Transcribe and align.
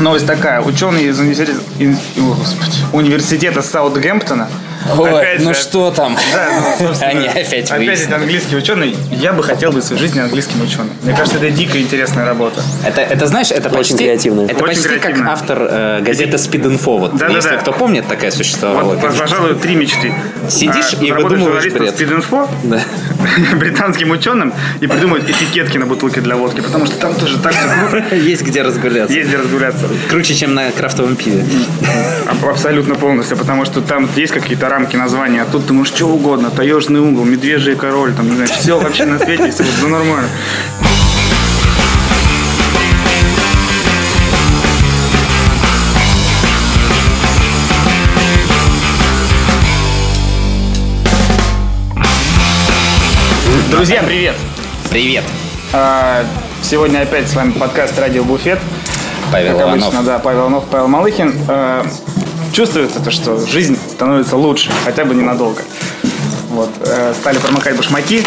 Новость 0.00 0.26
такая. 0.26 0.60
Ученые 0.60 1.06
из 1.08 1.18
университета, 1.18 1.58
из- 1.78 1.96
о, 2.18 2.34
господи, 2.34 2.72
университета 2.92 3.62
Саутгемптона 3.62 4.48
Ой, 4.96 5.10
опять 5.10 5.40
ну 5.44 5.52
же- 5.52 5.60
что 5.60 5.90
там? 5.90 6.16
Да, 6.32 6.48
ну, 6.80 6.88
Они 7.02 7.28
опять 7.28 7.70
Опять 7.70 7.78
выяснили. 7.86 8.06
это 8.06 8.16
английский 8.16 8.56
ученый. 8.56 8.96
Я 9.10 9.32
бы 9.34 9.42
хотел 9.42 9.72
быть 9.72 9.84
в 9.84 9.86
своей 9.86 10.00
жизни 10.00 10.20
английским 10.20 10.62
ученым. 10.62 10.90
Мне 11.02 11.14
кажется, 11.14 11.36
это 11.36 11.50
дико 11.50 11.78
интересная 11.80 12.24
работа. 12.24 12.62
Это, 12.84 13.02
это 13.02 13.26
знаешь, 13.26 13.50
это 13.50 13.68
почти, 13.68 13.94
креативно. 13.96 14.42
Это 14.42 14.54
Очень 14.54 14.66
почти 14.66 14.88
креативно. 14.88 15.18
как 15.24 15.32
автор 15.34 15.58
э, 15.70 16.00
газеты 16.00 16.36
Speed 16.38 16.62
Info. 16.78 16.98
Вот, 16.98 17.12
Да-да-да. 17.12 17.34
если 17.36 17.56
кто 17.56 17.72
помнит, 17.72 18.06
такая 18.08 18.30
существовала. 18.30 18.94
Вот, 18.94 19.16
пожалуй, 19.18 19.54
три 19.56 19.74
мечты. 19.74 20.14
Сидишь 20.48 20.94
и 21.00 21.12
работать 21.12 21.38
выдумываешь 21.40 21.72
бред. 21.72 21.94
Speed 22.00 22.22
Info, 22.24 22.48
Да. 22.64 22.80
британским 23.56 24.10
ученым, 24.10 24.52
и 24.80 24.86
придумать 24.86 25.28
этикетки 25.28 25.78
на 25.78 25.86
бутылке 25.86 26.20
для 26.20 26.36
водки, 26.36 26.60
потому 26.60 26.86
что 26.86 26.96
там 26.96 27.14
тоже 27.14 27.38
так 27.38 27.52
все 27.52 27.68
круто. 27.90 28.16
Есть 28.16 28.42
где 28.42 28.62
разгуляться. 28.62 29.14
Есть 29.14 29.28
где 29.28 29.38
разгуляться. 29.38 29.88
Круче, 30.08 30.34
чем 30.34 30.54
на 30.54 30.70
крафтовом 30.70 31.16
пиве. 31.16 31.44
Аб- 32.26 32.50
Абсолютно 32.50 32.94
полностью, 32.94 33.36
потому 33.36 33.64
что 33.64 33.80
там 33.80 34.08
есть 34.16 34.32
какие-то 34.32 34.68
рамки 34.68 34.96
названия, 34.96 35.42
а 35.42 35.46
тут 35.46 35.66
ты 35.66 35.72
можешь 35.72 35.94
что 35.94 36.06
угодно, 36.06 36.50
таежный 36.50 37.00
угол, 37.00 37.24
медвежий 37.24 37.76
король, 37.76 38.12
там, 38.12 38.28
не 38.28 38.34
знаю, 38.36 38.50
все 38.50 38.78
вообще 38.78 39.04
на 39.06 39.18
свете, 39.18 39.50
все 39.50 39.64
ну, 39.82 39.88
нормально. 39.88 40.28
Друзья, 53.70 54.02
привет! 54.02 54.34
Привет, 54.90 55.24
А, 55.72 56.24
Сегодня 56.62 57.00
опять 57.00 57.28
с 57.28 57.34
вами 57.34 57.52
подкаст 57.52 57.98
«Радио 57.98 58.22
Буфет». 58.24 58.58
Павел 59.32 59.52
Как 59.52 59.62
Иванов. 59.62 59.84
обычно, 59.88 60.02
да, 60.02 60.18
Павел 60.18 60.40
Иванов, 60.42 60.64
Павел 60.70 60.88
Малыхин. 60.88 61.34
Э, 61.48 61.84
Чувствуется 62.52 63.00
то, 63.00 63.10
что 63.10 63.38
жизнь 63.46 63.78
становится 63.88 64.36
лучше, 64.36 64.70
хотя 64.84 65.04
бы 65.04 65.14
ненадолго. 65.14 65.62
Вот, 66.50 66.70
э, 66.84 67.14
стали 67.18 67.38
промокать 67.38 67.76
башмаки, 67.76 68.24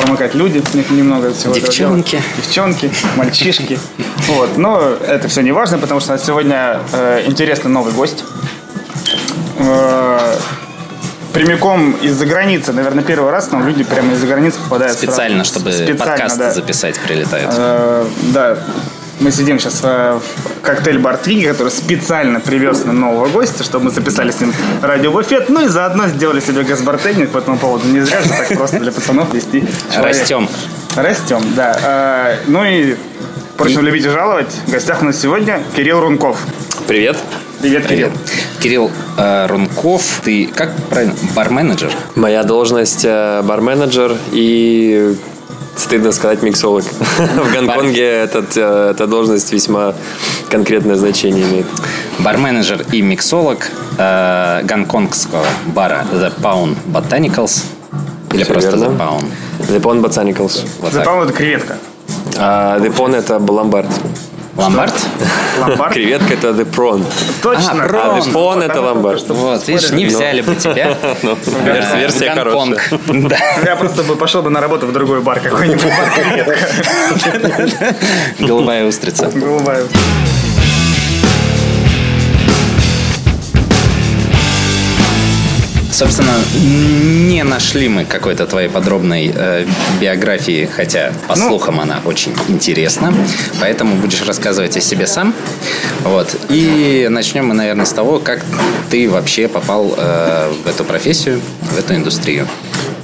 промокать 0.00 0.34
люди 0.34 0.62
не- 0.74 0.96
немного 0.98 1.32
всего 1.32 1.54
этого 1.54 1.66
Девчонки. 1.66 2.10
дела. 2.12 2.22
Девчонки, 2.36 2.90
мальчишки. 3.16 3.78
Вот, 4.28 4.58
но 4.58 4.80
это 5.06 5.28
все 5.28 5.40
не 5.40 5.52
важно, 5.52 5.78
потому 5.78 6.00
что 6.00 6.16
сегодня 6.18 6.80
э, 6.92 7.24
интересный 7.26 7.70
новый 7.70 7.92
гость. 7.94 8.24
Э, 9.58 10.36
Прямиком 11.32 11.92
из-за 12.02 12.26
границы, 12.26 12.72
наверное, 12.72 13.02
первый 13.02 13.30
раз 13.30 13.50
нам 13.50 13.66
люди 13.66 13.84
прямо 13.84 14.12
из-за 14.14 14.26
границы 14.26 14.58
попадают. 14.62 14.96
Специально, 14.96 15.44
сразу. 15.44 15.50
чтобы 15.50 15.72
Специально, 15.72 15.96
подкаст 15.96 16.38
да. 16.38 16.52
записать, 16.52 17.00
прилетают. 17.00 17.50
Э, 17.56 18.06
да, 18.34 18.58
мы 19.20 19.30
сидим 19.30 19.58
сейчас 19.58 19.82
в 19.82 20.20
коктейль-бар 20.62 21.16
Твиги, 21.16 21.46
который 21.46 21.70
специально 21.70 22.40
привез 22.40 22.84
нам 22.84 23.00
нового 23.00 23.28
гостя, 23.28 23.64
чтобы 23.64 23.86
мы 23.86 23.90
записали 23.92 24.30
с 24.30 24.40
ним 24.40 24.52
радиобуфет, 24.82 25.48
ну 25.48 25.64
и 25.64 25.68
заодно 25.68 26.08
сделали 26.08 26.40
себе 26.40 26.64
газбартейник 26.64 27.30
по 27.30 27.38
этому 27.38 27.56
поводу. 27.58 27.86
Не 27.86 28.00
зря 28.00 28.20
же 28.20 28.28
так 28.28 28.48
просто 28.48 28.78
для 28.80 28.92
пацанов 28.92 29.32
вести. 29.32 29.64
Растем. 29.96 30.48
Растем, 30.96 31.40
да. 31.54 31.78
Э, 31.82 32.36
ну 32.46 32.64
и 32.64 32.96
просим 33.56 33.82
любить 33.82 34.04
и 34.04 34.08
жаловать. 34.08 34.52
В 34.66 34.70
гостях 34.70 35.00
у 35.00 35.04
нас 35.06 35.18
сегодня 35.18 35.62
Кирилл 35.76 36.00
Рунков. 36.00 36.38
Привет. 36.86 37.16
Привет, 37.60 37.86
Кирилл. 37.86 38.10
Кирилл 38.62 38.92
э, 39.18 39.46
Рунков, 39.46 40.20
ты 40.22 40.46
как 40.46 40.72
правильно? 40.88 41.14
Бар-менеджер? 41.34 41.90
Моя 42.14 42.44
должность 42.44 43.04
э, 43.04 43.42
бар-менеджер 43.42 44.16
и, 44.30 45.16
стыдно 45.74 46.12
сказать, 46.12 46.42
миксолог. 46.42 46.84
В 47.18 47.52
Гонконге 47.52 48.04
этот, 48.04 48.56
э, 48.56 48.90
эта 48.92 49.08
должность 49.08 49.52
весьма 49.52 49.94
конкретное 50.48 50.94
значение 50.94 51.42
имеет. 51.44 51.66
Бар-менеджер 52.20 52.86
и 52.92 53.02
миксолог 53.02 53.66
э, 53.98 54.60
гонконгского 54.62 55.44
бара 55.74 56.06
The 56.12 56.32
Pound 56.40 56.76
Botanicals. 56.86 57.64
Или 58.32 58.44
просто 58.44 58.76
верно. 58.76 58.84
The 58.84 58.96
Pound. 58.96 59.24
The 59.58 59.80
Pond 59.80 60.02
Botanicals. 60.02 60.64
Вот 60.80 60.92
За 60.92 60.98
так. 60.98 61.06
по-моему, 61.06 61.28
это 61.28 61.36
креветка. 61.36 61.78
А 62.38 62.78
The 62.78 62.94
Pond 62.94 63.16
это 63.16 63.38
ломбард. 63.38 63.90
Ломбард? 64.56 64.92
Ломбард. 65.60 65.92
Креветка 65.94 66.34
это 66.34 66.48
The 66.48 66.64
Prawn. 66.70 67.04
Точно. 67.42 67.82
А, 67.82 67.84
А 67.84 67.88
прон. 67.88 68.18
The 68.18 68.32
Pond 68.32 68.62
это 68.64 68.80
ломбард. 68.82 69.28
Вот, 69.28 69.66
видишь, 69.68 69.90
не 69.92 70.04
взяли 70.06 70.42
бы 70.42 70.54
тебя. 70.56 70.96
Ну, 71.22 71.36
верс- 71.64 71.96
Версия 71.98 72.30
хорошая. 72.34 72.78
Да. 73.28 73.36
Я 73.64 73.76
просто 73.76 74.02
бы 74.02 74.16
пошел 74.16 74.42
бы 74.42 74.50
на 74.50 74.60
работу 74.60 74.86
в 74.86 74.92
другой 74.92 75.20
бар 75.20 75.40
какой-нибудь. 75.40 75.82
Бар 75.84 76.10
креветка. 76.14 77.94
Голубая 78.40 78.84
устрица. 78.86 79.30
Собственно, 85.92 86.32
не 86.54 87.44
нашли 87.44 87.86
мы 87.88 88.06
какой-то 88.06 88.46
твоей 88.46 88.68
подробной 88.68 89.30
э, 89.34 89.66
биографии, 90.00 90.66
хотя, 90.74 91.12
по 91.28 91.36
Ну. 91.36 91.48
слухам, 91.48 91.80
она 91.80 92.00
очень 92.06 92.34
интересна. 92.48 93.12
Поэтому 93.60 93.96
будешь 93.96 94.22
рассказывать 94.26 94.74
о 94.76 94.80
себе 94.80 95.06
сам. 95.06 95.34
Вот. 96.02 96.34
И 96.48 97.08
начнем 97.10 97.46
мы, 97.48 97.54
наверное, 97.54 97.84
с 97.84 97.92
того, 97.92 98.18
как 98.20 98.42
ты 98.90 99.08
вообще 99.10 99.48
попал 99.48 99.94
э, 99.96 100.52
в 100.64 100.66
эту 100.66 100.84
профессию, 100.84 101.40
в 101.60 101.78
эту 101.78 101.94
индустрию. 101.94 102.48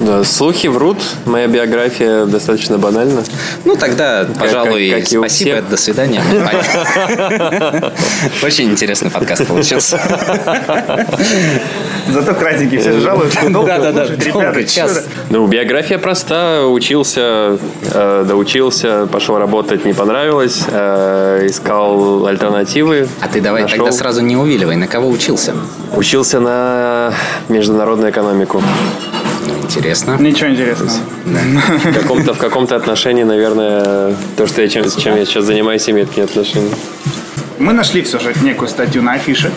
Да, 0.00 0.22
слухи 0.22 0.68
врут. 0.68 0.98
Моя 1.24 1.48
биография 1.48 2.24
достаточно 2.24 2.78
банальна. 2.78 3.24
Ну, 3.64 3.74
тогда, 3.74 4.28
пожалуй, 4.38 4.90
как 4.90 5.12
и 5.12 5.18
у 5.18 5.22
спасибо, 5.22 5.56
всех. 5.56 5.68
до 5.68 5.76
свидания. 5.76 6.22
Очень 8.42 8.70
интересный 8.70 9.10
подкаст 9.10 9.46
получился. 9.46 10.00
Зато 12.12 12.34
кратенький, 12.34 12.78
все 12.78 13.00
жалуются. 13.00 13.40
Долго 13.50 13.66
Да-да-да, 13.68 14.04
ребята, 14.04 14.64
час. 14.64 15.06
Ну, 15.30 15.46
биография 15.48 15.98
проста. 15.98 16.66
Учился, 16.66 17.58
э, 17.92 18.24
доучился, 18.26 19.08
пошел 19.10 19.36
работать, 19.38 19.84
не 19.84 19.94
понравилось. 19.94 20.62
э, 20.68 21.46
искал 21.46 22.26
альтернативы. 22.26 23.08
А 23.20 23.26
ты 23.26 23.40
давай 23.40 23.66
тогда 23.68 23.90
сразу 23.90 24.20
не 24.22 24.36
увиливай, 24.36 24.76
на 24.76 24.86
кого 24.86 25.08
учился? 25.08 25.54
Учился 25.96 26.38
на 26.38 27.12
международную 27.48 28.10
экономику. 28.12 28.62
Интересно. 29.68 30.16
Ничего 30.18 30.48
интересного. 30.50 30.98
В 31.24 31.92
каком-то, 31.92 32.32
в 32.32 32.38
каком-то 32.38 32.74
отношении, 32.74 33.22
наверное, 33.22 34.14
то, 34.36 34.46
что 34.46 34.62
я 34.62 34.68
чем, 34.68 34.84
чем 34.90 35.14
я 35.16 35.26
сейчас 35.26 35.44
занимаюсь, 35.44 35.88
имеет 35.90 36.10
к 36.10 36.16
ней 36.16 36.22
отношение. 36.22 36.72
Мы 37.58 37.74
нашли 37.74 38.00
все 38.02 38.18
же 38.18 38.32
некую 38.42 38.68
статью 38.68 39.02
на 39.02 39.12
афише. 39.12 39.50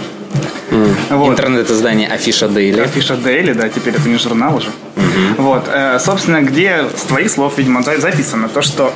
Вот. 1.10 1.32
Интернет-издание 1.32 2.08
Афиша 2.08 2.48
Дейли. 2.48 2.82
Афиша 2.82 3.14
Daily, 3.14 3.54
да, 3.54 3.70
теперь 3.70 3.94
это 3.96 4.08
не 4.10 4.18
журнал 4.18 4.56
уже. 4.58 4.70
Вот, 5.38 5.66
э, 5.68 5.98
собственно, 6.00 6.42
где 6.42 6.86
с 6.96 7.02
твоих 7.04 7.30
слов, 7.30 7.58
видимо, 7.58 7.82
за- 7.84 8.00
записано 8.00 8.48
то, 8.50 8.62
что 8.62 8.94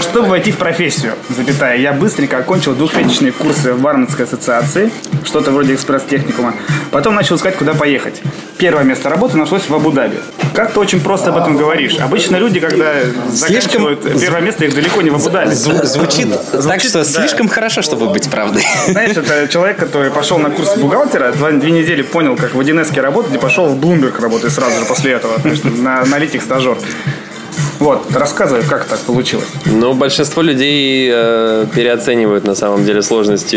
чтобы 0.00 0.28
войти 0.28 0.52
в 0.52 0.56
профессию, 0.56 1.14
запятая, 1.28 1.76
я 1.76 1.92
быстренько 1.92 2.38
окончил 2.38 2.74
двухмесячные 2.74 3.32
курсы 3.32 3.72
в 3.72 3.80
Барменской 3.80 4.24
ассоциации, 4.24 4.90
что-то 5.24 5.50
вроде 5.50 5.74
экспресс-техникума. 5.74 6.54
Потом 6.90 7.14
начал 7.14 7.36
искать, 7.36 7.56
куда 7.56 7.74
поехать. 7.74 8.20
Первое 8.58 8.84
место 8.84 9.08
работы 9.08 9.36
нашлось 9.36 9.68
в 9.68 9.74
Абу-Даби. 9.74 10.18
Как 10.54 10.72
ты 10.72 10.80
очень 10.80 11.00
просто 11.00 11.30
об 11.30 11.38
этом 11.38 11.56
говоришь. 11.56 11.98
Обычно 11.98 12.36
люди, 12.36 12.60
когда 12.60 12.94
Слишком 13.32 13.32
заканчивают 13.32 14.20
первое 14.20 14.40
место, 14.40 14.64
их 14.64 14.74
далеко 14.74 15.02
не 15.02 15.10
в 15.10 15.14
Абу-Даби. 15.16 15.50
Зву- 15.52 15.84
звучит 15.84 16.28
так, 16.52 16.80
что 16.80 17.04
слишком 17.04 17.48
хорошо, 17.48 17.82
чтобы 17.82 18.08
быть 18.10 18.28
правдой. 18.30 18.64
Знаешь, 18.88 19.16
это 19.16 19.48
человек, 19.48 19.78
который 19.78 20.10
пошел 20.10 20.38
на 20.38 20.50
курс 20.50 20.76
бухгалтера, 20.76 21.32
два, 21.32 21.50
две 21.52 21.70
недели 21.70 22.02
понял, 22.02 22.36
как 22.36 22.54
в 22.54 22.60
1 22.60 22.84
работать, 23.00 23.34
и 23.34 23.38
пошел 23.38 23.66
в 23.66 23.78
Bloomberg 23.78 24.20
работать 24.20 24.52
сразу 24.52 24.78
же 24.80 24.84
после 24.86 25.12
этого. 25.12 25.34
На 25.64 26.02
аналитик 26.02 26.42
стажер. 26.42 26.76
Вот, 27.78 28.04
рассказывай, 28.14 28.62
как 28.62 28.84
так 28.84 28.98
получилось. 29.00 29.48
Ну, 29.64 29.94
большинство 29.94 30.42
людей 30.42 31.10
э, 31.12 31.66
переоценивают 31.74 32.44
на 32.44 32.54
самом 32.54 32.84
деле 32.84 33.02
сложности 33.02 33.56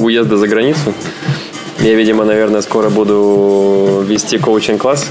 уезда 0.00 0.36
за 0.36 0.48
границу. 0.48 0.94
Я, 1.80 1.94
видимо, 1.94 2.24
наверное, 2.24 2.60
скоро 2.60 2.90
буду 2.90 4.04
вести 4.06 4.38
коучинг-класс. 4.38 5.10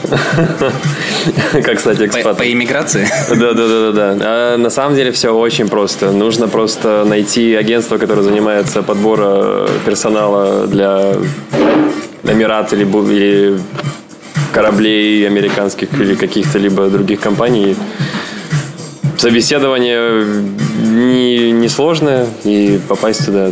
Как 1.64 1.80
стать 1.80 1.98
По, 1.98 2.06
экспатом. 2.06 2.36
по 2.36 2.52
иммиграции. 2.52 3.08
Да, 3.30 3.54
да, 3.54 3.68
да, 3.68 3.92
да, 3.92 3.92
да. 3.92 4.18
А 4.22 4.58
на 4.58 4.70
самом 4.70 4.96
деле 4.96 5.12
все 5.12 5.34
очень 5.34 5.68
просто. 5.68 6.12
Нужно 6.12 6.48
просто 6.48 7.06
найти 7.08 7.56
агентство, 7.56 7.98
которое 7.98 8.22
занимается 8.22 8.84
подбором 8.84 9.68
персонала 9.84 10.68
для 10.68 11.14
Эмират 12.24 12.72
или 12.74 13.58
кораблей 14.54 15.26
американских 15.26 15.90
или 16.00 16.14
каких-то 16.14 16.60
либо 16.60 16.88
других 16.88 17.20
компаний. 17.20 17.76
Собеседование 19.20 20.24
не, 20.82 21.52
не 21.52 21.68
сложное 21.68 22.26
и 22.46 22.80
попасть 22.88 23.26
туда. 23.26 23.52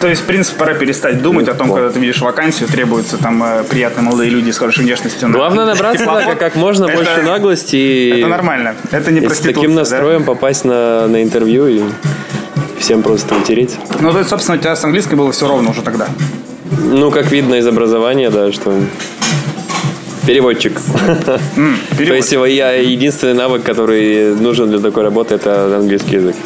То 0.00 0.08
есть, 0.08 0.22
в 0.22 0.24
принципе, 0.24 0.58
пора 0.58 0.74
перестать 0.74 1.20
думать 1.20 1.46
о 1.48 1.54
том, 1.54 1.72
когда 1.72 1.90
ты 1.90 1.98
видишь 1.98 2.22
вакансию, 2.22 2.70
требуются 2.70 3.18
там 3.18 3.42
э, 3.42 3.64
приятные 3.64 4.04
молодые 4.04 4.30
люди 4.30 4.50
с 4.50 4.56
хорошей 4.56 4.84
внешностью. 4.84 5.28
на 5.28 5.34
Главное 5.36 5.66
набраться 5.74 6.06
да, 6.06 6.34
как 6.36 6.56
можно 6.56 6.86
Это- 6.86 6.96
больше 6.96 7.22
наглости 7.22 7.76
и, 7.76 8.18
Это 8.20 8.28
нормально. 8.28 8.74
Это 8.90 9.12
не 9.12 9.20
и 9.20 9.28
с 9.28 9.40
таким 9.40 9.74
да? 9.74 9.80
настроем 9.80 10.24
попасть 10.24 10.64
на, 10.64 11.06
на 11.06 11.22
интервью 11.22 11.66
и 11.66 11.82
всем 12.78 13.02
просто 13.02 13.34
утереть. 13.34 13.76
Ну, 14.00 14.10
то 14.10 14.18
есть, 14.18 14.30
собственно, 14.30 14.56
у 14.56 14.60
тебя 14.60 14.74
с 14.74 14.82
английской 14.84 15.16
было 15.16 15.32
все 15.32 15.46
ровно 15.46 15.70
уже 15.70 15.82
тогда. 15.82 16.08
Ну, 16.82 17.10
как 17.10 17.30
видно 17.30 17.56
из 17.56 17.66
образования, 17.66 18.30
да, 18.30 18.52
что 18.52 18.72
переводчик. 20.26 20.80
То 21.26 21.38
перевод. 21.98 22.16
есть 22.16 22.32
его- 22.32 22.46
я 22.46 22.72
единственный 22.72 23.34
навык, 23.34 23.62
который 23.62 24.34
нужен 24.34 24.70
для 24.70 24.78
такой 24.78 25.02
работы, 25.02 25.34
это 25.34 25.76
английский 25.76 26.16
язык. 26.16 26.36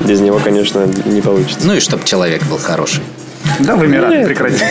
Без 0.00 0.20
него, 0.20 0.38
конечно, 0.42 0.86
не 1.06 1.20
получится. 1.22 1.66
Ну 1.66 1.74
и 1.74 1.80
чтобы 1.80 2.04
человек 2.04 2.42
был 2.44 2.58
хороший. 2.58 3.02
Да, 3.60 3.76
в 3.76 3.84
Эмираты 3.84 4.24
прекрати. 4.24 4.64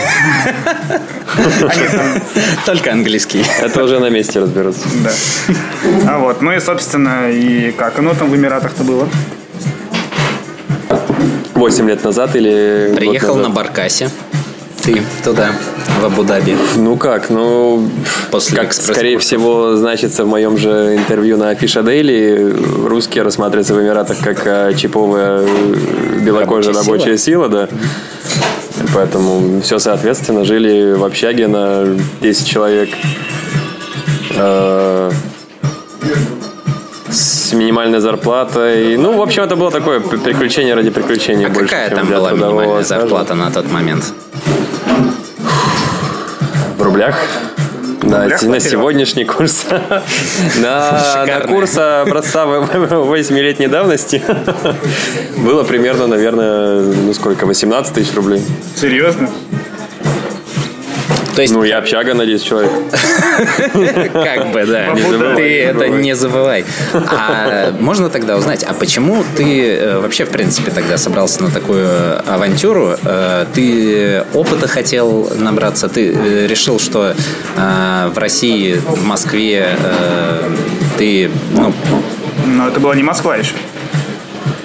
Только 2.66 2.92
английский. 2.92 3.44
Это 3.60 3.82
уже 3.84 3.98
на 3.98 4.10
месте 4.10 4.40
разберутся. 4.40 4.82
да. 5.02 5.10
А 6.08 6.18
вот, 6.18 6.42
ну 6.42 6.52
и, 6.52 6.60
собственно, 6.60 7.30
и 7.30 7.72
как 7.72 7.98
оно 7.98 8.14
там 8.14 8.30
в 8.30 8.36
Эмиратах-то 8.36 8.84
было? 8.84 9.08
Восемь 11.54 11.88
лет 11.88 12.04
назад 12.04 12.34
или 12.36 12.92
Приехал 12.96 13.36
на? 13.36 13.48
Баркасе. 13.48 14.10
Ты 14.82 15.02
туда, 15.22 15.52
в 16.00 16.04
Абу-Даби. 16.04 16.56
Ну 16.76 16.96
как, 16.96 17.30
ну, 17.30 17.88
После 18.30 18.56
как 18.56 18.72
скорее 18.72 19.18
всего 19.18 19.76
значится 19.76 20.24
в 20.24 20.28
моем 20.28 20.56
же 20.58 20.96
интервью 20.96 21.36
на 21.36 21.54
Фиша 21.54 21.82
Дейли, 21.82 22.54
русские 22.86 23.24
рассматриваются 23.24 23.74
в 23.74 23.80
Эмиратах 23.80 24.18
как 24.20 24.46
э, 24.46 24.74
чиповая 24.76 25.40
э, 25.40 26.20
белокожая 26.20 26.74
Рабочая 26.74 26.90
рабочая 26.92 27.18
сила, 27.18 27.48
да. 27.48 27.68
Поэтому 28.94 29.60
все 29.62 29.78
соответственно. 29.78 30.44
Жили 30.44 30.92
в 30.94 31.04
общаге 31.04 31.46
на 31.48 31.86
10 32.20 32.46
человек. 32.46 32.90
Э, 34.36 35.10
с 37.08 37.52
минимальной 37.52 38.00
зарплатой. 38.00 38.96
Ну, 38.96 39.16
в 39.16 39.22
общем, 39.22 39.44
это 39.44 39.54
было 39.54 39.70
такое 39.70 40.00
приключение 40.00 40.74
ради 40.74 40.90
приключения 40.90 41.46
А 41.46 41.50
больше, 41.50 41.70
какая 41.70 41.90
там 41.94 42.08
была 42.08 42.32
минимальная 42.32 42.82
стажа. 42.82 43.02
зарплата 43.02 43.34
на 43.34 43.50
тот 43.50 43.70
момент? 43.70 44.12
Рублях? 46.94 47.16
На, 48.04 48.22
рублях 48.22 48.42
на 48.42 48.60
сегодняшний 48.60 49.24
курс. 49.24 49.66
На, 50.62 51.24
на 51.26 51.40
курс 51.40 51.76
образца 51.76 52.44
8-летней 52.44 53.66
давности 53.76 54.22
было 55.38 55.64
примерно, 55.64 56.06
наверное, 56.06 56.82
ну 56.82 57.12
сколько, 57.12 57.46
18 57.46 57.92
тысяч 57.92 58.14
рублей. 58.14 58.42
Серьезно? 58.76 59.28
То 61.34 61.42
есть, 61.42 61.52
Ну, 61.54 61.64
я 61.64 61.78
общага 61.78 62.14
на 62.14 62.26
10 62.26 62.44
человек. 62.44 62.70
как 64.12 64.52
бы, 64.52 64.64
да. 64.66 64.88
Не 64.88 65.02
забывай, 65.02 65.36
Ты 65.36 65.62
это 65.62 65.88
не 65.88 66.14
забывай. 66.14 66.64
А 66.92 67.72
можно 67.80 68.08
тогда 68.08 68.36
узнать, 68.36 68.62
а 68.62 68.72
почему 68.74 69.24
ты 69.36 69.70
э, 69.74 69.98
вообще, 69.98 70.24
в 70.24 70.30
принципе, 70.30 70.70
тогда 70.70 70.96
собрался 70.96 71.42
на 71.42 71.50
такую 71.50 71.88
авантюру? 72.32 72.96
Э, 73.04 73.46
Ты 73.52 74.24
опыта 74.32 74.68
хотел 74.68 75.30
набраться? 75.36 75.88
Ты 75.88 76.12
э, 76.12 76.46
решил, 76.46 76.78
что 76.78 77.14
э, 77.56 78.10
в 78.14 78.18
России, 78.18 78.74
в 78.74 79.04
Москве 79.04 79.76
э, 79.76 80.50
ты, 80.98 81.30
ну, 81.52 81.72
Но 82.46 82.68
это 82.68 82.78
была 82.80 82.94
не 82.94 83.02
Москва 83.02 83.36
еще. 83.36 83.54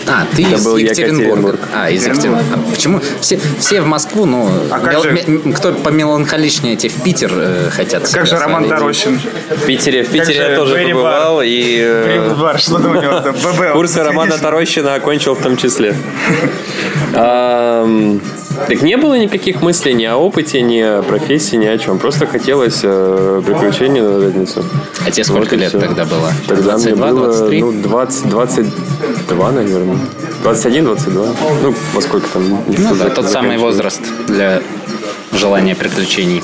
А, 0.07 0.25
ты 0.35 0.43
Это 0.43 0.55
из 0.55 0.65
был 0.65 0.77
Екатеринбурга. 0.77 1.23
Екатеринбург. 1.27 1.59
А, 1.75 1.89
из 1.89 2.05
Екатеринбурга. 2.05 2.45
А 2.55 2.71
почему? 2.71 3.01
Все, 3.21 3.39
все 3.59 3.81
в 3.81 3.85
Москву, 3.85 4.25
ну, 4.25 4.49
А 4.71 4.79
как 4.79 4.93
мел- 4.93 5.03
же- 5.03 5.53
кто 5.55 5.73
помеланхоличнее, 5.73 6.75
те 6.75 6.89
в 6.89 7.01
Питер 7.03 7.31
э, 7.35 7.69
хотят. 7.69 8.09
Как 8.09 8.25
же 8.25 8.37
Роман. 8.37 8.67
Тарощин? 8.69 9.19
В 9.49 9.65
Питере, 9.65 10.03
в 10.03 10.09
Питере 10.09 10.49
я 10.51 10.55
тоже 10.55 10.75
Берри 10.75 10.93
побывал. 10.93 11.41
И 11.43 11.77
э, 11.81 12.33
Бар, 12.39 12.59
что 12.59 12.79
там 12.79 12.97
у 12.97 13.01
него 13.01 13.19
там? 13.19 13.33
ББ. 13.35 13.73
курсы 13.73 14.03
Романа 14.03 14.37
Тарощина 14.37 14.95
окончил 14.95 15.35
в 15.35 15.41
том 15.41 15.57
числе. 15.57 15.95
Так 18.67 18.81
не 18.81 18.97
было 18.97 19.15
никаких 19.17 19.61
мыслей 19.61 19.93
ни 19.93 20.05
о 20.05 20.17
опыте, 20.17 20.61
ни 20.61 20.79
о 20.79 21.01
профессии, 21.01 21.55
ни 21.55 21.65
о 21.65 21.77
чем. 21.77 21.97
Просто 21.99 22.27
хотелось 22.27 22.79
э, 22.83 23.41
приключений 23.45 24.01
на 24.01 24.19
задницу. 24.19 24.63
А 25.05 25.11
тебе 25.11 25.23
сколько 25.23 25.55
Вот 25.55 25.61
лет 25.61 25.71
тогда 25.71 26.05
было? 26.05 26.31
Тогда 26.47 26.71
22, 26.77 27.05
мне 27.05 27.13
было 27.13 27.27
23? 27.27 27.61
ну, 27.61 27.71
20, 27.81 28.29
22, 28.29 29.51
наверное. 29.51 29.97
21, 30.43 30.85
22. 30.85 31.25
Ну, 31.63 31.75
во 31.93 32.01
сколько 32.01 32.27
там. 32.29 32.43
Ну 32.67 32.95
да, 32.95 33.09
тот 33.09 33.29
самый 33.29 33.57
возраст 33.57 34.01
для 34.27 34.61
желания 35.33 35.75
приключений. 35.75 36.43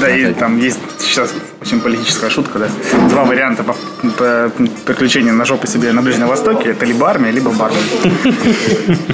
Да, 0.00 0.14
и 0.14 0.32
там 0.34 0.58
есть 0.58 0.78
сейчас 0.98 1.32
очень 1.60 1.80
политическая 1.80 2.30
шутка, 2.30 2.58
да. 2.58 2.68
Два 3.08 3.24
варианта 3.24 3.62
по, 3.62 3.74
по- 4.18 4.52
приключения 4.84 5.32
на 5.32 5.44
жопу 5.44 5.66
себе 5.66 5.92
на 5.92 6.02
Ближнем 6.02 6.26
Востоке. 6.26 6.70
Это 6.70 6.84
либо 6.84 7.08
армия, 7.08 7.30
либо 7.30 7.50
бармен. 7.50 7.78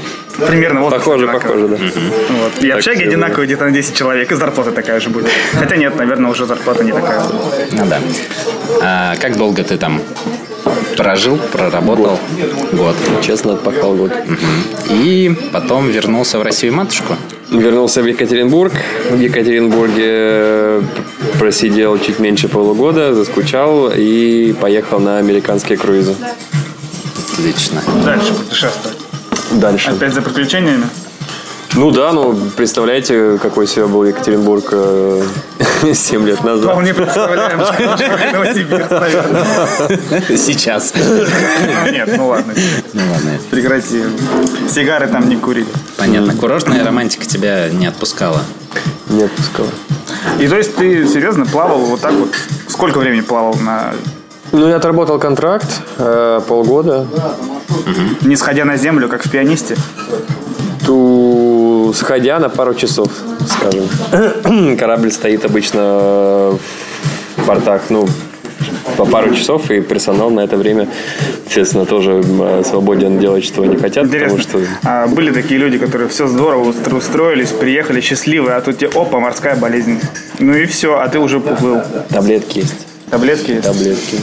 Примерно 0.46 0.82
вот 0.82 0.92
Похоже, 0.92 1.26
похоже, 1.26 1.68
да. 1.68 1.76
Вот. 1.76 2.62
И 2.62 2.70
общаги 2.70 2.98
себе 2.98 3.08
одинаковые 3.08 3.46
где-то 3.46 3.64
на 3.64 3.70
10 3.72 3.94
человек, 3.94 4.30
и 4.30 4.34
зарплата 4.34 4.70
такая 4.70 5.00
же 5.00 5.10
будет. 5.10 5.28
Хотя 5.52 5.76
нет, 5.76 5.96
наверное, 5.96 6.30
уже 6.30 6.46
зарплата 6.46 6.84
не 6.84 6.92
такая. 6.92 7.22
Ну 7.72 7.86
да. 7.86 8.00
А 8.80 9.16
как 9.16 9.36
долго 9.36 9.64
ты 9.64 9.76
там 9.76 10.00
прожил, 10.96 11.38
проработал? 11.52 12.18
Год. 12.72 12.96
Честно, 13.22 13.54
отпахал 13.54 13.94
год. 13.94 14.12
И 14.90 15.34
потом 15.52 15.88
вернулся 15.88 16.38
в 16.38 16.42
Россию 16.42 16.74
матушку? 16.74 17.16
Вернулся 17.50 18.02
в 18.02 18.06
Екатеринбург. 18.06 18.72
В 19.10 19.18
Екатеринбурге 19.18 20.04
э, 20.04 20.82
просидел 21.38 21.98
чуть 21.98 22.18
меньше 22.18 22.48
полугода, 22.48 23.14
заскучал 23.14 23.90
и 23.96 24.52
поехал 24.60 25.00
на 25.00 25.18
американские 25.18 25.78
круизы. 25.78 26.14
Отлично. 27.32 27.82
Дальше 28.04 28.34
путешествовать. 28.34 29.07
Дальше. 29.52 29.90
Опять 29.90 30.14
за 30.14 30.22
приключениями. 30.22 30.86
Ну 31.74 31.90
да, 31.90 32.12
ну 32.12 32.34
представляете, 32.56 33.38
какой 33.40 33.66
себе 33.66 33.86
был 33.86 34.02
Екатеринбург 34.04 34.64
э, 34.72 35.22
7 35.94 36.26
лет 36.26 36.42
назад. 36.42 36.72
Вполне 36.72 36.94
представляем. 36.94 37.60
Сейчас. 40.36 40.92
Нет, 41.92 42.08
ну 42.16 42.28
ладно. 42.28 42.54
Ну 42.94 43.02
ладно. 43.12 43.30
Прекрати. 43.50 44.02
Сигары 44.68 45.08
там 45.08 45.28
не 45.28 45.36
курить. 45.36 45.68
Понятно. 45.96 46.34
Курортная 46.34 46.84
романтика 46.84 47.26
тебя 47.26 47.68
не 47.68 47.86
отпускала. 47.86 48.40
Не 49.08 49.24
отпускал. 49.24 49.66
И 50.40 50.48
то 50.48 50.56
есть 50.56 50.74
ты 50.74 51.06
серьезно 51.06 51.46
плавал 51.46 51.78
вот 51.80 52.00
так 52.00 52.14
вот? 52.14 52.30
Сколько 52.68 52.98
времени 52.98 53.20
плавал 53.20 53.54
на 53.54 53.92
Ну, 54.52 54.68
я 54.68 54.76
отработал 54.76 55.18
контракт 55.18 55.66
э, 55.98 56.40
полгода. 56.46 57.06
не 58.22 58.36
сходя 58.36 58.64
на 58.64 58.76
землю, 58.76 59.08
как 59.08 59.24
в 59.24 59.30
пианисте? 59.30 59.76
Ту, 60.86 61.92
сходя 61.94 62.38
на 62.38 62.48
пару 62.48 62.74
часов, 62.74 63.08
скажем. 63.46 64.76
Корабль 64.78 65.10
стоит 65.12 65.44
обычно 65.44 66.56
в 67.36 67.44
портах, 67.46 67.82
ну, 67.90 68.08
по 68.96 69.04
пару 69.04 69.34
часов, 69.34 69.70
и 69.70 69.80
персонал 69.82 70.30
на 70.30 70.40
это 70.40 70.56
время, 70.56 70.88
естественно, 71.46 71.84
тоже 71.84 72.12
м, 72.12 72.64
свободен 72.64 73.18
делать, 73.18 73.44
что 73.44 73.62
они 73.62 73.76
хотят, 73.76 74.06
Интересно. 74.06 74.38
потому 74.38 74.64
что 74.64 74.72
А 74.84 75.06
были 75.08 75.30
такие 75.30 75.60
люди, 75.60 75.78
которые 75.78 76.08
все 76.08 76.26
здорово 76.26 76.70
устро- 76.72 76.96
устроились, 76.96 77.50
приехали 77.50 78.00
счастливые, 78.00 78.56
а 78.56 78.60
тут 78.62 78.78
тебе 78.78 78.90
опа, 78.94 79.20
морская 79.20 79.56
болезнь. 79.56 80.00
Ну 80.38 80.54
и 80.54 80.64
все, 80.66 80.98
а 80.98 81.08
ты 81.08 81.18
уже 81.18 81.36
уплыл. 81.38 81.80
таблетки 82.08 82.60
есть. 82.60 82.86
Таблетки 83.10 83.52
есть? 83.52 83.64
Таблетки. 83.64 84.16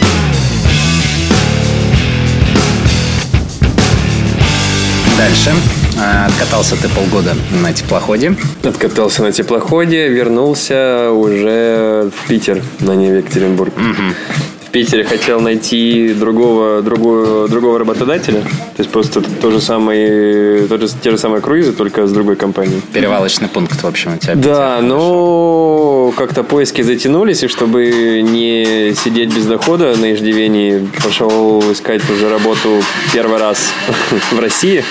Дальше. 5.17 5.51
А, 5.99 6.25
Откатался 6.27 6.75
ты 6.75 6.89
полгода 6.89 7.33
на 7.63 7.73
теплоходе. 7.73 8.35
Откатался 8.63 9.23
на 9.23 9.31
теплоходе, 9.31 10.07
вернулся 10.09 11.09
уже 11.11 12.11
в 12.15 12.27
Питер, 12.27 12.61
на 12.79 12.91
не 12.91 13.09
в 13.11 13.17
Екатеринбург. 13.17 13.73
В 13.75 14.64
Питере 14.75 15.05
хотел 15.05 15.39
найти 15.39 16.13
другого, 16.13 16.81
другую, 16.81 17.47
другого 17.47 17.79
работодателя. 17.79 18.41
То 18.41 18.79
есть 18.79 18.89
просто 18.89 19.21
то 19.21 19.49
же 19.49 19.61
самое, 19.61 20.67
тот 20.67 20.81
же, 20.81 20.89
те 21.01 21.11
же 21.11 21.17
самые 21.17 21.39
круизы, 21.39 21.71
только 21.71 22.05
с 22.05 22.11
другой 22.11 22.35
компанией. 22.35 22.81
Перевалочный 22.91 23.47
пункт, 23.47 23.81
в 23.81 23.87
общем, 23.87 24.15
у 24.15 24.17
тебя. 24.17 24.35
Да, 24.35 24.81
но 24.81 26.13
как-то 26.17 26.43
поиски 26.43 26.81
затянулись, 26.81 27.43
и 27.43 27.47
чтобы 27.47 28.21
не 28.21 28.93
сидеть 29.01 29.33
без 29.33 29.45
дохода 29.45 29.95
на 29.95 30.13
иждивении, 30.13 30.85
пошел 31.01 31.63
искать 31.71 32.01
уже 32.09 32.27
работу 32.27 32.83
первый 33.13 33.39
раз 33.39 33.71
в 34.33 34.39
России. 34.41 34.83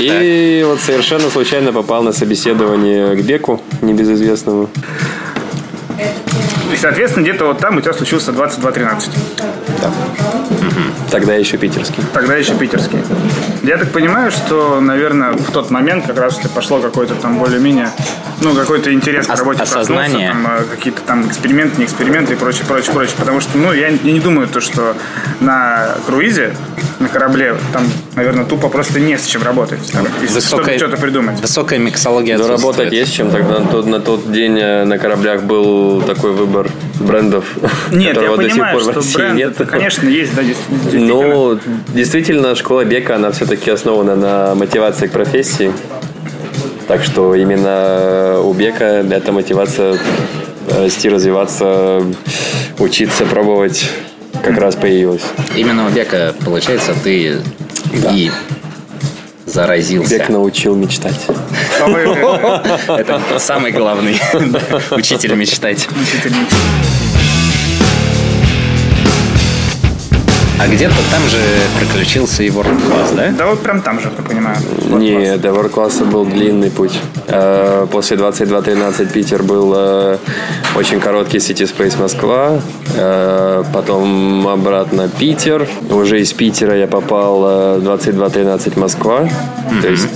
И 0.00 0.64
вот 0.66 0.80
совершенно 0.80 1.30
случайно 1.30 1.72
попал 1.72 2.02
на 2.02 2.12
собеседование 2.12 3.14
к 3.14 3.20
Беку, 3.20 3.60
небезызвестному. 3.80 4.68
И, 6.76 6.78
соответственно, 6.78 7.22
где-то 7.22 7.46
вот 7.46 7.58
там 7.58 7.78
у 7.78 7.80
тебя 7.80 7.94
случился 7.94 8.32
22-13. 8.32 9.10
Тогда 11.10 11.34
еще 11.34 11.56
питерский. 11.56 12.04
Тогда 12.12 12.36
еще 12.36 12.54
питерский. 12.54 12.98
Я 13.62 13.78
так 13.78 13.92
понимаю, 13.92 14.30
что, 14.30 14.78
наверное, 14.78 15.32
в 15.32 15.52
тот 15.52 15.70
момент 15.70 16.06
как 16.06 16.18
раз 16.18 16.36
ты 16.36 16.50
пошло 16.50 16.80
какой-то 16.80 17.14
там 17.14 17.38
более-менее, 17.38 17.88
ну, 18.42 18.54
какой-то 18.54 18.92
интерес 18.92 19.26
к 19.26 19.34
работе 19.34 19.62
осознание. 19.62 20.32
проснулся, 20.32 20.48
там, 20.48 20.70
э, 20.70 20.76
какие-то 20.76 21.00
там 21.00 21.26
эксперименты, 21.26 21.78
не 21.78 21.86
эксперименты 21.86 22.34
и 22.34 22.36
прочее, 22.36 22.66
прочее, 22.68 22.92
прочее. 22.92 23.14
Потому 23.16 23.40
что, 23.40 23.56
ну, 23.56 23.72
я 23.72 23.88
не 23.88 24.12
не 24.12 24.20
думаю, 24.20 24.46
то, 24.46 24.60
что 24.60 24.94
на 25.40 25.94
круизе 26.04 26.54
на 26.98 27.08
корабле, 27.08 27.56
там, 27.72 27.84
наверное, 28.14 28.44
тупо 28.44 28.68
просто 28.68 29.00
не 29.00 29.16
с 29.16 29.26
чем 29.26 29.42
работать. 29.42 29.90
Там, 29.92 30.06
если 30.20 30.40
чтобы 30.40 30.64
что-то 30.76 30.96
придумать. 30.96 31.40
Высокая 31.40 31.78
миксология 31.78 32.38
Да 32.38 32.48
работать 32.48 32.92
есть 32.92 33.14
чем. 33.14 33.30
Тогда 33.30 33.60
на 33.60 33.66
тот, 33.66 33.86
на 33.86 34.00
тот 34.00 34.32
день 34.32 34.58
э, 34.58 34.84
на 34.84 34.98
кораблях 34.98 35.42
был 35.42 36.02
такой 36.02 36.32
выбор 36.32 36.68
брендов, 37.00 37.44
Нет, 37.92 38.08
я 38.08 38.14
которого 38.14 38.36
до 38.36 38.42
сих 38.44 38.52
понимаю, 38.52 38.74
пор 38.74 38.80
в 38.80 38.90
что 38.90 39.00
России 39.00 39.14
бренд, 39.14 39.34
нет. 39.36 39.50
это, 39.52 39.66
конечно, 39.66 40.08
есть, 40.08 40.34
да, 40.34 40.42
действительно. 40.42 41.06
Ну, 41.06 41.58
действительно, 41.88 42.54
школа 42.54 42.84
Бека, 42.84 43.16
она 43.16 43.30
все-таки 43.32 43.70
основана 43.70 44.16
на 44.16 44.54
мотивации 44.54 45.06
к 45.06 45.12
профессии. 45.12 45.72
Так 46.88 47.02
что 47.02 47.34
именно 47.34 48.40
у 48.40 48.52
Бека 48.52 48.84
эта 48.84 49.32
мотивация 49.32 49.98
э, 50.68 50.84
расти, 50.84 51.08
развиваться, 51.08 52.02
учиться, 52.78 53.24
пробовать 53.24 53.90
как 54.46 54.58
раз 54.58 54.76
появилась. 54.76 55.22
Именно 55.56 55.86
у 55.86 55.90
Бека, 55.90 56.34
получается, 56.44 56.94
ты 57.02 57.40
и 57.92 58.30
заразился. 59.44 60.18
Бек 60.18 60.28
научил 60.28 60.76
мечтать. 60.76 61.20
Это 62.88 63.20
самый 63.38 63.72
главный 63.72 64.20
учитель 64.92 65.34
мечтать. 65.34 65.88
учитель 65.88 66.38
мечты. 66.38 66.56
А 70.58 70.68
где-то 70.68 70.94
там 71.10 71.22
же 71.28 71.38
приключился 71.78 72.42
и 72.42 72.48
World 72.48 72.80
Class, 72.88 73.14
да? 73.14 73.30
Да 73.36 73.46
вот 73.46 73.60
прям 73.62 73.82
там 73.82 74.00
же, 74.00 74.10
я 74.16 74.24
понимаю. 74.24 74.56
Не, 74.88 75.36
до 75.36 75.48
World-класса 75.50 76.04
был 76.06 76.24
длинный 76.24 76.70
путь. 76.70 76.98
Э, 77.26 77.86
После 77.92 78.16
22.13 78.16 79.12
Питер 79.12 79.42
был 79.42 79.74
э, 79.76 80.18
очень 80.74 80.98
короткий 80.98 81.38
City 81.38 81.66
Space 81.66 82.00
Москва. 82.00 82.58
Э, 82.96 83.64
Потом 83.74 84.48
обратно 84.48 85.08
Питер. 85.08 85.68
Уже 85.90 86.20
из 86.20 86.32
Питера 86.32 86.74
я 86.76 86.86
попал 86.86 87.44
э, 87.76 87.80
22.13 87.80 88.78
Москва. 88.78 89.28
То 89.82 89.88
есть 89.88 90.08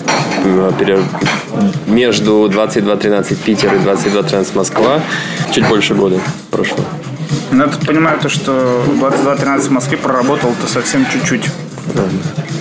между 1.87 2.49
22.13 2.49 3.37
Питер 3.45 3.75
и 3.75 3.79
22.13 3.79 4.57
Москва 4.57 5.01
чуть 5.53 5.69
больше 5.69 5.95
года 5.95 6.19
прошло. 6.51 6.79
Ну, 7.51 7.65
я 7.65 7.69
тут 7.71 7.87
понимаю 7.87 8.19
то, 8.21 8.29
что 8.29 8.83
22-13 9.01 9.61
в 9.61 9.71
Москве 9.71 9.97
проработал-то 9.99 10.67
совсем 10.67 11.07
чуть-чуть. 11.13 11.45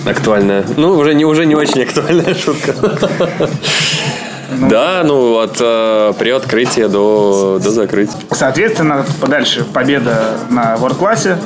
Актуальная. 0.06 0.64
Ну, 0.76 0.92
уже 0.96 1.14
не, 1.14 1.24
уже 1.24 1.46
не 1.46 1.54
очень 1.54 1.82
актуальная 1.82 2.34
шутка. 2.34 2.74
Да, 4.68 5.02
ну, 5.04 5.38
от 5.38 5.58
э, 5.60 6.12
при 6.18 6.30
открытии 6.30 6.86
до, 6.86 7.60
до 7.62 7.70
закрытия. 7.70 8.16
Соответственно, 8.32 9.06
подальше 9.20 9.64
победа 9.64 10.38
на 10.50 10.74
World-классе. 10.74 11.38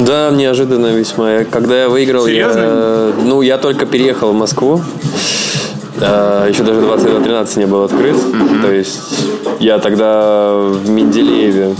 Да, 0.00 0.30
неожиданно 0.30 0.94
весьма. 0.94 1.44
Когда 1.50 1.82
я 1.82 1.88
выиграл, 1.88 2.26
я, 2.26 2.52
Серьезно? 2.52 3.12
ну, 3.24 3.42
я 3.42 3.58
только 3.58 3.84
переехал 3.86 4.30
в 4.32 4.34
Москву. 4.36 4.80
Э, 6.00 6.46
Еще 6.48 6.62
даже 6.62 6.80
22-13 6.80 7.58
не 7.58 7.66
был 7.66 7.82
открыт. 7.82 8.16
То 8.62 8.70
есть 8.70 9.00
я 9.58 9.78
тогда 9.80 10.52
в 10.54 10.88
Менделееве 10.88 11.74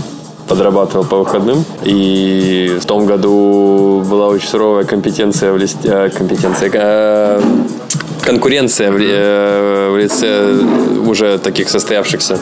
подрабатывал 0.47 1.05
по 1.05 1.17
выходным. 1.17 1.63
И 1.83 2.77
в 2.81 2.85
том 2.85 3.05
году 3.05 4.03
была 4.09 4.27
очень 4.27 4.47
суровая 4.47 4.85
компетенция 4.85 5.51
в 5.51 5.57
листе, 5.57 5.89
э, 5.89 6.09
компетенция, 6.09 6.69
э, 6.73 7.41
конкуренция 8.25 8.91
в, 8.91 8.97
э, 8.99 9.89
в 9.91 9.97
лице 9.97 10.53
уже 11.05 11.37
таких 11.37 11.69
состоявшихся 11.69 12.39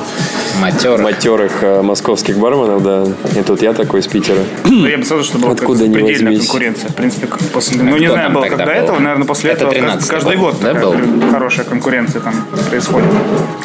Матер. 0.59 0.97
матерых 0.99 1.51
э, 1.61 1.81
московских 1.81 2.37
барменов, 2.37 2.81
да. 2.83 3.05
И 3.37 3.43
тут 3.43 3.61
я 3.61 3.73
такой 3.73 3.99
из 3.99 4.07
Питера. 4.07 4.39
Ну, 4.65 4.87
я 4.87 4.97
бы 4.97 5.03
сказал, 5.05 5.23
что 5.23 5.37
была 5.37 5.51
Откуда 5.51 5.87
ни 5.87 5.93
предельная 5.93 6.31
возьмись. 6.31 6.47
конкуренция. 6.47 6.89
В 6.89 6.95
принципе, 6.95 7.27
как 7.27 7.39
после... 7.51 7.81
Ну, 7.81 7.97
не 7.97 8.09
знаю, 8.09 8.31
было 8.31 8.43
тогда 8.47 8.57
как 8.57 8.65
до 8.67 8.73
был? 8.73 8.83
этого, 8.83 8.99
наверное, 8.99 9.27
после 9.27 9.51
Это 9.51 9.65
этого 9.65 9.73
13-й 9.73 9.89
каждый, 9.91 10.07
каждый 10.09 10.37
год 10.37 10.55
да, 10.61 10.73
такая 10.73 10.85
был? 10.85 11.31
хорошая 11.31 11.65
конкуренция 11.65 12.21
там 12.21 12.33
происходит. 12.69 13.09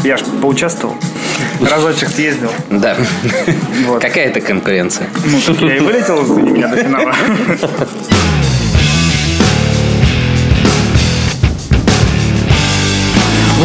Я 0.04 0.16
ж 0.16 0.20
поучаствовал. 0.42 0.94
Разочек 1.60 2.08
съездил. 2.08 2.50
Да. 2.70 2.96
Вот. 3.86 4.02
Какая 4.02 4.26
это 4.26 4.40
конкуренция? 4.40 5.08
Ну, 5.24 5.38
так 5.46 5.60
я 5.62 5.76
и 5.76 5.80
вылетел 5.80 6.22
из 6.22 6.30
меня 6.30 6.68
до 6.68 6.76
финала. 6.76 7.14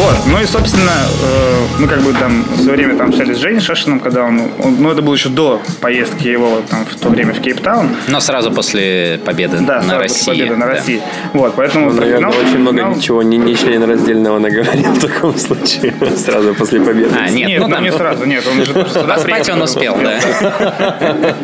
Вот, 0.04 0.16
ну 0.26 0.38
и, 0.38 0.44
собственно, 0.44 0.90
э, 1.22 1.64
мы 1.78 1.88
как 1.88 2.00
бы 2.02 2.12
там 2.12 2.42
в 2.42 2.60
свое 2.60 2.76
время 2.76 2.94
там 2.96 3.08
общались 3.08 3.38
с 3.38 3.40
Женей 3.40 3.60
Шашиным, 3.60 4.00
когда 4.00 4.24
он, 4.24 4.38
он- 4.58 4.76
ну 4.78 4.90
это 4.90 5.00
было 5.00 5.14
еще 5.14 5.30
до 5.30 5.62
поездки 5.80 6.28
его 6.28 6.60
там 6.68 6.84
в 6.84 6.94
то 6.96 7.08
время 7.08 7.32
в 7.32 7.40
Кейптаун. 7.40 7.88
Но 8.08 8.20
сразу 8.20 8.50
после 8.52 9.18
победы 9.24 9.58
Да, 9.60 9.76
на 9.76 9.82
сразу 9.82 10.02
после 10.02 10.02
России. 10.02 10.26
победы 10.30 10.56
на 10.56 10.66
да. 10.66 10.72
России. 10.72 11.02
Вот, 11.32 11.54
поэтому 11.56 11.90
про 11.90 12.00
Наверное, 12.02 12.30
финал- 12.32 12.46
очень 12.46 12.58
много 12.58 12.76
финал- 12.78 12.94
ничего 12.96 13.22
не, 13.22 13.38
не 13.38 13.56
членораздельного 13.56 14.38
наговорил 14.38 14.92
в 14.92 14.98
таком 15.00 15.38
случае. 15.38 15.94
Сразу 16.16 16.54
после 16.54 16.80
победы. 16.80 17.10
А, 17.18 17.30
нет, 17.30 17.48
Нет, 17.48 17.60
ну 17.62 17.68
ну, 17.68 17.74
там 17.74 17.84
не 17.84 17.92
сразу, 17.92 18.24
нет, 18.26 18.44
он 18.46 18.60
уже 18.60 18.74
тоже 18.74 18.90
сюда 18.90 19.16
приехал, 19.16 19.54
он 19.54 19.62
успел, 19.62 19.96
да. 20.02 20.18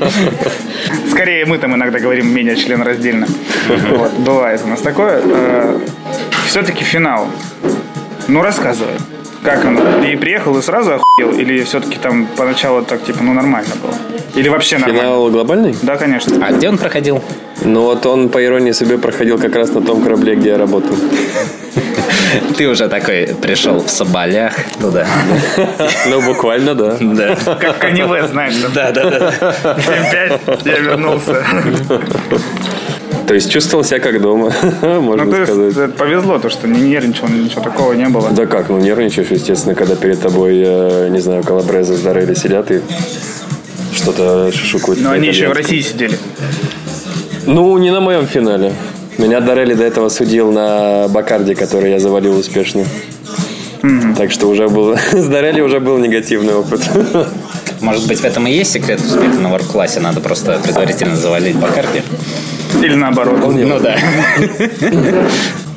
Скорее 1.10 1.46
мы 1.46 1.56
там 1.56 1.74
иногда 1.76 1.98
говорим 1.98 2.28
менее 2.34 2.56
членораздельно. 2.56 3.26
Вот, 3.96 4.12
бывает 4.18 4.60
у 4.64 4.68
нас 4.68 4.80
такое. 4.82 5.22
Все-таки 6.46 6.84
финал. 6.84 7.28
Ну, 8.30 8.42
рассказывай. 8.42 8.94
Как 9.42 9.64
он? 9.64 10.04
И 10.04 10.14
приехал 10.14 10.56
и 10.56 10.62
сразу 10.62 10.92
охуел? 10.92 11.36
Или 11.36 11.64
все-таки 11.64 11.98
там 11.98 12.28
поначалу 12.36 12.82
так, 12.82 13.02
типа, 13.02 13.24
ну, 13.24 13.32
нормально 13.34 13.74
было? 13.82 13.92
Или 14.36 14.48
вообще 14.48 14.78
нормально? 14.78 15.02
Финал 15.02 15.30
глобальный? 15.30 15.76
Да, 15.82 15.96
конечно. 15.96 16.46
А 16.46 16.52
где 16.52 16.68
он 16.68 16.78
проходил? 16.78 17.24
Ну 17.62 17.82
вот 17.82 18.06
он, 18.06 18.28
по 18.28 18.42
иронии 18.44 18.70
судьбы, 18.70 18.98
проходил 18.98 19.36
как 19.38 19.56
раз 19.56 19.70
на 19.70 19.82
том 19.82 20.02
корабле, 20.02 20.36
где 20.36 20.50
я 20.50 20.58
работал. 20.58 20.94
Ты 22.56 22.68
уже 22.68 22.88
такой 22.88 23.34
пришел 23.42 23.80
в 23.80 23.90
соболях 23.90 24.54
туда. 24.80 25.06
Ну, 26.06 26.22
буквально, 26.22 26.76
да. 26.76 26.96
Да. 27.00 27.36
Как 27.56 27.78
Канни 27.78 28.02
Вест, 28.02 28.30
знаешь, 28.30 28.54
Да, 28.72 28.92
да, 28.92 29.10
да. 29.10 29.32
7-5, 30.46 30.60
я 30.66 30.78
вернулся. 30.78 31.44
То 33.30 33.34
есть 33.34 33.48
чувствовал 33.48 33.84
себя 33.84 34.00
как 34.00 34.20
дома, 34.20 34.52
Ну, 34.82 35.02
можно 35.02 35.36
есть, 35.36 35.44
сказать. 35.44 35.76
это 35.76 35.88
повезло, 35.96 36.40
то, 36.40 36.48
что 36.48 36.66
не 36.66 36.80
нервничал, 36.80 37.28
ничего 37.28 37.62
такого 37.62 37.92
не 37.92 38.08
было. 38.08 38.28
Да 38.30 38.44
как, 38.44 38.70
ну 38.70 38.78
нервничаешь, 38.78 39.28
естественно, 39.30 39.76
когда 39.76 39.94
перед 39.94 40.20
тобой, 40.20 40.60
э, 40.60 41.08
не 41.10 41.20
знаю, 41.20 41.44
колобрезы 41.44 41.96
с 41.96 42.00
Дарели 42.00 42.34
сидят 42.34 42.72
и 42.72 42.80
что-то 43.94 44.50
шушукают. 44.50 45.00
Но 45.00 45.12
они 45.12 45.28
еще 45.28 45.48
в. 45.48 45.52
России 45.52 45.80
сидели. 45.80 46.18
Ну, 47.46 47.78
не 47.78 47.92
на 47.92 48.00
моем 48.00 48.26
финале. 48.26 48.72
Меня 49.16 49.38
Дарели 49.40 49.74
до 49.74 49.84
этого 49.84 50.08
судил 50.08 50.50
на 50.50 51.06
Бакарде, 51.06 51.54
который 51.54 51.92
я 51.92 52.00
завалил 52.00 52.36
успешно. 52.36 52.84
Так 54.16 54.32
что 54.32 54.48
уже 54.48 54.68
был... 54.68 54.96
С 55.12 55.26
Дарели 55.26 55.60
уже 55.60 55.78
был 55.78 55.98
негативный 55.98 56.54
опыт. 56.54 56.80
Может 57.80 58.06
быть, 58.06 58.20
в 58.20 58.24
этом 58.24 58.46
и 58.46 58.52
есть 58.52 58.72
секрет 58.72 59.00
успеха 59.00 59.38
на 59.38 59.48
ворк-классе. 59.48 60.00
Надо 60.00 60.20
просто 60.20 60.60
предварительно 60.62 61.16
завалить 61.16 61.56
Бакарди. 61.56 62.02
Или 62.82 62.94
наоборот. 62.94 63.38
Ну 63.46 63.80
да. 63.80 63.96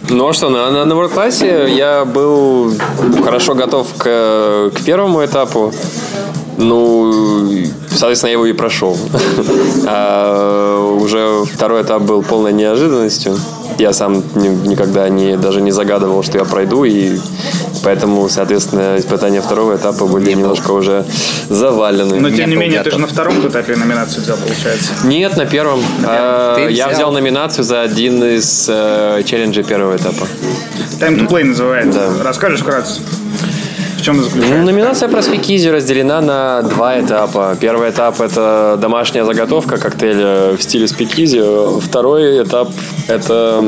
Ну 0.09 0.27
а 0.27 0.33
что, 0.33 0.49
на, 0.49 0.69
на, 0.69 0.85
на 0.85 0.93
World 0.93 1.13
классе 1.13 1.65
я 1.69 2.03
был 2.03 2.73
хорошо 3.23 3.55
готов 3.55 3.87
к, 3.97 4.71
к 4.75 4.81
первому 4.83 5.23
этапу. 5.23 5.73
Ну, 6.57 7.65
соответственно, 7.89 8.29
я 8.29 8.33
его 8.33 8.45
и 8.45 8.53
прошел. 8.53 8.97
А 9.87 10.97
уже 10.99 11.45
второй 11.51 11.81
этап 11.83 12.03
был 12.03 12.21
полной 12.21 12.53
неожиданностью. 12.53 13.37
Я 13.79 13.93
сам 13.93 14.23
ни- 14.35 14.67
никогда 14.67 15.09
не, 15.09 15.37
даже 15.37 15.61
не 15.61 15.71
загадывал, 15.71 16.21
что 16.21 16.37
я 16.37 16.45
пройду, 16.45 16.83
и 16.83 17.17
поэтому, 17.83 18.27
соответственно, 18.29 18.95
испытания 18.97 19.41
второго 19.41 19.75
этапа 19.75 20.05
были 20.05 20.31
немножко 20.33 20.71
уже 20.71 21.05
завалены. 21.49 22.19
Но, 22.19 22.29
тем 22.29 22.49
не 22.49 22.55
был 22.55 22.61
менее, 22.61 22.83
ты 22.83 22.91
же 22.91 22.99
на 22.99 23.07
втором 23.07 23.45
этапе 23.47 23.75
номинацию 23.75 24.23
взял, 24.23 24.37
получается. 24.37 24.91
Нет, 25.03 25.37
на 25.37 25.45
первом. 25.45 25.81
А, 26.05 26.55
Ты 26.55 26.61
я 26.61 26.67
взял- 26.87 26.91
взял 26.91 27.11
номинацию 27.11 27.63
за 27.63 27.81
один 27.81 28.23
из 28.23 28.67
э, 28.69 29.21
челленджей 29.25 29.63
первого 29.63 29.95
этапа. 29.97 30.27
Time 30.99 31.19
to 31.19 31.27
play 31.27 31.43
называется. 31.43 32.09
Да. 32.17 32.23
Расскажешь 32.23 32.61
вкратце? 32.61 33.01
В 33.97 34.05
чем 34.05 34.17
Ну, 34.17 34.23
заключается? 34.23 34.57
номинация 34.63 35.07
про 35.09 35.21
спикизи 35.21 35.69
разделена 35.69 36.19
на 36.19 36.61
два 36.63 36.99
этапа. 36.99 37.55
Первый 37.59 37.89
этап– 37.89 38.19
это 38.21 38.77
домашняя 38.81 39.23
заготовка 39.23 39.77
коктейля 39.77 40.57
в 40.57 40.61
стиле 40.61 40.87
спикизи. 40.89 41.41
Второй 41.81 42.43
этап– 42.43 42.69
это 43.07 43.63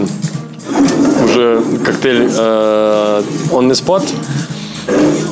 уже 1.26 1.62
коктейль 1.84 2.28
э, 2.30 3.24
on 3.52 3.68
the 3.70 3.74
spot. 3.74 4.04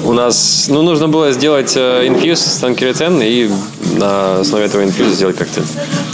У 0.03 0.13
нас 0.13 0.65
ну, 0.69 0.81
нужно 0.81 1.07
было 1.07 1.31
сделать 1.31 1.73
э, 1.77 2.07
инфьюз 2.07 2.39
с 2.39 2.57
танкерицен 2.57 3.21
и 3.21 3.49
на 3.99 4.39
основе 4.39 4.65
этого 4.65 4.83
инфьюза 4.83 5.13
сделать 5.13 5.37
коктейль. 5.37 5.65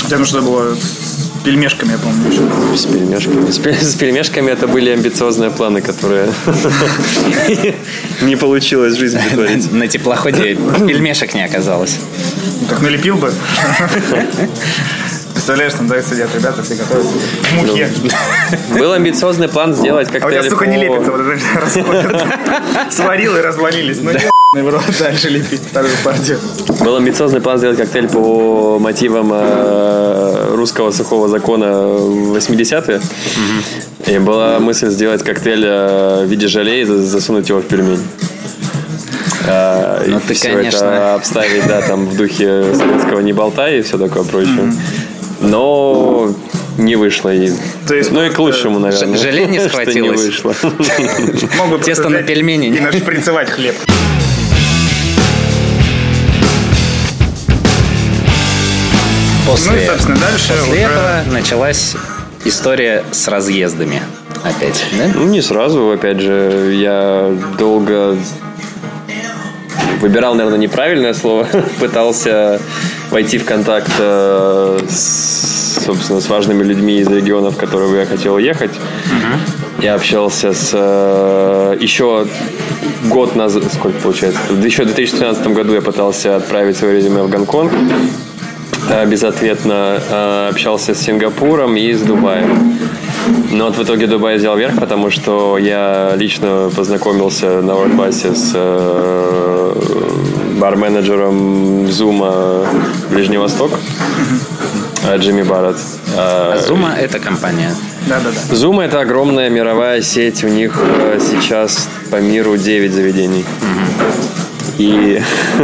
Хотя 0.04 0.18
ну 0.18 0.26
что 0.26 0.42
было 0.42 0.76
с 0.76 1.42
пельмешками, 1.46 1.92
я 1.94 1.98
помню, 1.98 2.30
еще. 2.30 2.78
С 2.78 2.86
пельмешками. 2.86 3.50
С, 3.50 3.58
пе- 3.58 3.74
с 3.74 3.96
пельмешками 3.96 4.52
это 4.52 4.68
были 4.68 4.90
амбициозные 4.90 5.50
планы, 5.50 5.82
которые 5.82 6.30
не 8.22 8.36
получилось 8.36 8.96
в 8.96 9.00
жизнь 9.00 9.18
притворить. 9.20 9.72
На 9.72 9.88
теплоходе 9.88 10.56
пельмешек 10.56 11.34
не 11.34 11.46
оказалось. 11.46 11.98
Ну, 12.62 12.68
Так 12.68 12.82
налепил 12.82 13.16
бы. 13.16 13.32
Представляешь, 15.40 15.74
там, 15.74 15.88
да, 15.88 16.02
сидят 16.02 16.36
ребята, 16.36 16.62
все 16.64 16.76
готовятся 16.76 17.14
к 17.14 17.54
мухе. 17.54 17.90
Был 18.78 18.92
амбициозный 18.92 19.48
план 19.48 19.74
сделать 19.74 20.10
А 20.14 20.28
у 20.28 20.30
тебя, 20.30 20.44
сука, 20.44 20.68
не 20.68 20.76
лепится, 20.76 21.12
вот 21.12 21.22
это. 21.22 22.28
Сварил 22.92 23.38
и 23.38 23.40
развалились. 23.40 24.00
Ну, 24.02 24.12
не 24.12 24.62
в 24.62 24.70
рот 24.70 24.84
дальше 25.00 25.30
лепить 25.30 25.62
вторую 25.62 25.94
партию. 26.04 26.40
Был 26.82 26.98
амбициозный 26.98 27.40
план 27.40 27.58
сделать 27.58 27.78
коктейль 27.78 28.10
по 28.10 28.80
мотивам 28.80 29.30
э, 29.32 30.56
русского 30.56 30.92
сухого 30.92 31.30
закона 31.30 31.68
80-е. 31.68 33.00
И 34.08 34.20
была 34.20 34.60
мысль 34.60 34.90
сделать 34.90 35.24
коктейль 35.24 35.64
э, 35.66 36.26
в 36.26 36.30
виде 36.30 36.50
желе 36.50 36.82
и 36.82 36.84
за- 36.84 37.02
засунуть 37.02 37.48
его 37.48 37.62
в 37.62 37.64
пельмень. 37.66 38.04
И 39.42 40.10
Ну, 40.12 40.20
ты, 40.28 40.36
конечно. 40.36 40.78
это 40.86 41.14
обставить, 41.16 41.66
да, 41.66 41.82
там 41.82 42.06
в 42.08 42.16
духе 42.18 42.76
советского 42.76 43.22
не 43.22 43.34
болтай 43.34 43.80
и 43.80 43.82
все 43.82 43.98
такое 43.98 44.24
прочее. 44.24 44.72
Но 45.42 46.34
не 46.78 46.96
вышло. 46.96 47.34
И... 47.34 47.52
То 47.88 47.96
есть 47.96 48.12
ну 48.12 48.24
и 48.24 48.30
к 48.30 48.34
просто 48.36 48.42
лучшему, 48.42 48.80
наверное. 48.80 49.18
Желе 49.18 49.46
не 49.46 49.60
что 49.60 49.70
схватилось. 49.70 50.22
вышло. 50.22 50.54
Могут 51.58 51.84
Тесто 51.84 52.10
на 52.10 52.22
пельмени. 52.24 52.68
И 52.68 52.80
нашприцевать 52.80 53.50
хлеб. 53.50 53.76
После, 59.48 59.72
Ну 59.72 59.78
и, 59.78 59.86
собственно, 59.86 60.18
дальше 60.18 60.50
после 60.50 60.72
уже- 60.74 60.82
этого 60.82 61.24
началась 61.32 61.96
история 62.46 63.04
с 63.12 63.28
разъездами. 63.28 64.02
Опять, 64.44 64.86
да? 64.98 65.06
Ну, 65.14 65.26
не 65.26 65.42
сразу, 65.42 65.90
опять 65.92 66.20
же, 66.20 66.74
я 66.80 67.36
долго 67.58 68.16
выбирал, 70.00 70.36
наверное, 70.36 70.60
неправильное 70.60 71.14
слово, 71.14 71.48
пытался 71.80 72.62
войти 73.12 73.38
в 73.38 73.46
контакт 73.46 73.92
э, 74.00 74.80
с, 74.88 75.84
собственно, 75.86 76.22
с 76.22 76.30
важными 76.30 76.64
людьми 76.64 77.00
из 77.00 77.08
регионов, 77.08 77.56
в 77.56 77.58
которые 77.58 78.00
я 78.00 78.06
хотел 78.06 78.38
ехать. 78.38 78.72
Я 79.82 79.96
общался 79.96 80.54
с 80.54 80.72
э, 80.74 81.78
еще 81.80 82.28
год 83.06 83.36
назад, 83.36 83.64
сколько 83.74 84.00
получается, 84.00 84.40
еще 84.62 84.84
в 84.84 84.88
2013 84.88 85.48
году 85.48 85.74
я 85.74 85.82
пытался 85.82 86.36
отправить 86.36 86.78
свое 86.78 86.98
резюме 86.98 87.24
в 87.24 87.30
Гонконг. 87.30 87.72
Э, 88.90 89.06
Безответно 89.06 90.02
э, 90.10 90.50
общался 90.50 90.94
с 90.94 91.00
Сингапуром 91.00 91.78
и 91.78 91.94
с 91.94 92.02
Дубаем. 92.02 92.78
Но 93.52 93.66
вот 93.66 93.78
в 93.78 93.84
итоге 93.84 94.08
Дубай 94.08 94.38
взял 94.38 94.58
верх, 94.58 94.80
потому 94.80 95.10
что 95.10 95.58
я 95.58 96.14
лично 96.16 96.70
познакомился 96.76 97.62
на 97.62 97.76
Вордбасе 97.76 98.34
с 98.34 98.52
э, 98.56 99.74
бар-менеджером 100.60 101.90
Зума 101.92 102.66
Ближний 103.10 103.38
Восток, 103.38 103.72
э, 105.08 105.18
Джимми 105.18 105.44
Барретт. 105.44 105.78
Э, 106.16 106.54
А 106.56 106.58
Зума– 106.68 106.96
это 107.00 107.20
компания. 107.20 107.74
Да-да-да. 108.08 108.56
Zoom 108.56 108.82
это 108.84 109.02
огромная 109.02 109.50
мировая 109.50 110.02
сеть. 110.02 110.44
У 110.44 110.48
них 110.48 110.80
э, 110.84 111.20
сейчас 111.20 111.90
по 112.12 112.18
миру 112.18 112.58
9 112.58 112.92
заведений. 112.94 113.46
И 114.78 115.22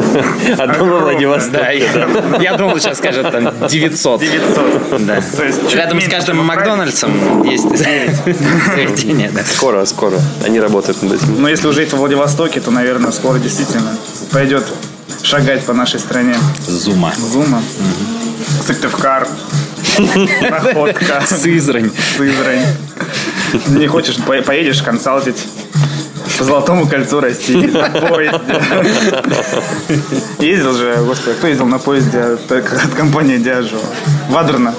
одно 0.57 0.85
во 0.85 0.99
Владивостоке. 0.99 1.87
Я, 2.41 2.57
думал, 2.57 2.77
сейчас 2.79 2.97
скажет 2.97 3.31
там 3.31 3.53
900. 3.67 4.19
900. 4.19 5.05
Да. 5.05 5.21
То 5.37 5.45
есть 5.45 5.61
чуть 5.69 5.75
Рядом 5.75 6.01
с 6.01 6.07
каждым 6.09 6.39
в 6.39 6.43
Макдональдсом 6.43 7.43
есть 7.43 7.63
заведение. 7.77 9.31
Скоро, 9.45 9.85
скоро. 9.85 10.19
Они 10.45 10.59
работают 10.59 11.01
над 11.01 11.13
этим. 11.13 11.41
Но 11.41 11.47
если 11.47 11.67
уже 11.67 11.81
жить 11.81 11.93
во 11.93 11.99
Владивостоке, 11.99 12.59
то, 12.59 12.71
наверное, 12.71 13.11
скоро 13.11 13.39
действительно 13.39 13.97
пойдет 14.31 14.63
шагать 15.23 15.63
по 15.63 15.73
нашей 15.73 15.99
стране. 15.99 16.35
Зума. 16.67 17.13
Зума, 17.17 17.61
Сыктывкар, 18.65 19.27
Находка, 20.41 21.23
Сызрань. 21.27 21.91
Сызрань. 22.17 22.65
Не 23.67 23.87
хочешь, 23.87 24.17
по- 24.17 24.41
поедешь 24.41 24.81
консалтить 24.81 25.37
по 26.37 26.43
Золотому 26.43 26.85
кольцу 26.87 27.21
России 27.21 27.65
на 27.71 27.89
поезде. 27.89 28.61
Ездил 30.39 30.73
же, 30.73 30.97
господи, 31.05 31.37
кто 31.37 31.47
ездил 31.47 31.65
на 31.67 31.79
поезде 31.79 32.19
от, 32.19 32.41
компании 32.95 33.37
Диажо? 33.37 33.77
Вадрна. 34.29 34.73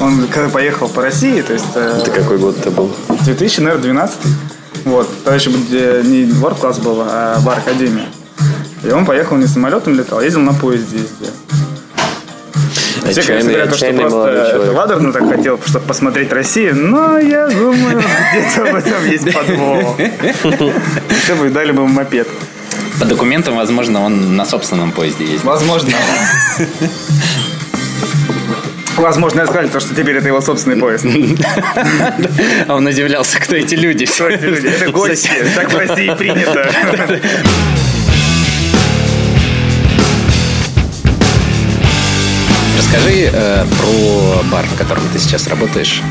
Он 0.00 0.26
когда 0.28 0.48
поехал 0.48 0.88
по 0.88 1.02
России, 1.02 1.42
то 1.42 1.52
есть 1.52 1.66
э, 1.74 1.98
Это 2.00 2.10
какой 2.10 2.38
год 2.38 2.56
это 2.58 2.70
был? 2.70 2.90
2000, 3.24 3.60
наверное, 3.60 3.82
12 3.82 4.16
Вот. 4.86 5.08
Тогда 5.24 5.34
еще 5.34 5.50
э, 5.50 6.02
не 6.04 6.22
World 6.24 6.58
Class 6.60 6.80
был, 6.80 7.02
а 7.02 7.38
Бар 7.40 7.58
Академия. 7.58 8.06
И 8.82 8.90
он 8.90 9.04
поехал 9.04 9.36
не 9.36 9.46
самолетом 9.46 9.94
летал, 9.94 10.20
а 10.20 10.24
ездил 10.24 10.40
на 10.40 10.54
поезде 10.54 10.98
ездил. 10.98 11.28
Все, 13.10 13.22
конечно, 13.22 13.50
говорят, 13.50 13.74
что 13.74 13.92
просто. 13.92 14.72
Вадерну 14.72 15.12
так 15.12 15.28
хотел, 15.28 15.58
чтобы 15.66 15.86
посмотреть 15.86 16.32
Россию, 16.32 16.76
но 16.76 17.18
я 17.18 17.48
думаю, 17.48 18.02
где-то 18.32 18.72
в 18.72 18.74
этом 18.74 19.10
есть 19.10 19.32
подвох. 19.32 19.98
Еще 19.98 21.34
бы 21.34 21.50
дали 21.50 21.72
бы 21.72 21.82
ему 21.82 21.92
мопед. 21.92 22.28
По 23.00 23.06
документам, 23.06 23.56
возможно, 23.56 24.02
он 24.02 24.36
на 24.36 24.44
собственном 24.44 24.92
поезде 24.92 25.24
ездит. 25.24 25.44
Возможно. 25.44 25.90
Возможно, 28.96 29.40
я 29.40 29.46
сказали, 29.46 29.68
то, 29.68 29.80
что 29.80 29.94
теперь 29.94 30.16
это 30.16 30.28
его 30.28 30.40
собственный 30.40 30.76
поезд. 30.76 31.06
А 32.68 32.74
он 32.74 32.86
удивлялся, 32.86 33.40
кто 33.40 33.56
эти 33.56 33.74
люди. 33.74 34.04
Кто 34.04 34.28
эти 34.28 34.44
люди? 34.44 34.66
Это 34.66 34.90
гости. 34.92 35.30
Так 35.54 35.72
в 35.72 35.78
России 35.78 36.14
принято. 36.14 36.70
Расскажи 42.92 43.30
э, 43.32 43.64
про 43.66 44.42
бар, 44.50 44.66
в 44.66 44.76
котором 44.76 45.04
ты 45.12 45.20
сейчас 45.20 45.46
работаешь. 45.46 46.02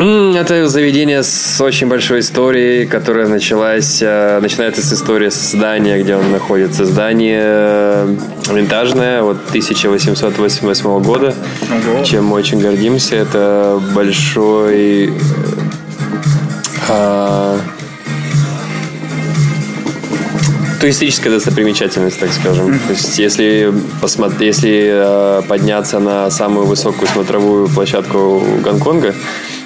Это 0.00 0.66
заведение 0.66 1.22
с 1.22 1.60
очень 1.60 1.86
большой 1.86 2.20
историей, 2.20 2.86
которая 2.86 3.28
началась, 3.28 4.02
э, 4.02 4.40
начинается 4.40 4.82
с 4.82 4.92
истории 4.92 5.28
здания, 5.28 6.02
где 6.02 6.16
он 6.16 6.32
находится. 6.32 6.84
Здание 6.84 7.40
э, 7.40 8.16
винтажное, 8.50 9.22
вот 9.22 9.36
1888 9.50 11.02
года, 11.04 11.36
Ого. 11.70 12.04
чем 12.04 12.24
мы 12.24 12.34
очень 12.34 12.58
гордимся. 12.58 13.14
Это 13.14 13.80
большой 13.94 15.12
э, 16.88 17.58
туристическая 20.82 21.32
достопримечательность, 21.32 22.18
так 22.18 22.32
скажем. 22.32 22.76
То 22.76 22.90
есть, 22.90 23.16
если, 23.16 23.72
посмотри, 24.00 24.48
если 24.48 24.90
э, 24.92 25.42
подняться 25.46 26.00
на 26.00 26.28
самую 26.28 26.66
высокую 26.66 27.06
смотровую 27.06 27.68
площадку 27.68 28.42
Гонконга 28.64 29.14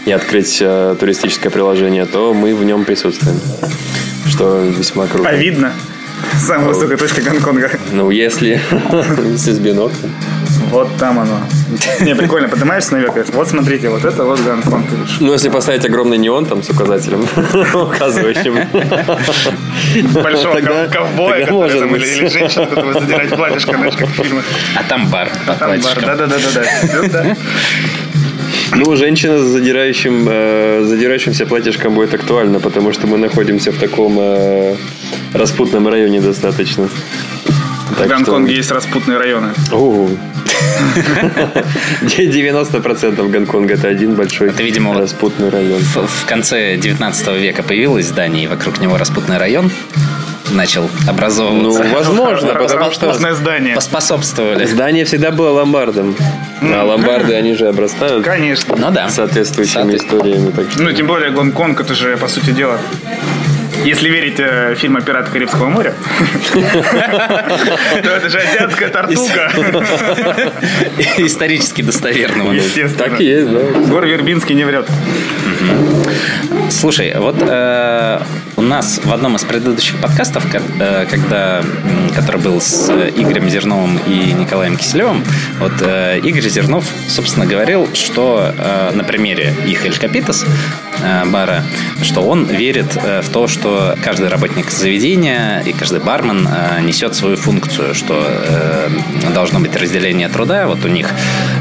и 0.05 0.13
открыть 0.13 0.59
э, 0.61 0.95
туристическое 1.01 1.51
приложение, 1.51 2.05
то 2.05 2.35
мы 2.35 2.55
в 2.55 2.63
нем 2.65 2.85
присутствуем. 2.85 3.41
Что 4.29 4.61
весьма 4.61 5.07
круто. 5.07 5.27
А 5.27 5.33
видно? 5.33 5.73
Самая 6.39 6.69
высокая 6.69 6.99
точка 6.99 7.23
Гонконга. 7.23 7.71
Ну, 7.93 8.11
если, 8.11 8.61
если 9.33 9.53
с 9.53 9.59
биноклем. 9.59 10.13
Вот 10.71 10.89
там 10.99 11.19
оно. 11.21 11.41
Не, 12.01 12.15
прикольно, 12.15 12.49
поднимаешься 12.49 12.93
наверх, 12.93 13.15
говоришь, 13.15 13.33
вот 13.35 13.49
смотрите, 13.49 13.89
вот 13.89 14.05
это 14.05 14.25
вот 14.25 14.41
Гонконг. 14.41 14.91
видишь. 14.91 15.17
Ну, 15.21 15.33
если 15.33 15.49
поставить 15.49 15.85
огромный 15.85 16.19
неон 16.19 16.45
там 16.47 16.63
с 16.63 16.71
указателем, 16.71 17.27
указывающим. 17.75 18.57
Большого 20.23 20.61
ковбоя, 20.89 21.47
тогда 21.47 21.47
который 21.47 21.53
может 21.53 21.81
там, 21.81 21.89
или, 21.97 21.99
быть. 22.01 22.17
или 22.17 22.29
женщину, 22.29 22.67
которую 22.67 22.95
задирать 23.01 23.31
платьишко, 23.31 23.77
знаешь, 23.77 23.97
как 23.97 24.09
в 24.09 24.13
фильмах. 24.13 24.45
А 24.75 24.83
там 24.89 25.09
бар. 25.09 25.29
под 25.47 25.59
Там 25.59 25.81
бар, 25.81 26.01
да-да-да-да. 26.01 27.37
Ну, 28.75 28.97
женщина 28.97 29.39
с 29.39 29.43
задирающим, 29.43 30.27
э, 30.29 30.83
задирающимся 30.85 31.47
платьишком 31.47 31.95
будет 31.95 32.15
актуально, 32.15 32.59
потому 32.61 32.93
что 32.93 33.07
мы 33.07 33.17
находимся 33.19 33.71
в 33.71 33.79
таком 33.79 34.17
э, 34.19 34.75
распутном 35.33 35.87
районе 35.89 36.21
достаточно. 36.21 36.89
В 36.89 37.95
Так 37.97 38.07
что- 38.07 38.09
Гонконге 38.09 38.55
есть 38.57 38.71
распутные 38.73 39.19
районы. 39.19 39.49
О. 39.73 40.09
90% 42.03 43.29
Гонконга 43.31 43.75
это 43.75 43.89
один 43.89 44.15
большой 44.15 44.49
Это, 44.51 44.63
видимо, 44.63 44.95
распутный 44.99 45.49
район. 45.51 45.81
В, 45.81 46.07
в 46.07 46.25
конце 46.27 46.77
19 46.77 47.29
века 47.41 47.63
появилось 47.63 48.07
здание, 48.07 48.45
и 48.45 48.47
вокруг 48.47 48.81
него 48.81 48.97
распутный 48.99 49.39
район 49.39 49.71
начал 50.53 50.89
Ну, 51.05 51.11
образовываться. 51.11 51.85
возможно, 51.93 52.55
потому 52.59 52.91
что 52.93 53.07
Распутное 53.07 53.35
здание. 53.35 53.75
Поспособствовали. 53.75 54.65
здание 54.65 55.05
всегда 55.05 55.31
было 55.33 55.51
ломбардом. 55.51 56.15
А 56.63 56.85
ломбарды, 56.85 57.35
они 57.35 57.55
же 57.55 57.69
обрастают 57.69 58.25
Конечно. 58.25 58.77
Ну 58.77 58.91
да. 58.91 59.09
соответствующими 59.09 59.83
Соответ- 59.83 59.97
историями. 59.97 60.51
Так 60.53 60.71
что... 60.71 60.83
Ну, 60.83 60.93
тем 60.93 61.07
более 61.07 61.31
Гонконг, 61.31 61.81
это 61.81 61.95
же, 61.95 62.17
по 62.17 62.29
сути 62.29 62.51
дела, 62.51 62.79
если 63.85 64.09
верить 64.09 64.39
э, 64.39 64.75
фильму 64.77 65.01
«Пираты 65.01 65.31
Карибского 65.31 65.69
моря», 65.69 65.95
то 66.53 68.11
это 68.11 68.29
же 68.29 68.39
азиатская 68.39 68.89
тортуга. 68.89 69.51
Исторически 71.19 71.83
достоверного. 71.83 72.53
Естественно. 72.53 73.11
Так 73.11 73.21
и 73.21 73.25
есть, 73.25 73.51
да. 73.51 73.61
Гор 73.89 74.07
Вербинский 74.07 74.55
не 74.55 74.65
врет. 74.65 74.89
Слушай, 76.71 77.15
вот 77.17 77.37
э, 77.41 78.21
у 78.57 78.63
нас 78.63 79.01
в 79.05 79.13
одном 79.13 79.37
из 79.37 79.45
предыдущих 79.45 80.01
подкастов, 80.01 80.45
э, 80.53 81.07
когда, 81.09 81.63
который 82.15 82.41
был 82.41 82.61
с 82.61 82.91
Игорем 82.91 83.49
Зерновым 83.49 83.99
и 84.07 84.33
Николаем 84.33 84.77
Киселевым, 84.77 85.23
вот 85.59 85.73
э, 85.81 86.19
Игорь 86.19 86.49
Зернов, 86.49 86.85
собственно, 87.09 87.47
говорил, 87.47 87.89
что 87.95 88.53
э, 88.57 88.91
на 88.95 89.05
примере 89.05 89.55
их 89.67 89.85
Эль 89.85 89.97
Капитас 89.97 90.45
бара, 91.27 91.63
что 92.03 92.23
он 92.23 92.45
верит 92.45 92.95
в 92.95 93.29
то, 93.33 93.49
что 93.49 93.97
каждый 94.03 94.29
работник 94.29 94.71
заведения 94.71 95.61
и 95.61 95.73
каждый 95.73 96.01
бармен 96.01 96.49
несет 96.83 97.15
свою 97.15 97.37
функцию, 97.37 97.95
что 97.95 98.27
должно 99.35 99.61
быть 99.61 99.77
разделение 99.77 100.29
труда. 100.29 100.67
Вот 100.67 100.85
у 100.85 100.89
них 100.89 101.09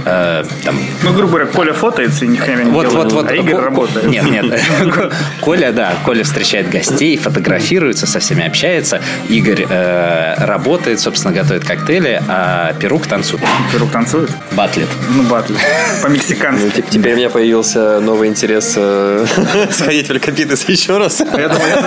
там... 0.04 0.80
Ну, 1.04 1.14
грубо 1.14 1.34
говоря, 1.34 1.46
Коля 1.48 1.74
фотается 1.74 2.26
и 2.26 2.28
ни 2.28 2.38
хрена 2.38 2.62
не 2.62 2.72
вот, 2.72 2.90
делает, 2.90 3.12
вот, 3.12 3.24
вот, 3.24 3.32
а 3.32 3.36
Игорь 3.36 3.56
работает. 3.56 4.08
Нет, 4.08 4.30
нет. 4.30 4.46
Коля, 5.42 5.72
да, 5.72 5.94
Коля 6.04 6.24
встречает 6.24 6.70
гостей, 6.70 7.18
фотографируется, 7.18 8.08
со 8.08 8.20
всеми 8.20 8.46
общается. 8.46 9.02
Игорь 9.30 9.66
э, 9.70 10.36
работает, 10.46 11.00
собственно, 11.00 11.34
готовит 11.34 11.66
коктейли, 11.66 12.22
а 12.28 12.74
Перук 12.74 13.08
танцует. 13.08 13.44
Перук 13.72 13.92
танцует? 13.92 14.30
Батлет. 14.54 14.90
Ну, 15.10 15.24
батлет. 15.24 15.58
По-мексикански. 16.02 16.72
Ну, 16.76 16.84
теперь 16.90 17.14
у 17.14 17.18
меня 17.18 17.30
появился 17.30 18.00
новый 18.00 18.30
интерес 18.30 18.74
э, 18.78 19.25
сходить 19.72 20.08
в 20.08 20.12
Алькапитес 20.12 20.68
еще 20.68 20.98
раз. 20.98 21.20
Я 21.20 21.50
думаю, 21.50 21.82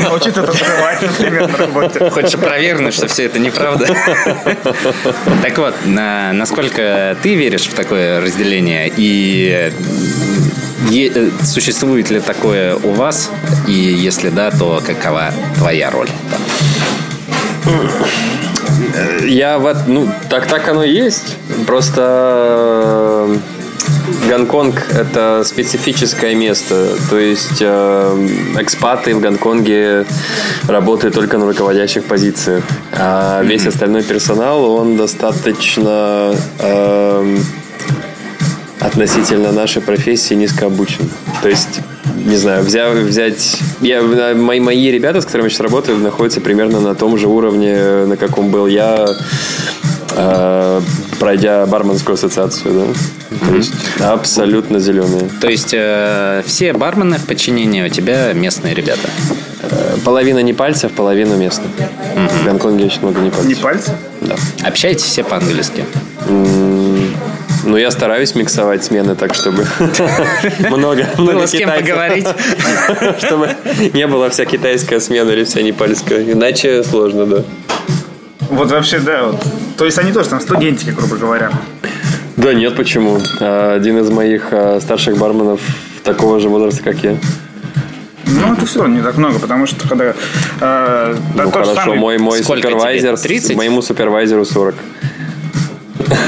научиться 0.00 0.42
танцевать, 0.42 1.02
например, 1.02 1.48
на 1.48 1.56
работе. 1.56 2.10
Хочешь 2.10 2.38
провернуть, 2.38 2.94
что 2.94 3.08
все 3.08 3.24
это 3.24 3.38
неправда? 3.38 3.86
Так 5.42 5.58
вот, 5.58 5.74
насколько 5.84 7.16
ты 7.22 7.34
веришь 7.34 7.66
в 7.66 7.74
такое 7.74 8.20
разделение 8.20 8.90
и 8.96 9.70
э, 10.90 11.30
существует 11.44 12.10
ли 12.10 12.20
такое 12.20 12.76
у 12.76 12.92
вас? 12.92 13.30
И 13.66 13.72
если 13.72 14.30
да, 14.30 14.50
то 14.50 14.82
какова 14.84 15.32
твоя 15.56 15.90
роль? 15.90 16.08
Я 19.24 19.58
вот, 19.58 19.76
ну, 19.86 20.08
так, 20.28 20.46
так 20.46 20.68
оно 20.68 20.84
и 20.84 20.92
есть. 20.92 21.36
Просто 21.66 23.26
э, 23.28 23.36
Гонконг– 24.28 24.82
это 24.90 25.42
специфическое 25.44 26.34
место. 26.34 26.96
То 27.10 27.18
есть 27.18 27.58
э, 27.60 28.28
экспаты 28.58 29.14
в 29.14 29.20
Гонконге 29.20 30.04
работают 30.66 31.14
только 31.14 31.38
на 31.38 31.46
руководящих 31.46 32.04
позициях. 32.04 32.64
А 32.92 33.42
весь 33.42 33.66
остальной 33.66 34.02
персонал, 34.02 34.64
он 34.64 34.96
достаточно 34.96 36.34
э, 36.58 37.36
относительно 38.80 39.52
нашей 39.52 39.82
профессии 39.82 40.34
низко 40.34 40.66
обучен. 40.66 41.08
То 41.42 41.48
есть, 41.48 41.80
не 42.16 42.36
знаю, 42.36 42.62
взять, 42.62 42.94
взять 42.94 43.58
я, 43.80 44.02
мои, 44.02 44.60
мои 44.60 44.90
ребята, 44.90 45.20
с 45.20 45.24
которыми 45.24 45.46
я 45.46 45.50
сейчас 45.50 45.60
работаю, 45.60 45.98
находятся 45.98 46.40
примерно 46.40 46.80
на 46.80 46.94
том 46.94 47.16
же 47.18 47.28
уровне, 47.28 48.04
на 48.06 48.16
каком 48.16 48.50
был 48.50 48.66
я, 48.66 49.06
э, 50.16 50.80
пройдя 51.18 51.66
барменскую 51.66 52.14
ассоциацию, 52.14 52.74
да. 52.74 52.80
Mm-hmm. 52.80 53.48
То 53.48 53.56
есть 53.56 53.72
абсолютно 54.00 54.78
зеленые. 54.78 55.30
То 55.40 55.48
есть 55.48 55.72
э, 55.72 56.42
все 56.46 56.72
бармены 56.72 57.18
в 57.18 57.26
подчинении 57.26 57.84
у 57.84 57.88
тебя 57.88 58.32
местные 58.32 58.74
ребята? 58.74 59.08
Э, 59.62 59.96
половина 60.04 60.40
не 60.40 60.52
пальцев, 60.52 60.92
половина 60.92 61.34
местных. 61.34 61.70
Mm-hmm. 61.78 62.28
В 62.28 62.44
Гонконге 62.44 62.84
очень 62.86 63.00
много 63.02 63.20
не 63.20 63.30
пальцев. 63.30 63.48
Не 63.48 63.54
пальцев? 63.54 63.94
Да. 64.20 64.36
Общаетесь 64.64 65.04
все 65.04 65.24
по-английски? 65.24 65.84
Ну, 67.64 67.76
я 67.76 67.90
стараюсь 67.90 68.34
миксовать 68.34 68.84
смены 68.84 69.14
так, 69.14 69.34
чтобы 69.34 69.66
много, 70.70 71.06
Было 71.18 71.46
с 71.46 71.50
кем 71.50 71.70
поговорить. 71.70 72.26
Чтобы 73.18 73.56
не 73.92 74.06
было 74.06 74.30
вся 74.30 74.44
китайская 74.44 75.00
смена 75.00 75.30
или 75.32 75.44
вся 75.44 75.60
непальская. 75.60 76.32
Иначе 76.32 76.82
сложно, 76.82 77.26
да. 77.26 77.44
Вот 78.50 78.70
вообще, 78.70 79.00
да. 79.00 79.24
Вот. 79.24 79.44
То 79.78 79.84
есть 79.84 79.96
они 79.98 80.12
тоже 80.12 80.28
там 80.28 80.40
студентики, 80.40 80.90
грубо 80.90 81.16
говоря. 81.16 81.52
Да 82.36 82.52
нет, 82.52 82.76
почему? 82.76 83.18
А, 83.40 83.74
один 83.74 83.98
из 83.98 84.10
моих 84.10 84.48
а, 84.50 84.80
старших 84.80 85.16
барменов 85.16 85.60
такого 86.02 86.40
же 86.40 86.48
возраста, 86.48 86.82
как 86.82 86.96
я. 87.04 87.16
Ну, 88.26 88.52
это 88.52 88.66
все 88.66 88.86
не 88.86 89.00
так 89.00 89.16
много, 89.16 89.38
потому 89.38 89.66
что 89.66 89.88
когда... 89.88 90.14
Э, 90.60 91.16
ну, 91.34 91.50
хорошо, 91.50 91.74
самый... 91.74 91.98
мой, 91.98 92.18
мой 92.18 92.42
супервайзер... 92.42 93.16
30? 93.16 93.56
Моему 93.56 93.80
супервайзеру 93.80 94.44
40. 94.44 94.74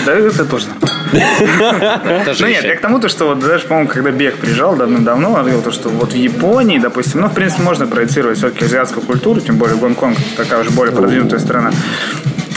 Да, 0.06 0.12
это 0.12 0.44
тоже 0.44 0.66
Ну 1.12 2.46
нет, 2.46 2.64
я 2.64 2.76
к 2.76 2.80
тому, 2.80 3.00
то, 3.00 3.08
что 3.08 3.26
вот, 3.26 3.40
даже, 3.40 3.66
по-моему, 3.66 3.88
когда 3.88 4.10
Бег 4.10 4.36
приезжал 4.36 4.76
давным-давно, 4.76 5.32
он 5.32 5.40
говорил, 5.40 5.62
то, 5.62 5.72
что 5.72 5.88
вот 5.88 6.12
в 6.12 6.16
Японии, 6.16 6.78
допустим, 6.78 7.20
ну, 7.20 7.28
в 7.28 7.34
принципе, 7.34 7.62
можно 7.62 7.86
проецировать 7.86 8.38
все-таки 8.38 8.64
азиатскую 8.64 9.04
культуру, 9.04 9.40
тем 9.40 9.56
более 9.56 9.76
Гонконг 9.76 10.16
такая 10.36 10.60
уже 10.60 10.70
более 10.70 10.94
продвинутая 10.94 11.40
страна. 11.40 11.72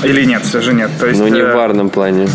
Или 0.03 0.25
нет, 0.25 0.43
все 0.43 0.61
же 0.61 0.73
нет. 0.73 0.89
То 0.99 1.07
есть, 1.07 1.19
ну, 1.19 1.27
не 1.27 1.39
э, 1.39 1.51
в 1.51 1.55
барном 1.55 1.89
плане. 1.89 2.27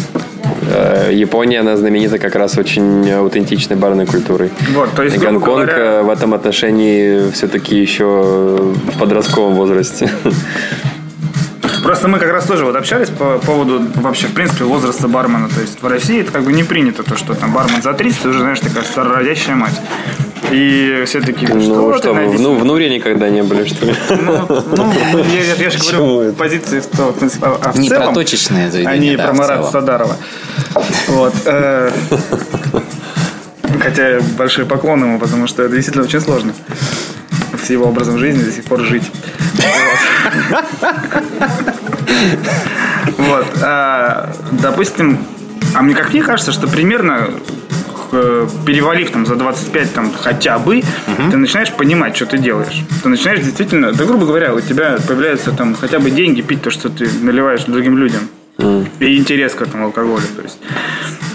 Э, 0.71 1.11
Япония, 1.13 1.61
она 1.61 1.77
знаменита 1.77 2.19
как 2.19 2.35
раз 2.35 2.59
очень 2.59 3.11
аутентичной 3.11 3.77
барной 3.77 4.07
культурой. 4.07 4.51
Вот, 4.75 4.91
то 4.95 5.03
есть, 5.03 5.19
Гонконг 5.19 5.45
говоря... 5.45 6.01
Э, 6.01 6.03
в 6.03 6.11
этом 6.11 6.35
отношении 6.35 7.31
все-таки 7.33 7.77
еще 7.79 8.05
в 8.05 8.99
подростковом 8.99 9.55
возрасте. 9.55 10.11
Просто 11.89 12.07
мы 12.07 12.19
как 12.19 12.31
раз 12.31 12.45
тоже 12.45 12.67
вот 12.67 12.77
общались 12.77 13.09
по 13.09 13.39
поводу 13.39 13.83
вообще, 13.95 14.27
в 14.27 14.35
принципе, 14.35 14.65
возраста 14.65 15.09
бармена. 15.09 15.49
То 15.49 15.63
есть 15.63 15.81
в 15.81 15.87
России 15.87 16.21
это 16.21 16.31
как 16.31 16.45
бы 16.45 16.53
не 16.53 16.63
принято, 16.63 17.03
то, 17.03 17.17
что 17.17 17.33
там 17.33 17.55
бармен 17.55 17.81
за 17.81 17.95
30, 17.95 18.21
ты 18.21 18.29
уже, 18.29 18.41
знаешь, 18.41 18.61
такая 18.61 18.85
старородящая 18.85 19.57
мать. 19.57 19.81
И 20.51 21.05
все 21.07 21.23
таки 21.23 21.47
ну, 21.47 21.63
что, 21.63 21.97
что 21.97 22.13
в, 22.13 22.41
ну, 22.43 22.57
в 22.57 22.65
Нуре 22.67 22.91
никогда 22.91 23.31
не 23.31 23.43
были, 23.43 23.65
что 23.65 23.87
ли? 23.87 23.95
Ну, 24.11 24.93
ну 25.13 25.25
я, 25.33 25.45
я, 25.45 25.55
я 25.55 25.71
же 25.71 25.79
говорю, 25.79 26.35
позиции 26.35 26.81
в, 26.81 26.89
то, 26.89 27.15
а 27.63 27.73
в 27.73 27.79
не 27.79 27.89
целом, 27.89 28.09
про 28.09 28.15
точечные 28.17 28.71
заведения, 28.71 28.93
а 28.93 28.99
не 28.99 29.17
да, 29.17 29.25
про 29.25 29.33
Марата 29.33 29.71
Садарова. 29.71 30.17
Вот. 31.07 31.33
Э, 31.47 31.91
хотя 33.81 34.21
большой 34.37 34.67
поклон 34.67 35.05
ему, 35.05 35.19
потому 35.19 35.47
что 35.47 35.63
это 35.63 35.75
действительно 35.75 36.05
очень 36.05 36.21
сложно 36.21 36.53
с 37.65 37.71
его 37.71 37.87
образом 37.87 38.19
жизни 38.19 38.43
до 38.43 38.53
сих 38.53 38.65
пор 38.65 38.81
жить. 38.81 39.05
Вот. 43.17 43.47
А, 43.63 44.33
допустим, 44.53 45.19
а 45.75 45.83
мне 45.83 45.95
как 45.95 46.13
мне 46.13 46.23
кажется, 46.23 46.53
что 46.53 46.69
примерно 46.69 47.31
э, 48.13 48.49
перевалив 48.67 49.11
там 49.11 49.27
за 49.27 49.37
25 49.37 49.93
там 49.93 50.13
хотя 50.13 50.59
бы, 50.59 50.79
угу. 50.79 51.31
ты 51.31 51.37
начинаешь 51.37 51.73
понимать, 51.73 52.17
что 52.17 52.27
ты 52.27 52.39
делаешь. 52.39 52.85
Ты 53.03 53.09
начинаешь 53.09 53.41
действительно, 53.41 53.93
да 53.93 54.05
грубо 54.05 54.27
говоря, 54.27 54.55
у 54.55 54.61
тебя 54.61 54.99
появляются 55.07 55.53
там 55.53 55.75
хотя 55.75 55.99
бы 55.99 56.11
деньги 56.11 56.41
пить 56.41 56.63
то, 56.63 56.71
что 56.71 56.89
ты 56.89 57.09
наливаешь 57.23 57.65
другим 57.65 57.99
людям. 57.99 58.29
Mm. 58.59 58.89
И 58.99 59.17
интерес 59.19 59.55
к 59.55 59.63
этому 59.63 59.85
алкоголю. 59.85 60.25
То 60.37 60.43
есть. 60.43 60.59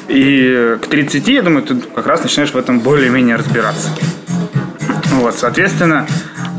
И 0.09 0.77
к 0.81 0.87
30, 0.87 1.27
я 1.29 1.41
думаю, 1.41 1.63
ты 1.63 1.75
как 1.75 2.05
раз 2.05 2.21
начинаешь 2.21 2.51
в 2.51 2.57
этом 2.57 2.81
более-менее 2.81 3.37
разбираться. 3.37 3.89
Вот, 5.13 5.35
соответственно, 5.37 6.05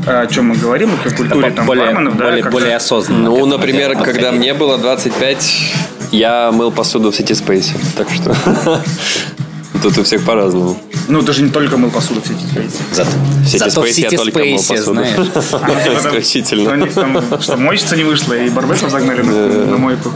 о 0.05 0.27
чем 0.27 0.49
мы 0.49 0.55
говорим, 0.55 0.93
о 0.93 0.97
культуре 0.97 1.51
там, 1.51 1.65
более, 1.65 1.85
барменов, 1.85 2.15
более, 2.15 2.43
да, 2.43 2.49
более 2.49 2.75
осознанно. 2.75 3.29
Ну, 3.29 3.45
например, 3.45 3.97
когда 3.97 4.31
мне 4.31 4.53
было 4.53 4.77
25, 4.77 5.73
я 6.11 6.51
мыл 6.51 6.71
посуду 6.71 7.11
в 7.11 7.19
City 7.19 7.33
Space. 7.33 7.75
Так 7.97 8.07
что 8.09 8.35
тут 9.81 9.97
у 9.97 10.03
всех 10.03 10.23
по-разному. 10.23 10.77
Ну, 11.07 11.21
ты 11.21 11.33
же 11.33 11.43
не 11.43 11.49
только 11.49 11.77
мыл 11.77 11.89
посуду 11.89 12.21
в 12.21 12.25
City 12.25 12.43
Space. 12.53 12.73
Зато, 12.91 13.11
в 13.11 13.45
City 13.45 13.57
Зато 13.57 13.81
Space 13.81 13.93
в 13.93 13.97
City 13.97 14.07
я 14.11 14.17
только 14.17 14.39
мыл 14.39 14.57
посуду. 14.57 14.83
знаешь. 14.83 15.17
Исключительно. 16.05 16.71
У 16.73 16.75
них 16.75 16.93
там, 16.93 17.41
что 17.41 17.57
мойщица 17.57 17.95
не 17.95 18.03
вышла, 18.03 18.33
и 18.33 18.49
барбесов 18.49 18.91
загнали 18.91 19.21
на 19.21 19.77
мойку. 19.77 20.11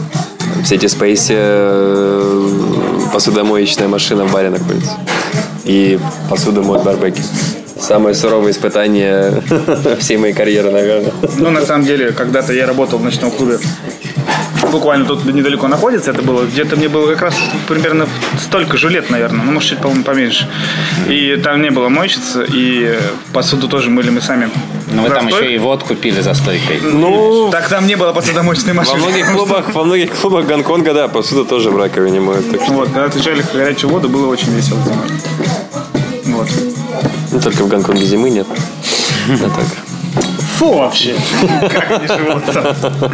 В 0.56 0.62
City 0.62 0.86
Space 0.86 1.26
э, 1.30 2.48
посудомоечная 3.12 3.88
машина 3.88 4.24
в 4.24 4.32
баре 4.32 4.50
находится. 4.50 4.98
И 5.64 5.98
посуду 6.28 6.62
моет 6.62 6.82
барбеки. 6.84 7.22
Самое 7.80 8.14
суровое 8.14 8.52
испытание 8.52 9.42
всей 9.98 10.16
моей 10.16 10.34
карьеры, 10.34 10.70
наверное. 10.70 11.12
Ну, 11.38 11.50
на 11.50 11.62
самом 11.62 11.84
деле, 11.86 12.12
когда-то 12.12 12.52
я 12.52 12.66
работал 12.66 12.98
в 12.98 13.04
ночном 13.04 13.30
клубе 13.30 13.58
буквально 14.70 15.04
тут 15.04 15.24
недалеко 15.24 15.68
находится. 15.68 16.10
Это 16.10 16.22
было 16.22 16.44
где-то 16.44 16.76
мне 16.76 16.88
было 16.88 17.06
как 17.12 17.22
раз 17.22 17.34
примерно 17.68 18.08
столько 18.38 18.76
же 18.76 18.88
лет, 18.88 19.10
наверное, 19.10 19.44
ну, 19.44 19.52
может, 19.52 19.70
чуть, 19.70 19.78
по-моему, 19.78 20.04
поменьше. 20.04 20.48
И 21.08 21.36
там 21.42 21.60
не 21.62 21.70
было 21.70 21.88
мойщицы, 21.88 22.46
и 22.48 22.98
посуду 23.32 23.68
тоже 23.68 23.90
мыли 23.90 24.10
мы 24.10 24.20
сами. 24.20 24.50
Но 24.92 25.02
вы 25.02 25.08
там 25.10 25.28
стойкой. 25.28 25.48
еще 25.48 25.54
и 25.54 25.58
водку 25.58 25.94
пили 25.94 26.20
за 26.20 26.34
стойкой. 26.34 26.80
Ну, 26.82 27.50
так 27.50 27.68
там 27.68 27.86
не 27.86 27.96
было 27.96 28.12
посудомоечной 28.12 28.72
машины. 28.72 28.98
Во 28.98 29.06
многих 29.06 29.32
клубах, 29.32 29.74
во 29.74 29.84
многих 29.84 30.10
клубах 30.12 30.46
Гонконга, 30.46 30.94
да, 30.94 31.08
посуду 31.08 31.44
тоже 31.44 31.70
в 31.70 31.76
раковине 31.76 32.20
моют. 32.20 32.46
Вот, 32.68 32.86
когда 32.86 33.04
отвечали 33.04 33.44
горячую 33.52 33.90
воду, 33.90 34.08
было 34.08 34.26
очень 34.28 34.52
весело 34.54 34.80
зимой. 34.82 35.08
Ну, 37.32 37.40
только 37.40 37.62
в 37.64 37.68
Гонконге 37.68 38.04
зимы 38.04 38.30
нет. 38.30 38.46
А 39.28 39.50
так. 39.50 39.66
Фу 40.58 40.74
вообще. 40.78 41.16
Как 41.70 41.90
они 41.90 42.06
живут 42.06 42.44
там. 42.46 43.12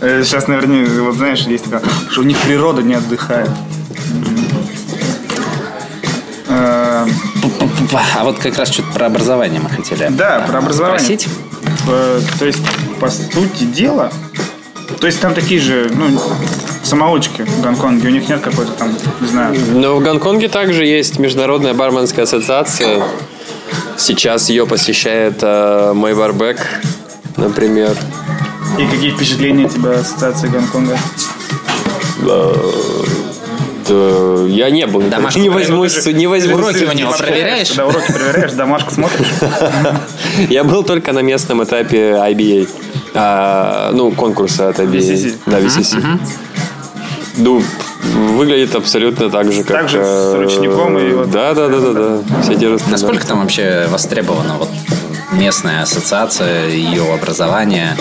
Э, 0.00 0.22
сейчас, 0.24 0.46
наверное, 0.48 0.86
вот 1.00 1.16
знаешь, 1.16 1.40
есть 1.42 1.64
такая, 1.64 1.82
что 2.10 2.20
у 2.20 2.24
них 2.24 2.38
природа 2.38 2.82
не 2.82 2.94
отдыхает. 2.94 3.50
А 6.48 8.24
вот 8.24 8.38
как 8.38 8.58
раз 8.58 8.70
что-то 8.70 8.92
про 8.92 9.06
образование 9.06 9.60
мы 9.60 9.68
хотели. 9.70 10.08
Да, 10.10 10.40
про 10.40 10.58
образование. 10.58 10.98
Спросить? 10.98 11.28
Э, 11.88 12.20
То 12.38 12.46
есть, 12.46 12.62
по 13.00 13.10
сути 13.10 13.64
дела, 13.64 14.10
то 15.00 15.06
есть 15.06 15.20
там 15.20 15.34
такие 15.34 15.60
же, 15.60 15.90
ну, 15.94 16.20
самоучки 16.86 17.42
в 17.42 17.60
Гонконге, 17.60 18.08
у 18.08 18.10
них 18.10 18.28
нет 18.28 18.40
какой-то 18.40 18.72
там, 18.72 18.96
не 19.20 19.28
знаю, 19.28 19.54
Но 19.74 19.96
в 19.96 20.02
Гонконге 20.02 20.48
также 20.48 20.84
есть 20.84 21.18
Международная 21.18 21.74
барменская 21.74 22.24
ассоциация. 22.24 23.02
Сейчас 23.96 24.48
ее 24.50 24.66
посещает 24.66 25.38
э, 25.42 25.92
мой 25.94 26.14
барбек, 26.14 26.58
например. 27.36 27.96
и 28.78 28.86
какие 28.86 29.10
впечатления 29.10 29.66
у 29.66 29.68
тебя 29.68 29.92
ассоциации 30.00 30.48
Гонконга? 30.48 30.98
Да, 32.20 32.52
я 34.48 34.70
не 34.70 34.86
был. 34.86 35.02
Домашку 35.02 35.40
не 35.40 35.48
возьмусь, 35.48 36.06
не 36.06 36.26
возьмусь. 36.26 36.54
Уроки 36.54 36.84
у 36.84 36.92
него 36.92 37.12
проверяешь? 37.12 37.70
Да, 37.74 37.86
уроки 37.86 38.12
проверяешь, 38.12 38.52
домашку 38.52 38.92
смотришь. 38.92 39.26
Я 40.50 40.64
был 40.64 40.82
только 40.82 41.12
на 41.12 41.20
местном 41.20 41.62
этапе 41.62 42.12
IBA. 42.12 42.68
А, 43.14 43.92
ну, 43.92 44.10
конкурса 44.12 44.68
от 44.68 44.80
IBA. 44.80 44.98
VCC. 44.98 45.34
Да, 45.46 45.60
VCC. 45.60 46.18
Ну, 47.36 47.62
выглядит 48.36 48.74
абсолютно 48.74 49.30
так 49.30 49.52
же, 49.52 49.62
как... 49.64 49.80
Так 49.80 49.88
же, 49.88 50.04
с 50.04 50.34
э, 50.34 50.42
ручником 50.42 50.98
и 50.98 51.12
вот- 51.12 51.30
Да, 51.30 51.54
да, 51.54 51.68
да, 51.68 51.80
да, 51.80 51.92
да. 51.92 52.18
Все 52.42 52.54
те 52.54 52.68
же 52.68 52.78
стандарты. 52.78 52.90
Насколько 52.90 53.26
там 53.26 53.40
вообще 53.40 53.86
востребована 53.90 54.56
вот 54.58 54.68
местная 55.32 55.82
ассоциация, 55.82 56.68
ее 56.68 57.02
образование? 57.12 57.96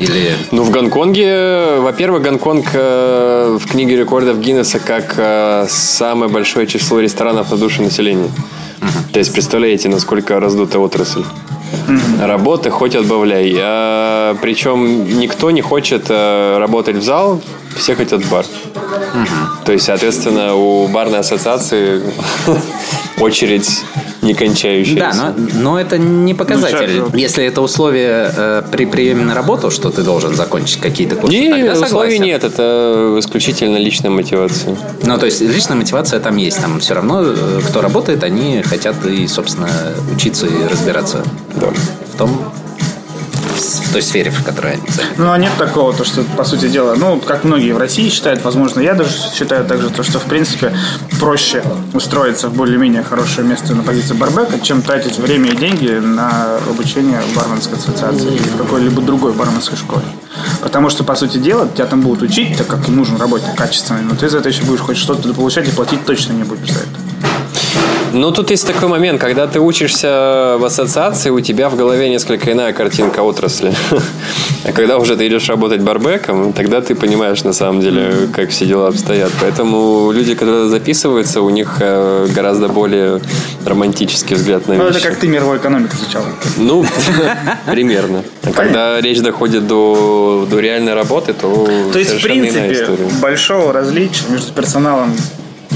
Или 0.00 0.34
Ну, 0.50 0.62
в 0.62 0.70
Гонконге, 0.70 1.76
во-первых, 1.80 2.22
Гонконг 2.22 2.68
э, 2.72 3.58
в 3.60 3.66
книге 3.70 3.96
рекордов 3.96 4.40
Гиннесса 4.40 4.78
как 4.80 5.14
э, 5.18 5.66
самое 5.68 6.32
большое 6.32 6.66
число 6.66 7.00
ресторанов 7.00 7.50
на 7.50 7.58
душу 7.58 7.82
населения. 7.82 8.30
То 9.12 9.18
есть, 9.18 9.32
представляете, 9.32 9.88
насколько 9.90 10.40
раздута 10.40 10.78
отрасль. 10.78 11.22
Работы 12.20 12.70
хоть 12.70 12.94
отбавляй. 12.94 13.54
А, 13.58 14.36
причем 14.40 15.18
никто 15.18 15.50
не 15.50 15.62
хочет 15.62 16.06
э, 16.08 16.58
работать 16.58 16.96
в 16.96 17.02
зал, 17.02 17.40
все 17.76 17.94
хотят 17.94 18.22
в 18.22 18.30
бар. 18.30 18.44
То 19.64 19.72
есть, 19.72 19.84
соответственно, 19.84 20.54
у 20.54 20.88
барной 20.88 21.20
ассоциации 21.20 22.02
очередь 23.20 23.82
не 24.22 24.34
кончающаяся. 24.34 24.98
Да, 25.18 25.34
но, 25.36 25.62
но 25.62 25.80
это 25.80 25.98
не 25.98 26.34
показатель. 26.34 26.98
Ну, 27.00 27.06
сейчас- 27.08 27.18
Если 27.20 27.44
это 27.44 27.62
условие 27.62 28.30
э, 28.36 28.62
при 28.70 28.84
приеме 28.86 29.24
на 29.24 29.34
работу, 29.34 29.70
что 29.70 29.90
ты 29.90 30.02
должен 30.02 30.34
закончить 30.34 30.80
какие-то 30.80 31.16
курсы, 31.16 31.36
Не, 31.38 31.50
тогда 31.50 31.86
условий 31.86 32.18
нет, 32.18 32.44
это 32.44 33.16
исключительно 33.18 33.78
личная 33.78 34.10
мотивация. 34.10 34.76
Ну, 35.04 35.18
то 35.18 35.26
есть 35.26 35.40
личная 35.40 35.76
мотивация 35.76 36.20
там 36.20 36.36
есть. 36.36 36.60
Там 36.60 36.80
все 36.80 36.94
равно, 36.94 37.22
э, 37.22 37.60
кто 37.68 37.80
работает, 37.80 38.22
они 38.22 38.62
хотят 38.62 39.04
и, 39.06 39.26
собственно, 39.26 39.68
учиться 40.14 40.46
и 40.46 40.66
разбираться 40.70 41.22
Да. 41.56 41.68
в 42.12 42.16
том, 42.18 42.52
в 43.60 43.92
той 43.92 44.02
сфере, 44.02 44.30
в 44.30 44.42
которой 44.44 44.74
они 44.74 44.82
заняты. 44.88 45.14
Ну, 45.18 45.30
а 45.30 45.38
нет 45.38 45.52
такого, 45.58 45.92
то, 45.92 46.04
что, 46.04 46.22
по 46.36 46.44
сути 46.44 46.68
дела, 46.68 46.94
ну, 46.96 47.20
как 47.20 47.44
многие 47.44 47.72
в 47.72 47.78
России 47.78 48.08
считают, 48.08 48.42
возможно, 48.44 48.80
я 48.80 48.94
даже 48.94 49.10
считаю 49.34 49.64
также, 49.64 49.90
то, 49.90 50.02
что, 50.02 50.18
в 50.18 50.24
принципе, 50.24 50.72
проще 51.18 51.62
устроиться 51.92 52.48
в 52.48 52.54
более-менее 52.54 53.02
хорошее 53.02 53.46
место 53.46 53.74
на 53.74 53.82
позиции 53.82 54.14
барбека, 54.14 54.58
чем 54.60 54.82
тратить 54.82 55.18
время 55.18 55.50
и 55.50 55.56
деньги 55.56 55.90
на 55.90 56.56
обучение 56.68 57.20
в 57.20 57.36
барменской 57.36 57.78
ассоциации 57.78 58.32
или 58.32 58.48
в 58.48 58.56
какой-либо 58.56 59.02
другой 59.02 59.32
барменской 59.32 59.76
школе. 59.76 60.04
Потому 60.62 60.90
что, 60.90 61.04
по 61.04 61.14
сути 61.14 61.38
дела, 61.38 61.68
тебя 61.68 61.86
там 61.86 62.00
будут 62.00 62.22
учить, 62.22 62.56
так 62.56 62.66
как 62.66 62.88
им 62.88 62.96
нужен 62.96 63.16
работник 63.16 63.54
качественный, 63.54 64.02
но 64.02 64.14
ты 64.14 64.28
за 64.28 64.38
это 64.38 64.48
еще 64.48 64.62
будешь 64.64 64.80
хоть 64.80 64.96
что-то 64.96 65.32
получать 65.34 65.68
и 65.68 65.70
платить 65.70 66.04
точно 66.04 66.32
не 66.32 66.44
будешь 66.44 66.72
за 66.72 66.80
это. 66.80 67.29
Ну, 68.12 68.32
тут 68.32 68.50
есть 68.50 68.66
такой 68.66 68.88
момент, 68.88 69.20
когда 69.20 69.46
ты 69.46 69.60
учишься 69.60 70.56
в 70.58 70.64
ассоциации, 70.64 71.30
у 71.30 71.40
тебя 71.40 71.68
в 71.68 71.76
голове 71.76 72.08
несколько 72.08 72.50
иная 72.52 72.72
картинка 72.72 73.20
отрасли. 73.20 73.72
А 74.62 74.72
когда 74.72 74.98
уже 74.98 75.16
ты 75.16 75.26
идешь 75.26 75.48
работать 75.48 75.80
барбеком, 75.80 76.52
тогда 76.52 76.82
ты 76.82 76.94
понимаешь 76.94 77.44
на 77.44 77.54
самом 77.54 77.80
деле, 77.80 78.28
как 78.34 78.50
все 78.50 78.66
дела 78.66 78.88
обстоят. 78.88 79.30
Поэтому 79.40 80.10
люди, 80.12 80.34
которые 80.34 80.68
записываются, 80.68 81.40
у 81.40 81.48
них 81.48 81.78
э, 81.80 82.26
гораздо 82.34 82.68
более 82.68 83.22
романтический 83.64 84.36
взгляд 84.36 84.68
на 84.68 84.74
Ну, 84.74 84.86
вещи. 84.86 84.98
это 84.98 85.08
как 85.08 85.18
ты 85.18 85.28
мировую 85.28 85.58
экономику 85.58 85.96
изучал. 85.96 86.22
Ну, 86.58 86.84
примерно. 87.70 88.22
А 88.42 88.52
когда 88.52 89.00
речь 89.00 89.20
доходит 89.20 89.66
до, 89.66 90.46
до 90.50 90.58
реальной 90.60 90.92
работы, 90.92 91.32
то 91.32 91.66
То 91.90 91.98
есть, 91.98 92.12
в 92.12 92.22
принципе, 92.22 92.86
большого 93.22 93.72
различия 93.72 94.24
между 94.28 94.52
персоналом, 94.52 95.14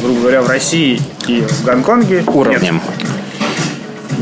грубо 0.05 0.21
говоря, 0.21 0.43
в 0.43 0.49
России 0.49 1.01
и 1.27 1.41
в 1.41 1.65
Гонконге 1.65 2.17
нет. 2.19 2.29
Уровнем. 2.29 2.81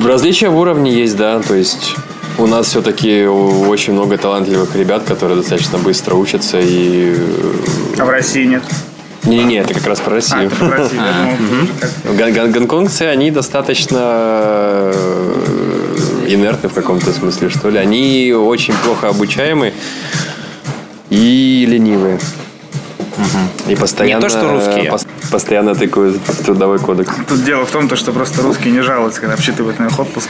Различия 0.05 0.49
в 0.49 0.57
уровне 0.57 0.93
есть, 0.93 1.17
да. 1.17 1.41
То 1.41 1.55
есть 1.55 1.95
у 2.39 2.47
нас 2.47 2.69
все-таки 2.69 3.27
очень 3.27 3.93
много 3.93 4.17
талантливых 4.17 4.75
ребят, 4.77 5.03
которые 5.03 5.37
достаточно 5.39 5.79
быстро 5.79 6.15
учатся 6.15 6.59
и... 6.61 7.17
А 7.99 8.05
в 8.05 8.11
России 8.11 8.45
нет. 8.45 8.63
Не-не, 9.25 9.57
это 9.57 9.75
как 9.75 9.87
раз 9.87 10.01
про 10.01 10.13
А, 10.13 10.15
Россию. 10.17 10.51
думал, 10.59 10.89
как- 11.81 12.33
гон- 12.35 12.51
Гонконгцы, 12.53 13.03
они 13.03 13.31
достаточно 13.31 13.99
э, 14.93 16.25
инертны 16.27 16.69
в 16.69 16.75
каком-то 16.75 17.13
смысле, 17.13 17.49
что 17.51 17.71
ли. 17.71 17.79
Они 17.79 18.33
очень 18.33 18.75
плохо 18.85 19.09
обучаемы 19.09 19.73
и 21.11 21.65
ленивые. 21.69 22.19
И 23.69 23.77
постоянно, 23.77 24.25
Не 24.25 24.29
то, 24.29 24.29
что 24.29 24.53
русские. 24.53 24.91
Постоянно 25.33 25.75
тыкают 25.75 26.23
трудовой 26.45 26.79
кодекс. 26.79 27.11
Тут 27.29 27.43
дело 27.45 27.65
в 27.67 27.71
том, 27.71 27.89
то, 27.89 27.97
что 27.97 28.13
просто 28.13 28.43
русские 28.43 28.73
не 28.73 28.83
жалуются, 28.83 29.21
когда 29.21 29.35
обсчитывают 29.35 29.79
на 29.81 29.87
их 29.87 29.99
отпуск. 29.99 30.29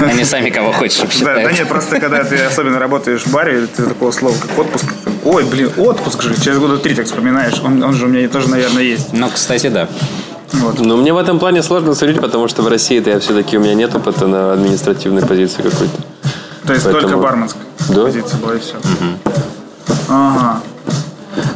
Они 0.00 0.24
сами 0.24 0.48
кого 0.50 0.72
хочешь 0.72 0.98
Да, 0.98 1.04
да 1.06 1.10
считают. 1.12 1.52
нет, 1.52 1.68
просто 1.68 2.00
когда 2.00 2.24
ты 2.24 2.36
особенно 2.42 2.78
работаешь 2.78 3.22
в 3.22 3.30
баре, 3.32 3.66
ты 3.66 3.84
такого 3.84 4.10
слова, 4.10 4.34
как 4.40 4.58
отпуск. 4.58 4.86
Ой, 5.24 5.44
блин, 5.44 5.70
отпуск 5.76 6.22
же, 6.22 6.34
через 6.40 6.58
года 6.58 6.78
три 6.78 6.94
так 6.94 7.04
вспоминаешь. 7.06 7.60
Он, 7.62 7.82
он 7.82 7.92
же 7.94 8.06
у 8.06 8.08
меня 8.08 8.26
тоже, 8.28 8.48
наверное, 8.48 8.82
есть. 8.82 9.12
Ну, 9.12 9.28
кстати, 9.28 9.68
да. 9.68 9.88
Вот. 10.54 10.80
Но 10.80 10.96
мне 10.96 11.12
в 11.12 11.18
этом 11.18 11.38
плане 11.38 11.62
сложно 11.62 11.94
судить, 11.94 12.20
потому 12.20 12.48
что 12.48 12.62
в 12.62 12.68
России-то 12.68 13.10
я 13.10 13.20
все-таки 13.20 13.58
у 13.58 13.60
меня 13.60 13.74
нет 13.74 13.94
опыта 13.94 14.26
на 14.26 14.52
административной 14.54 15.22
позиции 15.22 15.58
какой-то. 15.62 16.02
То 16.66 16.72
есть 16.72 16.84
Поэтому- 16.84 17.02
только 17.02 17.16
барменская 17.18 17.62
Да. 17.90 18.02
позиция 18.04 18.38
была 18.40 18.54
и 18.54 18.58
все. 18.58 18.74
Ага. 20.08 20.60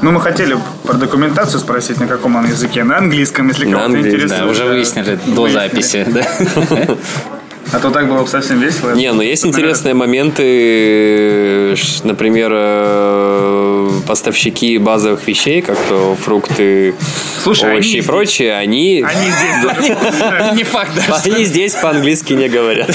Ну, 0.04 0.10
мы 0.10 0.20
хотели 0.20 0.54
про 0.82 0.98
документацию 0.98 1.60
спросить, 1.60 1.98
на 1.98 2.06
каком 2.06 2.36
он 2.36 2.44
языке. 2.44 2.84
На 2.84 2.98
английском, 2.98 3.48
если 3.48 3.72
кого-то 3.72 3.98
интересует. 3.98 4.40
Да, 4.40 4.46
уже 4.46 4.66
выяснили 4.66 5.18
до 5.26 5.48
записи. 5.48 6.06
А 7.72 7.78
то 7.78 7.90
так 7.90 8.08
было 8.08 8.22
бы 8.22 8.28
совсем 8.28 8.60
весело. 8.60 8.92
Не, 8.92 9.12
но 9.12 9.22
есть 9.22 9.42
Тут, 9.42 9.52
наверное, 9.52 9.70
интересные 9.72 9.94
моменты, 9.94 11.74
ш- 11.76 12.00
например, 12.04 12.50
э, 12.54 13.90
поставщики 14.06 14.78
базовых 14.78 15.26
вещей, 15.26 15.60
как 15.62 15.76
то 15.88 16.16
фрукты, 16.22 16.94
Слушай, 17.42 17.72
овощи 17.72 17.86
и 17.86 17.90
здесь- 17.90 18.06
прочее, 18.06 18.54
они, 18.54 19.02
Они 19.06 19.30
здесь. 19.30 20.54
Не 20.54 20.64
факт, 20.64 20.90
они 21.24 21.44
здесь 21.44 21.74
по-английски 21.74 22.32
не 22.34 22.48
говорят. 22.48 22.90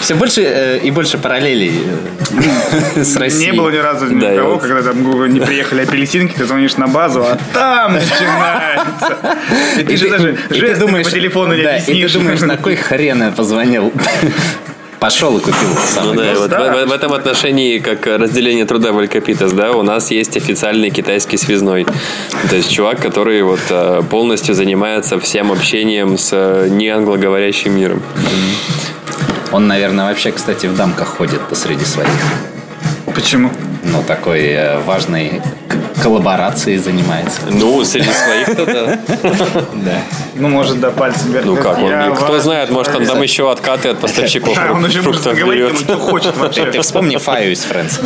Все 0.00 0.14
больше 0.14 0.42
э, 0.42 0.78
и 0.78 0.90
больше 0.90 1.18
параллелей 1.18 1.72
э, 2.96 3.04
с 3.04 3.16
Россией. 3.16 3.52
Не 3.52 3.56
было 3.58 3.70
ни 3.70 3.76
разу 3.76 4.06
никого, 4.06 4.58
когда 4.58 4.82
там 4.82 5.32
не 5.32 5.40
приехали 5.40 5.82
апельсинки, 5.82 6.34
ты 6.36 6.44
звонишь 6.44 6.76
на 6.76 6.88
базу, 6.88 7.22
а 7.22 7.38
там 7.52 7.94
начинается. 7.94 9.18
И 9.78 9.82
ты 9.84 9.96
же 9.96 10.08
даже 10.10 10.38
думаешь, 10.78 11.06
по 11.06 11.12
телефону 11.12 11.54
не 11.54 11.62
да, 11.62 11.76
и 11.76 11.82
ты 11.82 12.08
думаешь, 12.08 12.40
на 12.40 12.56
кой 12.56 12.76
хрен 12.76 13.22
я 13.22 13.30
позвонил? 13.30 13.92
Пошел 15.00 15.38
и 15.38 15.40
купил 15.40 15.68
Ну 16.02 16.14
да, 16.14 16.34
вот 16.34 16.50
да. 16.50 16.72
в, 16.74 16.88
в 16.88 16.92
этом 16.92 17.12
отношении, 17.12 17.78
как 17.78 18.04
разделение 18.06 18.64
труда 18.64 18.90
в 18.90 18.98
Алькапитас, 18.98 19.52
да, 19.52 19.70
у 19.70 19.82
нас 19.82 20.10
есть 20.10 20.36
официальный 20.36 20.90
китайский 20.90 21.36
связной. 21.36 21.86
То 22.50 22.56
есть 22.56 22.68
чувак, 22.72 23.00
который 23.00 23.42
вот 23.42 23.60
э, 23.70 24.02
полностью 24.10 24.56
занимается 24.56 25.20
всем 25.20 25.52
общением 25.52 26.18
с 26.18 26.30
э, 26.32 26.66
неанглоговорящим 26.68 27.76
миром. 27.76 28.02
Он, 29.52 29.68
наверное, 29.68 30.06
вообще, 30.06 30.32
кстати, 30.32 30.66
в 30.66 30.76
дамках 30.76 31.06
ходит 31.08 31.40
посреди 31.42 31.84
своих. 31.84 32.10
Почему? 33.14 33.50
Ну, 33.84 34.02
такой 34.02 34.46
э, 34.48 34.80
важной 34.80 35.40
к- 35.68 35.87
коллаборацией 36.02 36.78
занимается. 36.78 37.40
Ну, 37.50 37.84
среди 37.84 38.10
своих-то 38.10 38.66
да. 38.66 38.98
Да. 39.74 40.02
Ну, 40.34 40.48
может, 40.48 40.80
да, 40.80 40.90
пальцем 40.90 41.32
вверх. 41.32 41.44
Ну 41.44 41.56
как, 41.56 41.78
он, 41.78 42.14
кто 42.14 42.38
знает, 42.40 42.70
может, 42.70 42.94
он 42.94 43.04
там 43.06 43.20
еще 43.22 43.50
откаты 43.50 43.88
от 43.88 43.98
поставщиков 43.98 44.54
Да, 44.54 44.72
он 44.72 44.84
еще 44.86 45.02
может 45.02 45.22
фруктов 45.22 45.38
говорить, 45.38 45.80
что 45.80 45.98
хочет 45.98 46.34
Ты 46.34 46.40
вообще. 46.40 46.80
вспомни 46.80 47.16
Фаю 47.16 47.52
из 47.52 47.64
Friends. 47.64 48.00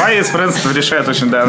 Пайс 0.00 0.28
Фрэнс 0.28 0.56
решает 0.74 1.08
очень, 1.08 1.30
да. 1.30 1.48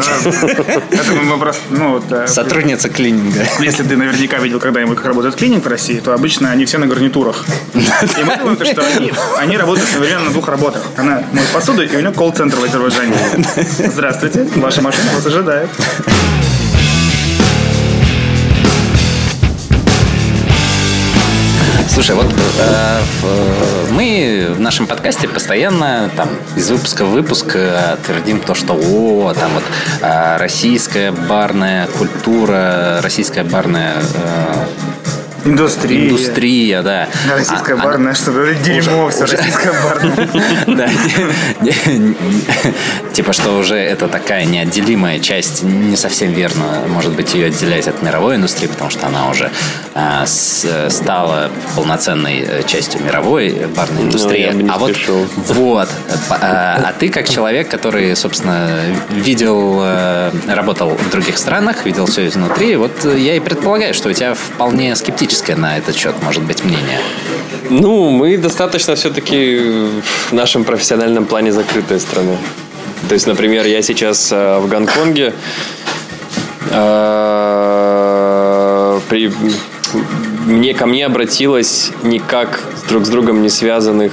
Это 0.90 1.12
мы 1.12 1.38
просто, 1.38 1.62
ну, 1.70 1.92
вот, 1.92 2.08
да. 2.08 2.26
Сотрудница 2.26 2.88
клининга. 2.88 3.40
Если 3.60 3.82
ты 3.82 3.96
наверняка 3.96 4.38
видел 4.38 4.60
когда-нибудь, 4.60 4.96
как 4.96 5.06
работает 5.06 5.34
клиник 5.36 5.64
в 5.64 5.68
России, 5.68 5.98
то 6.00 6.12
обычно 6.14 6.50
они 6.50 6.64
все 6.64 6.78
на 6.78 6.86
гарнитурах. 6.86 7.44
И 7.74 8.24
мы 8.24 8.36
думаем, 8.36 8.64
что 8.64 8.82
они, 8.96 9.12
они 9.38 9.56
работают 9.56 9.88
одновременно 9.90 10.24
на 10.26 10.30
двух 10.30 10.48
работах. 10.48 10.82
Она 10.96 11.22
моет 11.32 11.48
посуду, 11.48 11.82
и 11.82 11.96
у 11.96 12.00
нее 12.00 12.12
колл-центр 12.12 12.56
в 12.58 12.64
Азербайджане. 12.64 13.14
Здравствуйте, 13.78 14.46
ваша 14.56 14.80
машина 14.82 15.10
вас 15.14 15.26
ожидает 15.26 15.57
знают. 15.58 15.70
Слушай, 21.88 22.14
вот 22.14 22.26
э, 22.60 23.00
мы 23.90 24.54
в 24.54 24.60
нашем 24.60 24.86
подкасте 24.86 25.26
постоянно 25.26 26.08
там 26.16 26.28
из 26.54 26.70
выпуска 26.70 27.04
в 27.04 27.10
выпуск 27.10 27.56
э, 27.56 27.96
твердим 28.06 28.40
то, 28.40 28.54
что 28.54 28.74
о, 28.74 29.34
там 29.34 29.50
вот 29.52 29.64
э, 30.00 30.36
российская 30.36 31.10
барная 31.10 31.88
культура, 31.88 33.00
российская 33.02 33.42
барная 33.42 33.96
э, 33.96 34.87
Индустрия. 35.44 36.08
индустрия, 36.08 36.82
да. 36.82 37.08
Российская 37.30 37.74
А- 37.74 37.76
барная, 37.84 38.14
что 38.14 38.30
ли? 38.44 38.56
Дерьмо 38.56 39.08
все, 39.08 39.24
уже- 39.24 39.36
российская 39.36 39.72
барная. 39.82 40.28
Да, 40.66 40.88
Типа, 43.12 43.32
что 43.32 43.58
уже 43.58 43.76
это 43.76 44.08
такая 44.08 44.44
неотделимая 44.44 45.18
часть, 45.18 45.62
не 45.62 45.96
совсем 45.96 46.32
верно, 46.32 46.82
может 46.88 47.12
быть, 47.14 47.34
ее 47.34 47.46
отделять 47.46 47.88
от 47.88 48.02
мировой 48.02 48.36
индустрии, 48.36 48.68
потому 48.68 48.90
что 48.90 49.06
она 49.06 49.28
уже 49.28 49.50
а, 49.94 50.24
стала 50.26 51.50
полноценной 51.74 52.44
э, 52.46 52.62
частью 52.66 53.02
мировой 53.02 53.66
барной 53.76 54.02
индустрии. 54.02 54.50
Ну, 54.52 54.60
не 54.60 54.70
а 54.70 54.78
вот, 54.78 54.96
вот, 55.48 55.88
а, 56.30 56.80
а 56.88 56.92
ты 56.98 57.08
как 57.08 57.28
человек, 57.28 57.68
который, 57.68 58.14
собственно, 58.14 58.68
видел, 59.10 59.80
э, 59.82 60.30
работал 60.48 60.90
в 60.90 61.10
других 61.10 61.38
странах, 61.38 61.84
видел 61.84 62.06
все 62.06 62.26
изнутри, 62.26 62.76
вот 62.76 62.92
я 63.04 63.34
и 63.34 63.40
предполагаю, 63.40 63.94
что 63.94 64.08
у 64.10 64.12
тебя 64.12 64.34
вполне 64.34 64.94
скептическое 65.28 65.56
на 65.56 65.78
этот 65.78 65.96
счет 65.96 66.14
может 66.22 66.42
быть 66.42 66.64
мнение. 66.64 66.98
Ну, 67.70 68.10
мы 68.10 68.36
достаточно 68.38 68.94
все-таки 68.94 69.58
в 70.28 70.32
нашем 70.32 70.64
профессиональном 70.64 71.26
плане 71.26 71.52
закрытая 71.52 71.98
страна. 71.98 72.36
То 73.08 73.14
есть, 73.14 73.26
например, 73.26 73.66
я 73.66 73.82
сейчас 73.82 74.32
э, 74.32 74.58
в 74.58 74.68
Гонконге. 74.68 75.34
э, 76.70 79.00
при- 79.08 79.32
мне, 80.46 80.74
ко 80.74 80.86
мне 80.86 81.06
обратилось 81.06 81.90
никак 82.02 82.60
друг 82.88 83.04
с 83.04 83.08
другом 83.08 83.42
не 83.42 83.48
связанных 83.50 84.12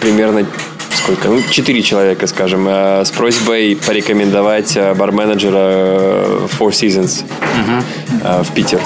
примерно 0.00 0.46
сколько? 0.94 1.28
Ну, 1.28 1.42
четыре 1.50 1.82
человека, 1.82 2.26
скажем, 2.26 2.66
э, 2.68 3.04
с 3.04 3.10
просьбой 3.10 3.76
порекомендовать 3.86 4.78
барменеджера 4.96 6.24
Four 6.58 6.70
Seasons 6.70 7.24
э, 8.22 8.42
в 8.42 8.52
Питер. 8.54 8.80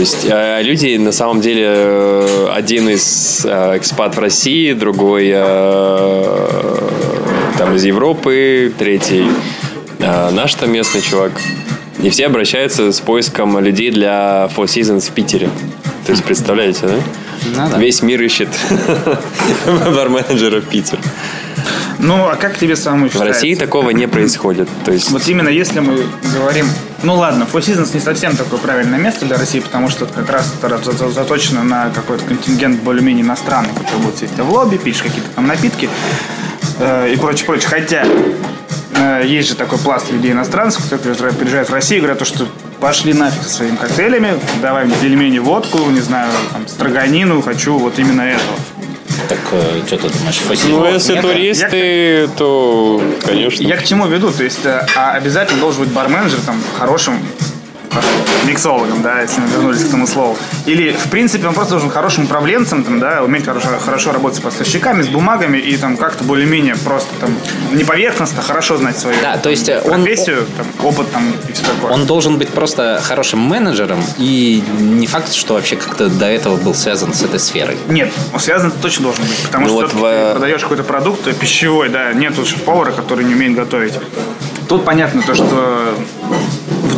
То 0.00 0.04
есть 0.04 0.24
э, 0.30 0.62
люди 0.62 0.96
на 0.96 1.12
самом 1.12 1.42
деле 1.42 1.66
э, 1.66 2.48
один 2.54 2.88
из 2.88 3.44
э, 3.44 3.76
экспат 3.76 4.16
в 4.16 4.18
России, 4.18 4.72
другой 4.72 5.30
э, 5.30 6.80
там 7.58 7.74
из 7.74 7.84
Европы, 7.84 8.72
третий 8.78 9.26
э, 9.98 10.30
наш 10.30 10.54
там 10.54 10.72
местный 10.72 11.02
чувак. 11.02 11.32
И 12.02 12.08
все 12.08 12.24
обращаются 12.24 12.92
с 12.92 13.00
поиском 13.00 13.58
людей 13.58 13.90
для 13.90 14.48
Four 14.56 14.64
Seasons 14.64 15.10
в 15.10 15.12
Питере. 15.12 15.50
То 16.06 16.12
есть 16.12 16.24
представляете, 16.24 16.86
да? 16.86 16.94
Ну 17.54 17.70
да. 17.70 17.78
Весь 17.78 18.00
мир 18.00 18.22
ищет 18.22 18.48
барменеджера 19.66 20.62
в 20.62 20.64
Питер. 20.64 20.98
Ну, 21.98 22.28
а 22.28 22.36
как 22.36 22.56
тебе 22.58 22.76
самому 22.76 23.08
В 23.08 23.20
России 23.20 23.54
такого 23.54 23.90
не 23.90 24.06
происходит. 24.06 24.68
То 24.84 24.92
есть 24.92 25.10
Вот 25.10 25.26
именно 25.28 25.48
если 25.48 25.80
мы 25.80 26.04
говорим... 26.34 26.66
Ну 27.02 27.14
ладно, 27.14 27.46
Four 27.50 27.60
Seasons 27.60 27.90
не 27.94 28.00
совсем 28.00 28.36
такое 28.36 28.58
правильное 28.58 28.98
место 28.98 29.24
для 29.24 29.38
России, 29.38 29.60
потому 29.60 29.88
что 29.88 30.04
это 30.04 30.14
как 30.14 30.30
раз 30.30 30.52
заточено 31.14 31.62
на 31.62 31.90
какой-то 31.90 32.24
контингент 32.24 32.80
более-менее 32.82 33.24
иностранный, 33.24 33.70
который 33.74 34.00
будет 34.00 34.16
сидеть 34.16 34.38
в 34.38 34.50
лобби, 34.50 34.76
пить 34.76 34.98
какие-то 34.98 35.30
там 35.30 35.46
напитки 35.46 35.88
э, 36.78 37.12
и 37.12 37.16
прочее, 37.16 37.46
прочее. 37.46 37.68
Хотя 37.68 38.04
э, 38.94 39.22
есть 39.26 39.48
же 39.48 39.54
такой 39.54 39.78
пласт 39.78 40.10
людей 40.10 40.32
иностранцев, 40.32 40.88
которые 40.90 41.14
приезжают- 41.32 41.70
в 41.70 41.72
Россию 41.72 41.98
и 41.98 42.00
говорят, 42.02 42.18
то, 42.18 42.24
что 42.26 42.46
пошли 42.80 43.12
нафиг 43.12 43.42
со 43.42 43.50
своими 43.50 43.76
коктейлями, 43.76 44.38
давай 44.62 44.84
мне 44.84 44.94
пельмени, 45.00 45.38
водку, 45.38 45.78
не 45.90 46.00
знаю, 46.00 46.30
там, 46.52 46.66
строганину, 46.68 47.42
хочу 47.42 47.78
вот 47.78 47.98
именно 47.98 48.22
этого. 48.22 48.56
Так, 49.28 49.38
что 49.86 49.96
ты 49.96 50.08
думаешь, 50.08 50.38
фасиль? 50.38 50.70
Ну, 50.70 50.84
если 50.86 51.14
я- 51.14 51.22
туристы, 51.22 52.28
то, 52.36 53.02
конечно. 53.24 53.62
Я 53.62 53.76
к 53.76 53.84
чему 53.84 54.06
веду? 54.06 54.30
То 54.32 54.42
есть, 54.44 54.64
э, 54.64 54.86
а 54.96 55.12
обязательно 55.12 55.60
должен 55.60 55.84
быть 55.84 55.92
барменджер 55.92 56.40
там 56.40 56.60
хорошим 56.78 57.14
э, 57.14 57.44
миксологом, 58.46 59.02
да, 59.02 59.20
если 59.20 59.40
мы 59.40 59.48
вернулись 59.48 59.84
к 59.84 59.90
тому 59.90 60.06
слову. 60.06 60.36
Или, 60.66 60.92
в 60.92 61.08
принципе, 61.10 61.46
он 61.46 61.54
просто 61.54 61.72
должен 61.72 61.90
хорошим 61.90 62.24
управленцем, 62.24 62.84
там, 62.84 63.00
да, 63.00 63.22
уметь 63.22 63.44
хорошо, 63.44 63.68
хорошо 63.84 64.12
работать 64.12 64.38
с 64.38 64.40
поставщиками, 64.42 65.02
с 65.02 65.08
бумагами 65.08 65.58
и 65.58 65.76
там 65.76 65.96
как-то 65.96 66.24
более-менее 66.24 66.76
просто 66.76 67.08
там 67.20 67.30
не 67.72 67.84
поверхностно, 67.84 68.42
хорошо 68.42 68.76
знать 68.76 68.98
свою 68.98 69.16
Да, 69.20 69.36
то 69.36 69.50
есть 69.50 69.68
э, 69.68 69.80
он, 69.84 70.02
профессию, 70.04 70.46
там, 70.56 70.66
опыт 70.86 71.10
там 71.12 71.32
и 71.48 71.52
все 71.52 71.64
такое. 71.64 71.90
он 71.92 72.06
должен 72.06 72.38
быть 72.38 72.48
просто 72.50 73.00
хорошим 73.02 73.40
менеджером, 73.40 74.02
и 74.18 74.62
не 74.78 75.06
факт, 75.06 75.32
что 75.32 75.54
вообще 75.54 75.76
как-то 75.76 76.08
до 76.08 76.26
этого 76.26 76.56
был 76.56 76.74
связан 76.74 77.12
с 77.12 77.22
этой 77.22 77.40
сферой. 77.40 77.76
Нет, 77.88 78.10
он 78.32 78.40
связан 78.40 78.70
точно 78.72 79.04
должен 79.04 79.24
быть, 79.24 79.38
потому 79.46 79.66
Ну 79.66 79.72
что 79.72 79.80
вот 79.80 79.92
в- 79.94 80.00
ты 80.26 80.30
продаешь 80.32 80.62
какой-то 80.62 80.84
продукт 80.84 81.26
э, 81.26 81.32
пищевой, 81.32 81.88
да, 81.88 82.12
нет 82.12 82.34
тут 82.36 82.46
шеф-повара, 82.48 82.92
который 82.92 83.24
не 83.24 83.34
умеет 83.34 83.54
готовить. 83.54 83.94
Тут 84.68 84.84
понятно 84.84 85.22
то, 85.22 85.34
что 85.34 85.94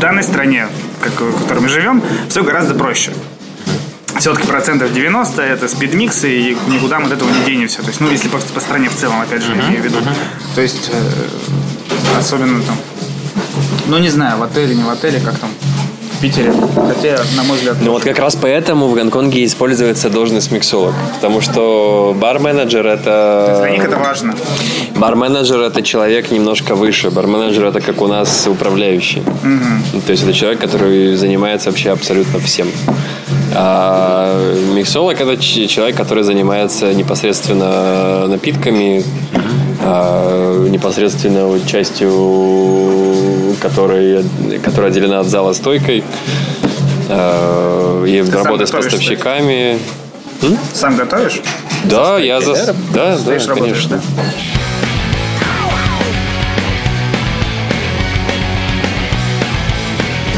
данной 0.02 0.24
стране, 0.24 0.66
как, 1.00 1.12
в 1.20 1.42
которой 1.42 1.60
мы 1.60 1.68
живем, 1.68 2.02
все 2.28 2.42
гораздо 2.42 2.74
проще. 2.74 3.12
Все-таки 4.18 4.46
процентов 4.46 4.92
90 4.92 5.40
это 5.40 5.68
спидмиксы, 5.68 6.28
и 6.28 6.56
никуда 6.68 6.98
мы 6.98 7.06
от 7.06 7.12
этого 7.12 7.30
не 7.30 7.44
денемся. 7.44 7.82
То 7.82 7.88
есть, 7.88 8.00
ну, 8.00 8.10
если 8.10 8.28
по, 8.28 8.38
по 8.38 8.60
стране 8.60 8.88
в 8.88 8.96
целом, 8.96 9.20
опять 9.20 9.42
же, 9.42 9.54
имею 9.54 9.80
в 9.80 9.84
виду. 9.84 9.98
То 10.54 10.60
есть, 10.60 10.90
э, 10.92 12.18
особенно 12.18 12.62
там, 12.62 12.76
ну, 13.86 13.98
не 13.98 14.08
знаю, 14.08 14.38
в 14.38 14.42
отеле, 14.42 14.74
не 14.74 14.82
в 14.82 14.90
отеле, 14.90 15.20
как 15.20 15.38
там, 15.38 15.50
Питере. 16.22 16.52
Хотя, 16.76 17.18
на 17.36 17.42
мой 17.42 17.56
взгляд, 17.56 17.78
Ну 17.80 17.90
вот 17.90 18.04
как 18.04 18.18
раз 18.20 18.36
поэтому 18.36 18.86
в 18.86 18.94
Гонконге 18.94 19.44
используется 19.44 20.08
должность 20.08 20.52
миксолог. 20.52 20.94
Потому 21.16 21.40
что 21.40 22.16
бар-менеджер 22.16 22.86
это... 22.86 23.58
для 23.60 23.70
них 23.70 23.84
это 23.84 23.96
важно. 23.96 24.34
Бар-менеджер 24.94 25.60
это 25.60 25.82
человек 25.82 26.30
немножко 26.30 26.76
выше. 26.76 27.10
Бар-менеджер 27.10 27.64
это 27.64 27.80
как 27.80 28.00
у 28.00 28.06
нас 28.06 28.46
управляющий. 28.46 29.22
Ну, 29.42 30.00
То 30.06 30.12
есть 30.12 30.22
это 30.22 30.32
человек, 30.32 30.60
который 30.60 31.16
занимается 31.16 31.70
вообще 31.70 31.90
абсолютно 31.90 32.38
всем. 32.38 32.68
А 33.54 34.40
миксолог 34.72 35.20
это 35.20 35.36
человек, 35.36 35.96
который 35.96 36.22
занимается 36.22 36.94
непосредственно 36.94 38.28
напитками, 38.28 39.04
а, 39.80 40.68
непосредственно 40.68 41.58
частью, 41.66 42.08
которой, 43.62 44.24
которая 44.64 44.90
отделена 44.90 45.20
от 45.20 45.26
зала 45.26 45.52
стойкой. 45.52 46.02
а, 47.08 48.04
И 48.04 48.22
сам 48.24 48.44
работа 48.44 48.66
с 48.66 48.70
поставщиками. 48.70 49.78
Сам 50.74 50.96
готовишь? 50.96 51.40
Да, 51.84 52.18
я 52.18 52.40
за... 52.40 52.54
Да, 52.92 53.12
да, 53.12 53.18
Стоишь, 53.18 53.46
работаешь, 53.46 53.86
конечно. 53.88 53.96
да? 54.16 54.22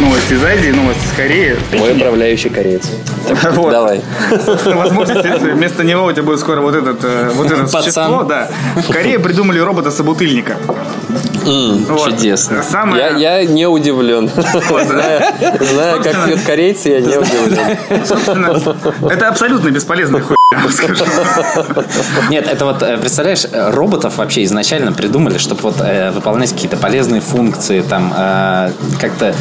Новости 0.00 0.34
из 0.34 0.44
Азии, 0.44 0.70
новости 0.70 1.04
из 1.06 1.12
Кореи. 1.12 1.56
Мой 1.78 1.92
управляющий 1.92 2.48
кореец. 2.48 2.90
Вот. 3.52 3.70
Давай. 3.70 4.02
Возможно, 4.66 5.22
вместо 5.40 5.82
него 5.82 6.04
у 6.04 6.12
тебя 6.12 6.24
будет 6.24 6.40
скоро 6.40 6.60
вот 6.60 6.74
этот, 6.74 7.02
э, 7.04 7.30
вот 7.34 7.46
это 7.46 7.62
Пацан. 7.62 7.80
существо, 7.82 8.22
да. 8.24 8.50
В 8.76 8.92
Корее 8.92 9.18
придумали 9.18 9.58
робота-собутыльника. 9.60 10.56
Вот. 11.88 12.10
чудесно. 12.10 12.62
Самое... 12.62 13.02
Я, 13.18 13.38
я 13.40 13.44
не 13.44 13.66
удивлен. 13.66 14.28
Зная, 14.28 15.34
зная, 15.60 15.94
как 15.94 16.04
Собственно- 16.04 16.26
пьют 16.26 16.40
корейцы, 16.42 16.88
я 16.88 17.00
не 17.00 17.16
удивлен. 17.16 19.10
Это 19.10 19.28
абсолютно 19.28 19.70
бесполезная 19.70 20.20
хуйня. 20.22 20.36
Нет, 22.30 22.46
это 22.48 22.64
вот, 22.64 22.82
э, 22.82 22.96
представляешь, 22.96 23.44
э, 23.50 23.70
роботов 23.70 24.16
вообще 24.18 24.44
изначально 24.44 24.92
придумали, 24.92 25.38
чтобы 25.38 25.62
вот 25.62 25.76
э, 25.80 26.10
выполнять 26.12 26.52
какие-то 26.52 26.76
полезные 26.76 27.20
функции, 27.20 27.80
там, 27.82 28.10
как-то 29.00 29.34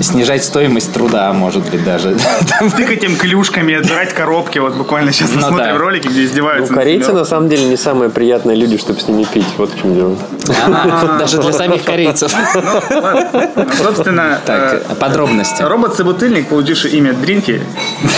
снижать 0.00 0.44
стоимость 0.44 0.92
труда, 0.92 1.32
может 1.32 1.68
быть, 1.70 1.84
даже. 1.84 2.16
Тыкать 2.76 3.02
им 3.04 3.16
клюшками, 3.16 3.74
отбирать 3.74 4.12
коробки. 4.14 4.58
Вот 4.58 4.74
буквально 4.74 5.12
сейчас 5.12 5.30
Ну 5.34 5.40
посмотрим 5.40 5.72
да. 5.72 5.78
ролики, 5.78 6.08
где 6.08 6.20
Ну, 6.20 6.26
издеваются. 6.26 6.72
над 6.72 6.80
корейцы 6.82 7.12
на 7.12 7.24
самом 7.24 7.48
деле 7.48 7.64
не 7.64 7.76
самые 7.76 8.10
приятные 8.10 8.56
люди, 8.56 8.78
чтобы 8.78 9.00
с 9.00 9.08
ними 9.08 9.24
пить. 9.24 9.46
Вот 9.56 9.72
в 9.72 9.78
чем 9.80 9.94
дело. 9.94 10.16
она 10.64 11.18
даже 11.18 11.38
для 11.40 11.52
самих 11.52 11.84
корейцев. 11.84 12.32
Ну. 12.54 13.66
Собственно, 13.82 14.40
Так, 14.44 14.82
э, 14.90 14.94
подробности. 14.94 15.62
Робот-собутыльник, 15.62 16.48
получивший 16.48 16.92
имя 16.92 17.12
Дринки. 17.12 17.62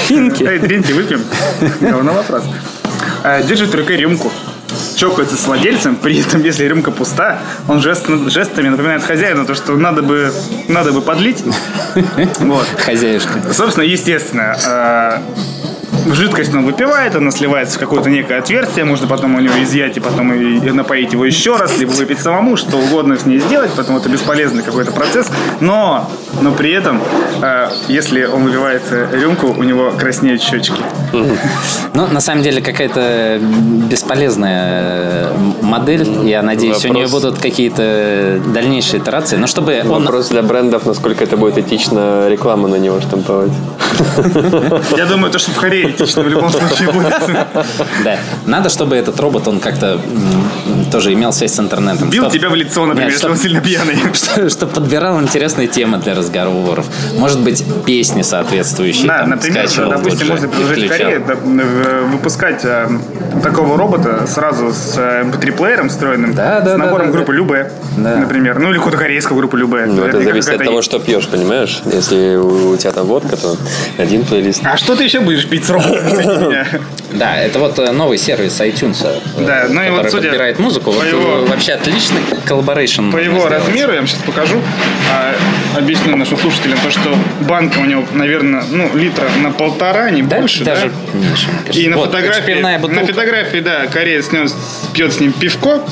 Дринки? 0.08 0.42
Дринки, 0.58 0.92
выпьем. 0.92 1.24
Говно 1.80 2.12
вопрос. 2.12 2.44
Э, 3.24 3.42
Держит 3.42 3.70
в 3.70 3.74
руке 3.74 3.96
рюмку. 3.96 4.30
Чокается 4.96 5.36
с 5.36 5.46
владельцем, 5.46 5.96
при 5.96 6.20
этом, 6.20 6.42
если 6.42 6.64
рюмка 6.64 6.90
пуста, 6.90 7.38
он 7.68 7.78
жест- 7.80 8.30
жестами 8.30 8.68
напоминает 8.68 9.02
хозяину, 9.02 9.44
то, 9.46 9.54
что 9.54 9.76
надо 9.76 10.02
бы, 10.02 10.32
надо 10.68 10.92
бы 10.92 11.00
подлить. 11.00 11.42
Вот. 12.40 12.66
Хозяюшка. 12.84 13.52
Собственно, 13.52 13.84
естественно, 13.84 14.56
э, 14.64 15.18
жидкость 16.12 16.54
он 16.54 16.64
выпивает, 16.64 17.14
она 17.16 17.30
сливается 17.30 17.76
в 17.76 17.80
какое-то 17.80 18.10
некое 18.10 18.38
отверстие, 18.38 18.84
можно 18.84 19.06
потом 19.06 19.34
у 19.34 19.40
него 19.40 19.54
изъять 19.62 19.96
и 19.96 20.00
потом 20.00 20.32
и 20.32 20.70
напоить 20.70 21.12
его 21.12 21.24
еще 21.24 21.56
раз, 21.56 21.78
либо 21.78 21.90
выпить 21.90 22.20
самому, 22.20 22.56
что 22.56 22.76
угодно 22.76 23.18
с 23.18 23.26
ней 23.26 23.38
сделать, 23.40 23.70
поэтому 23.76 23.98
это 23.98 24.08
бесполезный 24.08 24.62
какой-то 24.62 24.92
процесс. 24.92 25.28
Но, 25.60 26.10
но 26.40 26.52
при 26.52 26.72
этом, 26.72 27.00
э, 27.42 27.70
если 27.88 28.24
он 28.24 28.44
выпивает 28.44 28.82
э, 28.90 29.08
рюмку, 29.12 29.48
у 29.48 29.62
него 29.62 29.92
краснеют 29.98 30.42
щечки. 30.42 30.80
Ну, 31.92 32.06
на 32.06 32.20
самом 32.20 32.42
деле, 32.42 32.62
какая-то 32.62 33.40
бесполезная 33.90 35.28
э, 35.28 35.34
модель. 35.62 36.06
Я 36.24 36.42
надеюсь, 36.42 36.84
у 36.84 36.88
нее 36.88 37.08
будут 37.08 37.38
какие-то 37.38 38.40
дальнейшие 38.46 39.00
итерации. 39.00 39.36
Но 39.36 39.46
чтобы 39.46 39.80
он... 39.82 40.04
Вопрос 40.04 40.28
для 40.28 40.42
брендов, 40.42 40.86
насколько 40.86 41.24
это 41.24 41.36
будет 41.36 41.58
этично 41.58 42.28
рекламу 42.28 42.68
на 42.68 42.76
него 42.76 43.00
штамповать. 43.00 43.52
Я 44.96 45.06
думаю, 45.06 45.32
то, 45.32 45.38
что 45.38 45.50
в 45.50 45.56
Корее 45.56 45.89
этично 45.90 46.22
в 46.22 46.28
любом 46.28 46.50
случае 46.50 46.92
будет. 46.92 47.14
Да. 48.04 48.18
Надо, 48.46 48.68
чтобы 48.68 48.96
этот 48.96 49.18
робот, 49.20 49.48
он 49.48 49.60
как-то 49.60 50.00
тоже 50.90 51.12
имел 51.12 51.32
связь 51.32 51.54
с 51.54 51.60
интернетом. 51.60 52.10
Бил 52.10 52.24
Чтоб- 52.24 52.32
тебя 52.32 52.50
в 52.50 52.54
лицо, 52.54 52.84
например, 52.86 53.08
Нет, 53.10 53.14
если 53.18 53.28
он 53.28 53.36
сильно 53.36 53.60
пьяный. 53.60 53.96
что, 54.12 54.48
что 54.48 54.66
подбирал 54.66 55.20
интересные 55.20 55.68
темы 55.68 55.98
для 55.98 56.14
разговоров. 56.14 56.86
Может 57.16 57.40
быть, 57.40 57.64
песни 57.86 58.22
соответствующие. 58.22 59.06
Да, 59.06 59.18
там, 59.20 59.30
например, 59.30 59.68
допустим, 59.88 60.28
можно 60.28 60.46
и 60.46 60.48
предложить 60.48 60.84
включал. 60.86 60.98
Корее 60.98 61.18
да, 61.26 61.34
э, 61.34 62.04
выпускать 62.12 62.64
э, 62.64 62.88
такого 63.42 63.76
робота 63.76 64.26
сразу 64.26 64.72
с 64.72 64.94
э, 64.96 65.24
MP3-плеером 65.24 65.88
встроенным, 65.88 66.34
Да, 66.34 66.60
да, 66.60 66.66
с 66.66 66.72
да, 66.72 66.76
набором 66.76 67.06
да, 67.06 67.12
группы 67.12 67.32
Любэ, 67.32 67.72
Да. 67.96 68.16
например. 68.16 68.58
Ну, 68.58 68.70
или 68.70 68.76
какую-то 68.76 68.98
корейскую 68.98 69.38
группу 69.38 69.56
Любэ. 69.56 69.86
Ну, 69.86 70.04
это 70.04 70.20
зависит 70.22 70.50
от 70.50 70.64
того, 70.64 70.82
что 70.82 70.98
пьешь, 70.98 71.26
понимаешь? 71.28 71.82
Если 71.86 72.36
у 72.36 72.70
у 72.70 72.76
тебя 72.76 72.92
там 72.92 73.06
водка, 73.06 73.36
то 73.36 73.56
один 73.98 74.24
плейлист. 74.24 74.60
А 74.64 74.76
что 74.76 74.94
ты 74.94 75.04
еще 75.04 75.20
будешь 75.20 75.46
пить 75.48 75.64
с 75.64 75.70
роботом? 75.70 76.54
Да, 77.12 77.36
это 77.36 77.58
вот 77.58 77.76
э, 77.78 77.90
новый 77.90 78.18
сервис 78.18 78.60
iTunes, 78.60 79.04
э, 79.04 79.44
Да, 79.44 79.66
ну 79.68 79.82
и 79.82 79.86
который 79.86 80.02
вот 80.02 80.10
судя 80.12 80.22
подбирает 80.28 80.58
музыку. 80.60 80.79
Вот 80.84 80.98
по 80.98 81.02
его- 81.04 81.44
э, 81.44 81.46
вообще 81.46 81.72
отличный 81.72 82.20
collaboration. 82.46 83.10
По 83.10 83.18
его 83.18 83.38
сделать. 83.40 83.52
размеру, 83.66 83.92
я 83.92 83.98
вам 83.98 84.06
сейчас 84.08 84.20
покажу, 84.22 84.60
а, 85.12 85.34
объясню 85.76 86.16
нашим 86.16 86.38
слушателям, 86.38 86.78
то, 86.78 86.90
что 86.90 87.14
банка 87.40 87.78
у 87.78 87.84
него, 87.84 88.04
наверное, 88.12 88.64
ну, 88.70 88.90
литра 88.96 89.28
на 89.42 89.50
полтора, 89.50 90.10
не 90.10 90.22
Да, 90.22 90.38
больше, 90.38 90.64
даже 90.64 90.88
да? 91.12 91.18
меньше. 91.18 91.48
И 91.74 91.88
на 91.88 91.96
Вот, 91.96 92.06
фотографии, 92.06 92.54
пивная 92.54 92.78
на 92.78 92.82
бутылка. 92.82 93.06
фотографии, 93.06 93.58
да, 93.58 93.86
кореец 93.86 94.28
с 94.28 94.32
ним- 94.32 94.48
пьет 94.94 95.12
с 95.12 95.20
ним 95.20 95.32
пивко. 95.32 95.82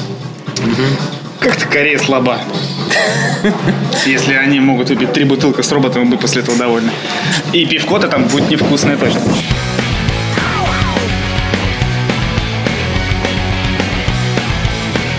Как-то 1.41 1.67
Корея 1.69 1.99
слаба. 1.99 2.41
Если 4.07 4.35
они 4.35 4.59
могут 4.59 4.89
выпить 4.91 5.13
три 5.13 5.25
бутылки 5.25 5.61
с 5.63 5.71
роботом, 5.71 6.03
и 6.03 6.07
быть 6.07 6.21
после 6.21 6.43
этого 6.43 6.59
довольны. 6.59 6.91
И 7.53 7.65
пивко-то 7.65 8.09
там 8.09 8.25
будет 8.25 8.51
невкусное 8.51 8.97
точно. 8.97 9.21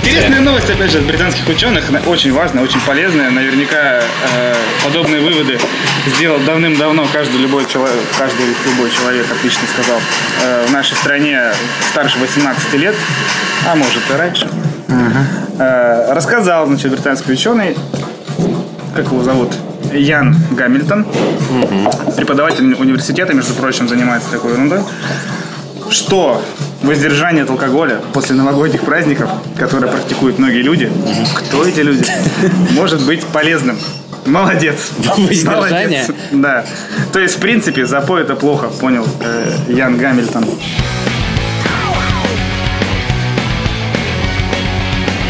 Интересная 0.09 0.41
новость, 0.41 0.67
опять 0.67 0.89
же, 0.89 0.97
от 0.97 1.05
британских 1.05 1.47
ученых, 1.47 1.87
она 1.89 1.99
очень 1.99 2.33
важная, 2.33 2.63
очень 2.63 2.81
полезная. 2.81 3.29
Наверняка 3.29 4.01
э, 4.33 4.55
подобные 4.83 5.21
выводы 5.21 5.59
сделал 6.07 6.39
давным-давно 6.39 7.05
каждый 7.13 7.39
любой 7.39 7.67
человек, 7.67 8.01
каждый 8.17 8.47
любой 8.65 8.89
человек, 8.89 9.27
отлично 9.31 9.61
сказал, 9.71 9.99
э, 10.41 10.65
в 10.65 10.71
нашей 10.71 10.97
стране 10.97 11.39
старше 11.91 12.17
18 12.17 12.73
лет, 12.73 12.95
а 13.67 13.75
может 13.75 14.01
и 14.09 14.13
раньше. 14.17 14.49
Э, 15.59 16.11
рассказал, 16.11 16.65
значит, 16.65 16.89
британский 16.89 17.31
ученый, 17.31 17.77
как 18.95 19.05
его 19.05 19.21
зовут? 19.21 19.53
Ян 19.93 20.35
Гамильтон, 20.49 21.05
преподаватель 22.17 22.73
университета, 22.73 23.35
между 23.35 23.53
прочим, 23.53 23.87
занимается 23.87 24.31
такой 24.31 24.53
ерундой, 24.53 24.81
что 25.91 26.41
воздержание 26.81 27.43
от 27.43 27.49
алкоголя 27.49 27.99
после 28.13 28.35
новогодних 28.35 28.81
праздников, 28.81 29.29
которые 29.57 29.91
практикуют 29.91 30.39
многие 30.39 30.61
люди, 30.61 30.91
кто 31.35 31.65
эти 31.65 31.81
люди, 31.81 32.05
может 32.71 33.05
быть 33.05 33.23
полезным. 33.25 33.77
Молодец. 34.25 34.91
Воздержание? 34.97 36.05
Молодец. 36.05 36.11
Да. 36.31 36.65
То 37.11 37.19
есть, 37.19 37.37
в 37.37 37.39
принципе, 37.39 37.85
запой 37.85 38.21
это 38.21 38.35
плохо, 38.35 38.67
понял 38.67 39.05
э, 39.21 39.71
Ян 39.73 39.97
Гамильтон. 39.97 40.45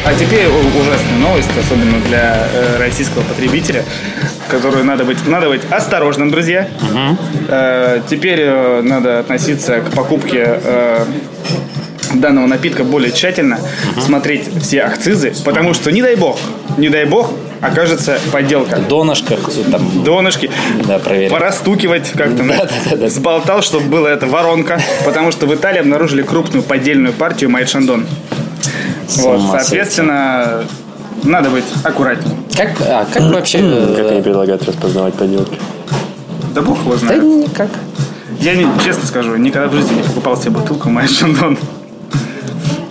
А 0.06 0.14
теперь 0.16 0.47
ужасная 0.47 1.18
новость, 1.20 1.50
особенно 1.58 2.00
для 2.08 2.47
э, 2.52 2.78
российского 2.80 3.22
потребителя, 3.22 3.86
которую 4.50 4.84
надо 4.84 5.06
быть, 5.06 5.26
надо 5.28 5.50
быть 5.50 5.62
осторожным, 5.70 6.32
друзья. 6.32 6.68
Э, 7.47 8.02
теперь 8.10 8.39
э, 8.41 8.82
надо 8.82 9.20
относиться 9.20 9.82
к 9.82 9.91
покупке 9.91 10.60
э, 10.64 11.06
данного 12.14 12.47
напитка 12.47 12.84
более 12.84 13.12
тщательно, 13.12 13.60
смотреть 14.04 14.50
все 14.62 14.82
акцизы, 14.82 15.34
потому 15.45 15.74
что 15.74 15.91
не 15.91 16.02
дай 16.02 16.16
бог, 16.16 16.39
не 16.78 16.89
дай 16.89 17.06
бог, 17.06 17.32
окажется 17.62 18.18
подделка. 18.32 18.78
Донышко, 18.78 19.36
там, 19.72 20.04
Донышки. 20.04 20.50
Да, 20.88 20.97
проверить. 21.00 21.30
Порастукивать, 21.32 22.10
как 22.12 22.36
там. 22.36 22.47
Да-да-да-да. 22.47 23.10
Сболтал, 23.10 23.62
чтобы 23.62 23.86
была 23.88 24.10
эта 24.10 24.26
воронка, 24.26 24.82
потому 25.06 25.32
что 25.32 25.45
в 25.45 25.54
Италии 25.54 25.80
обнаружили 25.80 26.24
крупную 26.24 26.64
поддельную 26.64 27.14
партию 27.14 27.50
Майт 27.50 27.70
Шандон. 27.70 28.06
Вот, 29.18 29.41
соответственно, 29.52 30.64
надо 31.24 31.50
быть 31.50 31.66
аккуратнее. 31.84 32.36
Как, 32.56 32.70
а, 32.82 33.06
как 33.12 33.24
вообще... 33.34 33.60
э, 33.62 33.95
Как 33.97 34.12
они 34.12 34.22
предлагают 34.22 34.64
распознавать 34.64 35.14
подделки? 35.16 35.58
Да 36.54 36.62
бог 36.62 36.80
его 36.80 36.93
Да 36.93 36.97
знает. 36.97 37.24
никак. 37.24 37.70
Я 38.42 38.56
не, 38.56 38.66
честно 38.84 39.06
скажу, 39.06 39.36
никогда 39.36 39.68
в 39.68 39.74
жизни 39.74 39.96
не 39.96 40.04
покупал 40.04 40.38
себе 40.38 40.52
бутылку 40.52 40.90
Майт 40.90 41.10
Шандон. 41.12 41.58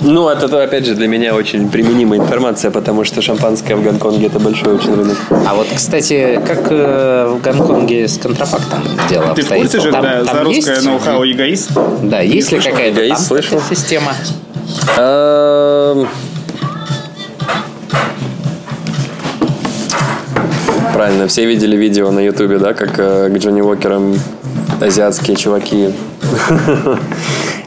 Ну, 0.01 0.29
это, 0.29 0.49
то, 0.49 0.63
опять 0.63 0.87
же, 0.87 0.95
для 0.95 1.09
меня 1.09 1.35
очень 1.35 1.69
применимая 1.71 2.21
информация, 2.21 2.71
потому 2.71 3.05
что 3.05 3.21
шампанское 3.21 3.75
в 3.75 3.83
Гонконге 3.83 4.27
это 4.27 4.39
большой 4.39 4.75
очень 4.77 4.95
рынок. 4.95 5.17
А 5.31 5.55
вот, 5.55 5.67
кстати, 5.75 6.41
как 6.47 6.69
э, 6.71 7.35
в 7.37 7.43
Гонконге 7.43 8.07
с 8.07 8.17
контрафактом 8.19 8.81
дело 9.09 9.35
Ты 9.35 9.43
в 9.43 9.47
обстоит? 9.51 9.63
курсе 9.63 9.81
же, 9.81 9.91
Там- 9.91 10.03
да, 10.03 10.25
там 10.25 10.37
за 10.37 10.45
русское 10.45 10.75
есть? 10.77 10.87
ноу-хау 10.87 11.25
эгоист? 11.25 11.71
Да, 12.03 12.21
есть 12.21 12.53
ли 12.53 12.59
какая-то 12.61 13.01
эгоист, 13.01 13.17
там 13.17 13.25
слышал. 13.27 13.61
система? 13.69 14.13
Эм, 14.97 16.07
Правильно, 20.95 21.27
все 21.29 21.45
видели 21.47 21.77
видео 21.77 22.11
на 22.11 22.21
Ютубе, 22.21 22.59
да, 22.59 22.73
как 22.75 22.99
э, 22.99 23.29
к 23.31 23.39
Джонни 23.39 23.61
Уокерам 23.61 24.15
азиатские 24.81 25.37
чуваки 25.37 25.91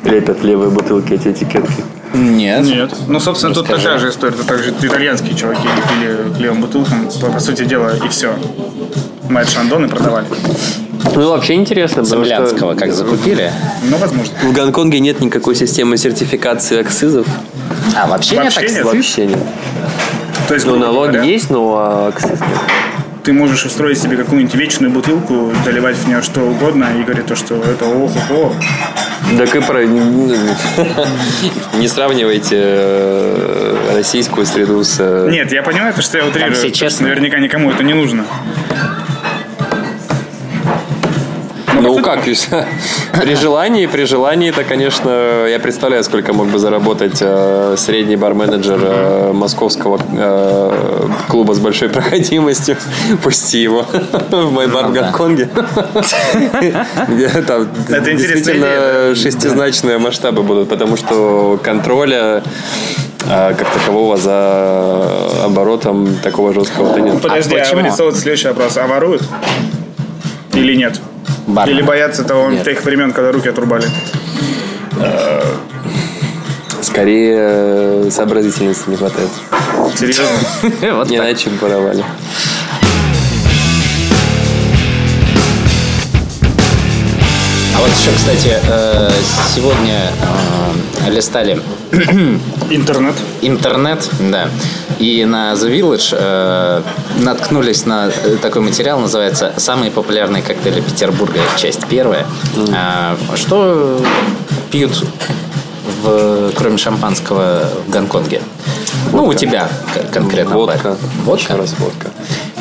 лепят 0.03 0.43
левые 0.43 0.69
бутылки 0.69 1.13
эти 1.13 1.29
этикетки. 1.29 1.83
Нет. 2.13 2.65
Нет. 2.65 2.91
Ну, 3.07 3.19
собственно, 3.19 3.53
тут 3.53 3.67
такая 3.67 3.97
же 3.97 4.09
история. 4.09 4.33
Тут 4.35 4.45
также 4.47 4.71
итальянские 4.71 5.35
чуваки 5.35 5.61
лепили 5.67 6.33
клеем 6.37 6.59
бутылкам, 6.61 7.07
по, 7.21 7.27
по 7.27 7.39
сути 7.39 7.63
дела, 7.63 7.95
и 7.95 8.07
все. 8.09 8.33
Майт 9.29 9.49
Шандон 9.49 9.85
и 9.85 9.87
продавали. 9.87 10.25
Ну, 11.15 11.29
вообще 11.29 11.55
интересно, 11.55 12.03
Цемлянского 12.03 12.73
что 12.73 12.79
как 12.79 12.93
закупили? 12.93 13.51
Ну, 13.89 13.97
возможно. 13.97 14.33
в 14.43 14.53
Гонконге 14.53 14.99
нет 14.99 15.19
никакой 15.21 15.55
системы 15.55 15.97
сертификации 15.97 16.79
акцизов. 16.79 17.25
А, 17.95 18.07
вообще, 18.07 18.35
Вообще 18.35 18.61
нет. 18.61 18.69
акциз? 18.71 18.85
Вообще 18.85 19.27
нет. 19.27 19.39
То 20.47 20.53
есть, 20.53 20.65
Ну, 20.65 20.75
налоги 20.77 21.13
говоря, 21.13 21.23
есть, 21.23 21.49
но 21.49 21.75
а 21.77 22.07
акциз 22.09 22.39
нет. 22.39 22.59
Ты 23.23 23.33
можешь 23.33 23.65
устроить 23.65 23.99
себе 23.99 24.17
какую-нибудь 24.17 24.55
вечную 24.55 24.91
бутылку, 24.91 25.51
заливать 25.63 25.95
в 25.97 26.07
нее 26.07 26.21
что 26.21 26.41
угодно 26.41 26.87
и 26.99 27.03
говорить 27.03 27.27
то, 27.27 27.35
что 27.35 27.55
это 27.63 27.85
ох-ох-ох. 27.85 28.53
Так 29.37 29.55
и 29.55 29.61
про... 29.61 29.85
Не 29.85 31.87
сравнивайте 31.87 32.55
э, 32.59 33.93
российскую 33.95 34.45
среду 34.45 34.83
с... 34.83 34.97
э, 34.99 35.29
Нет, 35.31 35.51
я 35.51 35.63
понимаю, 35.63 35.93
то, 35.93 36.01
что 36.01 36.17
я 36.17 36.25
утрирую. 36.25 36.71
честно. 36.71 37.07
Наверняка 37.07 37.39
никому 37.39 37.71
это 37.71 37.83
не 37.83 37.93
нужно. 37.93 38.25
Ну 41.97 42.03
как, 42.03 42.23
при 42.23 43.35
желании, 43.35 43.85
при 43.87 44.05
желании, 44.05 44.49
это, 44.49 44.63
конечно, 44.63 45.45
я 45.47 45.59
представляю, 45.59 46.03
сколько 46.03 46.33
мог 46.33 46.47
бы 46.47 46.59
заработать 46.59 47.17
э, 47.21 47.75
средний 47.77 48.15
бар-менеджер 48.15 48.79
э, 48.81 49.31
московского 49.33 49.99
э, 50.17 51.07
клуба 51.27 51.53
с 51.53 51.59
большой 51.59 51.89
проходимостью. 51.89 52.77
Пусти 53.23 53.61
его 53.61 53.85
в 54.31 54.51
мой 54.51 54.67
бар 54.67 54.87
в 54.87 54.93
Гонконге. 54.93 55.49
Где 57.07 57.29
там 57.41 57.67
действительно 57.87 59.15
шестизначные 59.15 59.97
масштабы 59.97 60.43
будут, 60.43 60.69
потому 60.69 60.97
что 60.97 61.59
контроля 61.61 62.43
э, 63.25 63.53
как 63.57 63.69
такового 63.69 64.17
за 64.17 65.07
оборотом 65.43 66.15
такого 66.23 66.53
жесткого-то 66.53 66.99
нет. 66.99 67.21
Подожди, 67.21 67.55
а, 67.55 67.59
почему? 67.59 67.81
вырисовывать 67.81 68.17
следующий 68.17 68.47
вопрос. 68.47 68.77
А 68.77 68.87
воруют? 68.87 69.23
Или 70.53 70.75
нет? 70.75 70.99
Бармен. 71.47 71.75
Или 71.75 71.81
боятся 71.81 72.23
того 72.23 72.49
Нет. 72.49 72.63
тех 72.63 72.83
времен, 72.83 73.11
когда 73.13 73.31
руки 73.31 73.49
отрубали? 73.49 73.87
Скорее 76.81 77.35
э, 77.37 78.09
сообразительности 78.11 78.89
не 78.89 78.97
хватает. 78.97 79.29
Серьезно? 79.95 81.05
Не 81.09 81.17
иначе 81.17 81.49
бы 81.49 81.57
воровали. 81.67 82.03
Вот 87.81 87.89
еще, 87.97 88.11
кстати, 88.15 88.59
э, 88.63 89.09
сегодня 89.55 90.11
э, 91.07 91.09
листали 91.09 91.59
Интернет. 92.69 93.15
интернет, 93.41 94.07
да, 94.19 94.49
и 94.99 95.25
на 95.25 95.53
The 95.53 95.71
Village 95.71 96.15
э, 96.15 96.81
наткнулись 97.23 97.85
на 97.87 98.11
такой 98.41 98.61
материал, 98.61 98.99
называется 98.99 99.53
«Самые 99.57 99.89
популярные 99.89 100.43
коктейли 100.43 100.81
Петербурга», 100.81 101.39
часть 101.57 101.87
первая. 101.87 102.27
А, 102.71 103.17
что 103.35 103.99
пьют 104.71 105.03
в, 106.03 106.51
кроме 106.55 106.77
шампанского 106.77 107.67
в 107.87 107.89
Гонконге? 107.89 108.41
Ну, 109.11 109.25
у 109.25 109.33
тебя 109.33 109.69
конкретно. 110.13 110.55
Водка. 110.55 110.97
Водка? 111.25 111.53
Еще 111.53 111.55
раз 111.55 111.73
водка. 111.79 112.10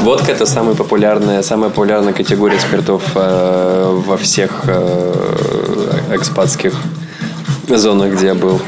Водка 0.03 0.33
это 0.33 0.47
самая 0.47 0.75
популярная, 0.75 1.43
самая 1.43 1.69
популярная 1.69 2.15
категория 2.15 2.59
спиртов 2.59 3.03
э, 3.15 4.01
во 4.07 4.17
всех 4.17 4.63
э, 4.67 5.93
экспатских 6.13 6.75
зонах, 7.69 8.15
где 8.15 8.29
я 8.29 8.35
был. 8.35 8.61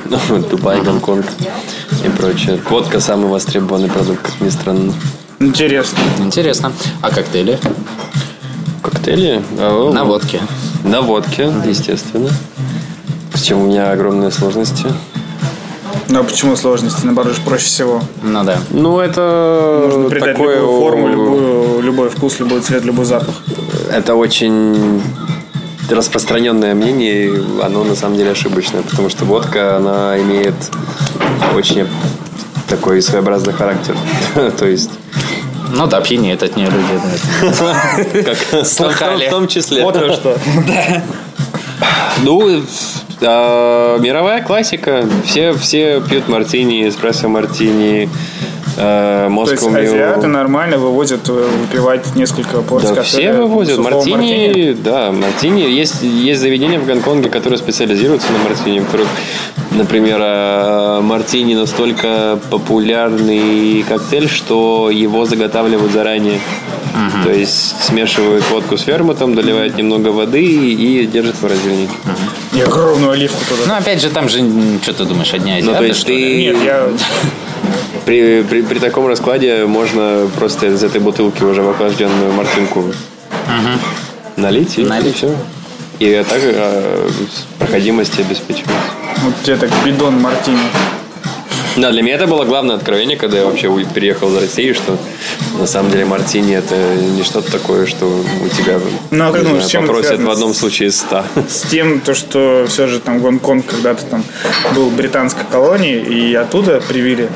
Дубай, 0.50 0.82
Гонконг 0.82 1.24
и 2.04 2.08
прочее. 2.10 2.60
Водка 2.68 3.00
самый 3.00 3.28
востребованный 3.28 3.88
продукт, 3.88 4.20
как 4.22 4.40
ни 4.40 4.50
странно. 4.50 4.92
Интересно. 5.40 5.98
Интересно. 6.18 6.72
А 7.00 7.10
коктейли? 7.10 7.58
Коктейли? 8.82 9.42
А, 9.58 9.90
На 9.90 10.04
водке. 10.04 10.40
На 10.84 11.00
водке, 11.00 11.50
естественно. 11.66 12.28
С 13.34 13.40
чем 13.40 13.62
у 13.62 13.66
меня 13.66 13.90
огромные 13.90 14.30
сложности. 14.30 14.86
Ну 16.12 16.20
а 16.20 16.24
почему 16.24 16.56
сложности? 16.56 17.06
Наоборот, 17.06 17.36
проще 17.42 17.64
всего. 17.64 18.02
Ну 18.22 18.44
да. 18.44 18.58
Ну, 18.68 19.00
это 19.00 19.80
Можно 19.90 20.10
придать 20.10 20.32
такое... 20.32 20.56
любую 20.56 20.78
форму, 20.78 21.08
любую, 21.08 21.80
любой 21.80 22.10
вкус, 22.10 22.38
любой 22.38 22.60
цвет, 22.60 22.84
любой 22.84 23.06
запах. 23.06 23.34
Это 23.90 24.14
очень 24.14 25.00
распространенное 25.88 26.74
мнение, 26.74 27.28
и 27.28 27.62
оно 27.62 27.82
на 27.84 27.96
самом 27.96 28.18
деле 28.18 28.32
ошибочное, 28.32 28.82
потому 28.82 29.08
что 29.08 29.24
водка, 29.24 29.78
она 29.78 30.20
имеет 30.20 30.54
очень 31.56 31.88
такой 32.68 33.00
своеобразный 33.00 33.54
характер. 33.54 33.96
То 34.58 34.66
есть, 34.66 34.90
Ну 35.74 35.86
да, 35.86 36.02
пьянеют 36.02 36.42
от 36.42 36.56
нее 36.56 36.68
люди. 36.68 37.54
да. 37.58 38.34
как 38.52 38.66
Слыхали. 38.66 39.28
В 39.28 39.30
том 39.30 39.48
числе. 39.48 39.82
Вот 39.82 39.96
что. 39.96 40.36
Ну, 42.22 42.62
э, 43.22 43.98
мировая 44.00 44.42
классика. 44.42 45.06
Все, 45.24 45.52
все 45.52 46.00
пьют 46.00 46.28
мартини, 46.28 46.88
эспрессо 46.88 47.28
мартини, 47.28 48.08
э, 48.76 49.28
То 49.44 49.50
есть 49.50 49.66
азиаты 49.66 50.26
нормально 50.26 50.78
вывозят 50.78 51.28
э, 51.28 51.32
выпивать 51.32 52.14
несколько 52.14 52.62
порций 52.62 52.94
Да, 52.94 53.02
все 53.02 53.32
вывозят. 53.32 53.76
сухого 53.76 53.92
Мартини, 53.92 54.72
да, 54.72 55.12
мартини. 55.12 55.62
Есть, 55.62 56.02
есть 56.02 56.40
заведения 56.40 56.78
в 56.78 56.86
Гонконге, 56.86 57.28
которые 57.30 57.58
специализируются 57.58 58.32
на 58.32 58.38
мартини, 58.38 58.80
в 58.80 58.86
которых, 58.86 59.08
например, 59.72 60.18
э, 60.20 61.00
мартини 61.02 61.54
настолько 61.54 62.38
популярный 62.50 63.84
коктейль, 63.88 64.28
что 64.28 64.90
его 64.90 65.24
заготавливают 65.24 65.92
заранее. 65.92 66.38
То 67.24 67.30
есть 67.30 67.82
смешивают 67.82 68.44
водку 68.50 68.76
с 68.76 68.86
вермутом, 68.86 69.34
доливают 69.34 69.76
немного 69.78 70.08
воды 70.08 70.42
и 70.44 71.06
держат 71.06 71.36
в 71.36 71.42
морозильнике. 71.42 71.92
И 72.54 72.60
огромную 72.60 73.12
оливку 73.12 73.38
Ну, 73.50 73.56
туда. 73.64 73.78
опять 73.78 74.00
же, 74.02 74.10
там 74.10 74.28
же, 74.28 74.40
что 74.82 74.92
ты 74.92 75.04
думаешь, 75.04 75.32
одни 75.32 75.52
азиаты, 75.52 75.72
Ну, 75.72 75.78
то 75.78 75.84
есть 75.84 76.08
ли? 76.08 76.16
ты 76.16 76.52
Нет, 76.52 76.56
я... 76.64 76.88
при, 78.04 78.42
при, 78.42 78.62
при 78.62 78.78
таком 78.78 79.06
раскладе 79.06 79.66
можно 79.66 80.28
просто 80.36 80.66
из 80.66 80.82
этой 80.82 81.00
бутылки 81.00 81.42
уже 81.44 81.62
в 81.62 81.70
охлажденную 81.70 82.32
мартинку 82.32 82.92
налить 84.36 84.78
и 84.78 84.84
Налить. 84.84 85.16
все. 85.16 85.34
И 85.98 86.24
так 86.28 86.40
э, 86.42 87.08
проходимость 87.58 88.18
обеспечивается. 88.18 88.90
Вот 89.24 89.34
тебе 89.44 89.56
так 89.56 89.70
бидон 89.84 90.20
мартини. 90.20 90.58
Да, 91.76 91.90
для 91.90 92.02
меня 92.02 92.16
это 92.16 92.26
было 92.26 92.44
главное 92.44 92.76
откровение, 92.76 93.16
когда 93.16 93.38
я 93.38 93.46
вообще 93.46 93.68
переехал 93.94 94.28
из 94.28 94.42
России, 94.42 94.72
что 94.74 94.98
на 95.58 95.66
самом 95.66 95.90
деле 95.90 96.04
мартини 96.04 96.54
это 96.54 96.74
не 96.96 97.22
что-то 97.22 97.50
такое, 97.50 97.86
что 97.86 98.06
у 98.06 98.48
тебя 98.48 98.78
Ну, 99.10 99.28
а 99.28 99.32
как 99.32 99.42
думаешь, 99.42 99.64
знаю, 99.64 99.68
с 99.68 99.70
чем 99.70 99.84
это 99.84 99.92
попросят 99.92 100.20
в 100.20 100.30
одном 100.30 100.54
случае 100.54 100.88
из 100.88 100.98
ста. 100.98 101.24
С 101.48 101.62
тем, 101.62 102.00
то, 102.00 102.14
что 102.14 102.66
все 102.68 102.88
же 102.88 103.00
там 103.00 103.20
Гонконг 103.20 103.64
когда-то 103.66 104.04
там 104.04 104.24
был 104.74 104.90
британской 104.90 105.44
колонией, 105.50 106.02
и 106.02 106.34
оттуда 106.34 106.82
привили, 106.86 107.30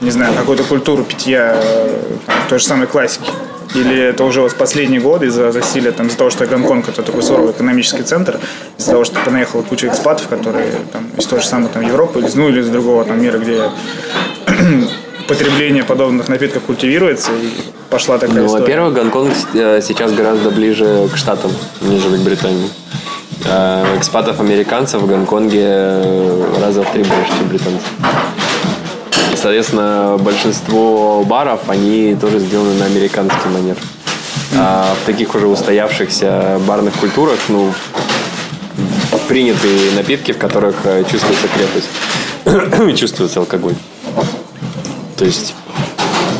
не 0.00 0.10
знаю, 0.10 0.34
какую-то 0.34 0.64
культуру 0.64 1.04
питья 1.04 1.54
э, 1.62 2.02
там, 2.26 2.34
той 2.48 2.58
же 2.58 2.64
самой 2.64 2.86
классики. 2.86 3.30
Или 3.74 3.96
это 3.96 4.24
уже 4.24 4.40
вот 4.40 4.52
в 4.52 4.56
последние 4.56 5.00
годы 5.00 5.26
из-за 5.26 5.52
засилия, 5.52 5.92
там, 5.92 6.08
из-за 6.08 6.18
того, 6.18 6.30
что 6.30 6.44
Гонконг 6.44 6.88
это 6.88 7.02
такой 7.02 7.22
суровый 7.22 7.52
экономический 7.52 8.02
центр, 8.02 8.40
из-за 8.78 8.90
того, 8.92 9.04
что 9.04 9.20
понаехала 9.20 9.62
куча 9.62 9.86
экспатов, 9.86 10.26
которые 10.26 10.72
там, 10.92 11.08
из 11.16 11.24
той 11.26 11.40
же 11.40 11.46
самой 11.46 11.68
там, 11.68 11.86
Европы, 11.86 12.18
или, 12.18 12.30
ну, 12.34 12.48
или 12.48 12.60
из 12.60 12.68
другого 12.68 13.04
там, 13.04 13.22
мира, 13.22 13.38
где 13.38 13.62
потребление 15.28 15.84
подобных 15.84 16.28
напитков 16.28 16.64
культивируется, 16.64 17.30
и 17.32 17.48
пошла 17.90 18.18
такая 18.18 18.40
Ну, 18.40 18.46
история. 18.46 18.62
во-первых, 18.62 18.94
Гонконг 18.94 19.32
э, 19.54 19.80
сейчас 19.82 20.12
гораздо 20.12 20.50
ближе 20.50 21.08
к 21.12 21.16
Штатам, 21.16 21.52
нежели 21.82 22.16
к 22.16 22.20
Британии. 22.20 22.68
Э, 23.44 23.84
Экспатов 23.96 24.40
американцев 24.40 25.00
в 25.02 25.06
Гонконге 25.06 26.02
раза 26.60 26.82
в 26.82 26.90
три 26.90 27.04
больше, 27.04 27.30
чем 27.38 27.48
британцев. 27.48 27.84
Соответственно, 29.40 30.16
большинство 30.18 31.24
баров, 31.24 31.60
они 31.68 32.14
тоже 32.20 32.40
сделаны 32.40 32.74
на 32.74 32.84
американский 32.84 33.48
манер. 33.48 33.76
А 34.56 34.94
в 35.02 35.06
таких 35.06 35.34
уже 35.34 35.46
устоявшихся 35.46 36.60
барных 36.66 36.94
культурах, 36.94 37.38
ну, 37.48 37.72
принятые 39.28 39.92
напитки, 39.92 40.32
в 40.32 40.38
которых 40.38 40.74
э, 40.84 41.04
чувствуется 41.10 41.46
крепость, 42.44 42.98
чувствуется 42.98 43.40
алкоголь. 43.40 43.74
То 45.16 45.24
есть 45.24 45.54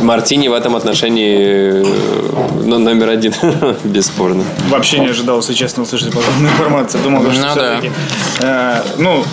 Мартини 0.03 0.49
в 0.49 0.53
этом 0.53 0.77
отношении 0.77 1.83
э, 1.83 2.63
ну, 2.65 2.79
номер 2.79 3.11
один, 3.11 3.33
бесспорно. 3.85 4.45
Вообще 4.69 4.99
не 4.99 5.09
ожидал, 5.09 5.39
если 5.39 5.55
честно, 5.55 5.85
услышать 5.85 6.13
подобную 6.13 6.51
информацию. 6.53 7.03
Думал, 7.03 7.23
что 7.23 7.33
Ну 7.33 7.43
да. 7.43 7.51
все-таки... 7.51 7.93
э, 8.41 8.83
ну, 8.99 9.25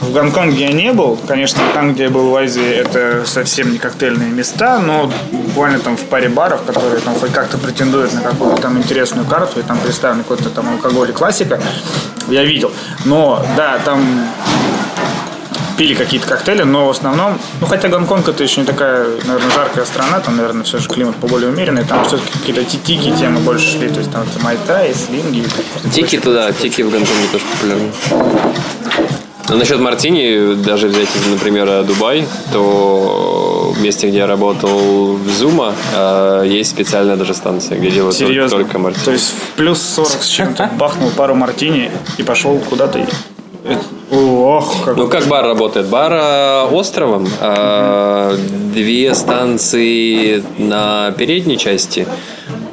в 0.00 0.12
Гонконге 0.12 0.66
я 0.66 0.72
не 0.72 0.92
был. 0.92 1.18
Конечно, 1.26 1.60
там, 1.72 1.94
где 1.94 2.04
я 2.04 2.10
был 2.10 2.30
в 2.30 2.36
Азии, 2.36 2.64
это 2.64 3.24
совсем 3.26 3.72
не 3.72 3.78
коктейльные 3.78 4.30
места, 4.30 4.78
но 4.78 5.10
буквально 5.32 5.78
там 5.78 5.96
в 5.96 6.02
паре 6.02 6.28
баров, 6.28 6.62
которые 6.64 7.00
там 7.00 7.14
хоть 7.14 7.32
как-то 7.32 7.58
претендуют 7.58 8.12
на 8.12 8.20
какую-то 8.20 8.60
там 8.60 8.78
интересную 8.78 9.26
карту, 9.26 9.60
и 9.60 9.62
там 9.62 9.78
представлен 9.78 10.22
какой-то 10.22 10.50
там 10.50 10.68
алкоголь 10.70 11.10
и 11.10 11.12
классика, 11.12 11.60
я 12.28 12.44
видел. 12.44 12.72
Но, 13.04 13.44
да, 13.56 13.78
там 13.84 14.28
пили 15.76 15.94
какие-то 15.94 16.26
коктейли, 16.26 16.62
но 16.62 16.86
в 16.86 16.90
основном, 16.90 17.38
ну 17.60 17.66
хотя 17.66 17.88
Гонконг 17.88 18.28
это 18.28 18.42
еще 18.42 18.60
не 18.60 18.66
такая, 18.66 19.06
наверное, 19.24 19.50
жаркая 19.50 19.84
страна, 19.84 20.20
там, 20.20 20.36
наверное, 20.36 20.64
все 20.64 20.78
же 20.78 20.88
климат 20.88 21.16
поболее 21.16 21.50
умеренный, 21.50 21.84
там 21.84 22.04
все-таки 22.04 22.30
какие-то 22.38 22.64
тики 22.64 23.10
темы 23.16 23.40
больше 23.40 23.78
шли, 23.78 23.88
то 23.88 23.98
есть 23.98 24.12
там 24.12 24.22
это 24.22 24.42
майтай, 24.42 24.94
слинги. 24.94 25.44
Тики 25.92 26.18
туда, 26.18 26.52
тики 26.52 26.82
в 26.82 26.90
Гонконге 26.90 27.28
тоже 27.32 27.44
популярны. 27.52 27.90
Но 29.48 29.56
насчет 29.56 29.78
Мартини, 29.78 30.54
даже 30.54 30.88
взять, 30.88 31.08
например, 31.30 31.84
Дубай, 31.84 32.26
то 32.52 33.72
в 33.76 33.82
месте, 33.82 34.08
где 34.08 34.18
я 34.18 34.26
работал 34.26 35.16
в 35.16 35.28
Зума, 35.28 35.74
э, 35.94 36.44
есть 36.46 36.70
специальная 36.70 37.16
даже 37.16 37.34
станция, 37.34 37.78
где 37.78 37.90
делают 37.90 38.16
только- 38.16 38.32
Серьезно. 38.32 38.58
только 38.58 38.78
Мартини. 38.78 39.04
То 39.04 39.12
есть 39.12 39.28
в 39.30 39.50
плюс 39.56 39.82
40 39.82 40.22
с 40.22 40.26
чем-то 40.28 40.70
бахнул 40.78 41.10
пару 41.10 41.34
мартини 41.34 41.90
и 42.16 42.22
пошел 42.22 42.58
куда-то. 42.70 43.06
Ох, 44.10 44.84
как 44.84 44.96
Ну, 44.96 45.08
как 45.08 45.26
бар 45.26 45.44
работает? 45.44 45.86
Бар 45.86 46.12
э, 46.12 46.62
островом. 46.72 47.28
э, 47.40 48.36
Две 48.74 49.14
станции 49.14 50.42
на 50.58 51.12
передней 51.12 51.56
части, 51.58 52.08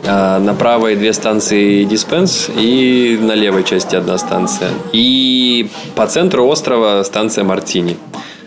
на 0.04 0.54
правой 0.58 0.95
две 0.95 1.14
станции 1.14 1.84
диспенс 1.84 2.49
и 2.56 3.18
на 3.22 3.34
левой 3.34 3.64
части 3.64 3.95
одна 3.95 4.18
станция. 4.18 4.70
И 4.91 5.70
по 5.95 6.08
центру 6.08 6.47
острова 6.47 7.04
станция 7.04 7.43
Мартини. 7.43 7.97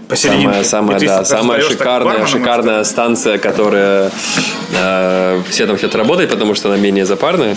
посерединке. 0.08 0.64
Самая, 0.64 0.64
самая, 0.64 1.00
да, 1.00 1.24
самая 1.24 1.60
шикарная, 1.62 2.26
шикарная 2.26 2.84
станция, 2.84 3.38
которая 3.38 4.10
э, 4.76 5.40
все 5.48 5.66
там 5.66 5.76
хотят 5.76 5.94
работать, 5.94 6.28
потому 6.30 6.54
что 6.54 6.68
она 6.68 6.76
менее 6.76 7.06
запарная. 7.06 7.56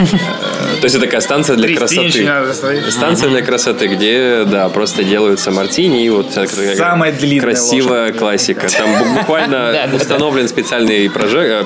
Э, 0.00 0.04
То 0.80 0.84
есть 0.84 0.94
это 0.96 1.04
такая 1.04 1.20
станция 1.20 1.56
для 1.56 1.76
красоты. 1.76 2.90
Станция 2.90 3.28
для 3.30 3.42
красоты, 3.42 3.86
где, 3.88 4.44
да, 4.44 4.68
просто 4.68 5.04
делаются 5.04 5.50
мартини 5.50 6.04
и 6.04 6.08
вот 6.10 6.30
такая 6.30 6.76
Самая 6.76 7.12
длинная 7.12 7.40
красивая 7.42 8.12
классика. 8.12 8.68
Там 8.68 8.88
бу- 8.90 9.18
буквально 9.20 9.88
установлен 9.94 10.48
специальный 10.48 11.08
проже- 11.08 11.64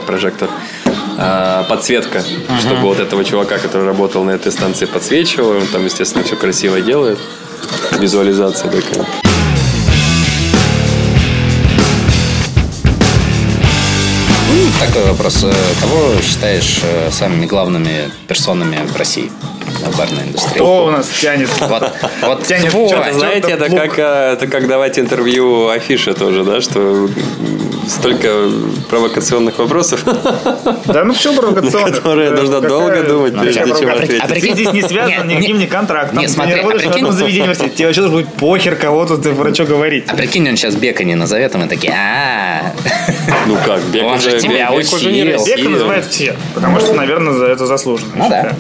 э, 1.12 1.14
а, 1.18 1.64
подсветка, 1.64 2.22
чтобы 2.60 2.82
вот 2.82 2.98
этого 3.00 3.24
чувака, 3.24 3.58
который 3.58 3.86
работал 3.86 4.24
на 4.24 4.30
этой 4.30 4.52
станции, 4.52 4.86
подсвечивал. 4.86 5.50
Он 5.50 5.66
там, 5.66 5.84
естественно, 5.84 6.24
все 6.24 6.36
красиво 6.36 6.80
делает. 6.80 7.18
Визуализация 7.98 8.70
такая. 8.70 9.06
Такой 14.80 15.04
вопрос. 15.10 15.44
Э, 15.44 15.52
Кого 15.80 16.20
считаешь 16.20 16.80
э, 16.82 17.10
самыми 17.10 17.46
главными 17.46 18.10
персонами 18.26 18.84
в 18.86 18.96
России? 18.96 19.30
В 19.66 19.98
барной 19.98 20.24
индустрии. 20.24 20.54
Кто 20.54 20.84
у 20.86 20.90
нас 20.90 21.08
тянет? 21.08 21.48
Вот, 21.60 21.90
вот 22.22 22.46
Тянет 22.46 22.70
твой. 22.70 22.88
что-то, 22.88 23.12
Знаете, 23.12 23.50
это 23.52 23.64
плуг. 23.66 23.80
как, 23.80 23.98
э, 23.98 24.32
это 24.34 24.46
как 24.46 24.66
давать 24.68 24.98
интервью 24.98 25.68
афише 25.68 26.14
тоже, 26.14 26.44
да, 26.44 26.60
что 26.60 27.08
столько 27.88 28.48
провокационных 28.88 29.58
вопросов, 29.58 30.04
Да 30.86 31.04
ну 31.04 31.12
почему 31.14 31.34
провокационно? 31.40 31.90
которые 31.92 32.30
Да, 32.30 32.36
нужно 32.36 32.54
какая- 32.56 32.68
долго 32.70 33.02
думать, 33.02 33.38
прежде 33.40 33.60
чем 33.60 33.70
провокация? 33.78 34.20
А 34.20 34.24
ответить. 34.24 34.48
Ты 34.48 34.54
здесь 34.54 34.72
не 34.72 34.82
связан 34.82 35.28
никаким 35.28 35.58
не. 35.58 35.64
ни 35.64 35.66
контрактом. 35.66 36.18
Не, 36.18 36.26
Ты 36.26 36.32
смотри, 36.32 36.54
не 36.54 36.60
а 36.60 36.64
прикинь- 36.64 36.90
одном 36.90 37.12
заведении 37.12 37.40
университета. 37.42 37.74
Тебе 37.76 37.86
вообще 37.86 38.00
должен 38.02 38.18
быть 38.20 38.28
похер, 38.34 38.76
кого-то 38.76 39.18
ты 39.18 39.32
врачу 39.32 39.64
говорить. 39.66 40.04
А 40.08 40.14
прикинь, 40.14 40.48
он 40.48 40.56
сейчас 40.56 40.74
Бека 40.76 41.04
не 41.04 41.14
назовет, 41.16 41.54
и 41.54 41.58
мы 41.58 41.66
такие, 41.66 41.92
а 41.94 42.72
Ну 43.46 43.56
как, 43.66 43.80
Он 44.04 44.20
же 44.20 44.28
уже, 44.28 44.40
тебя 44.40 44.70
учил. 44.72 44.98
Бека 45.44 45.68
называют 45.68 46.06
все, 46.06 46.36
потому 46.54 46.78
что, 46.80 46.94
наверное, 46.94 47.32
за 47.34 47.46
это 47.46 47.66
заслуженно. 47.66 48.12
Ну 48.16 48.28
да. 48.30 48.52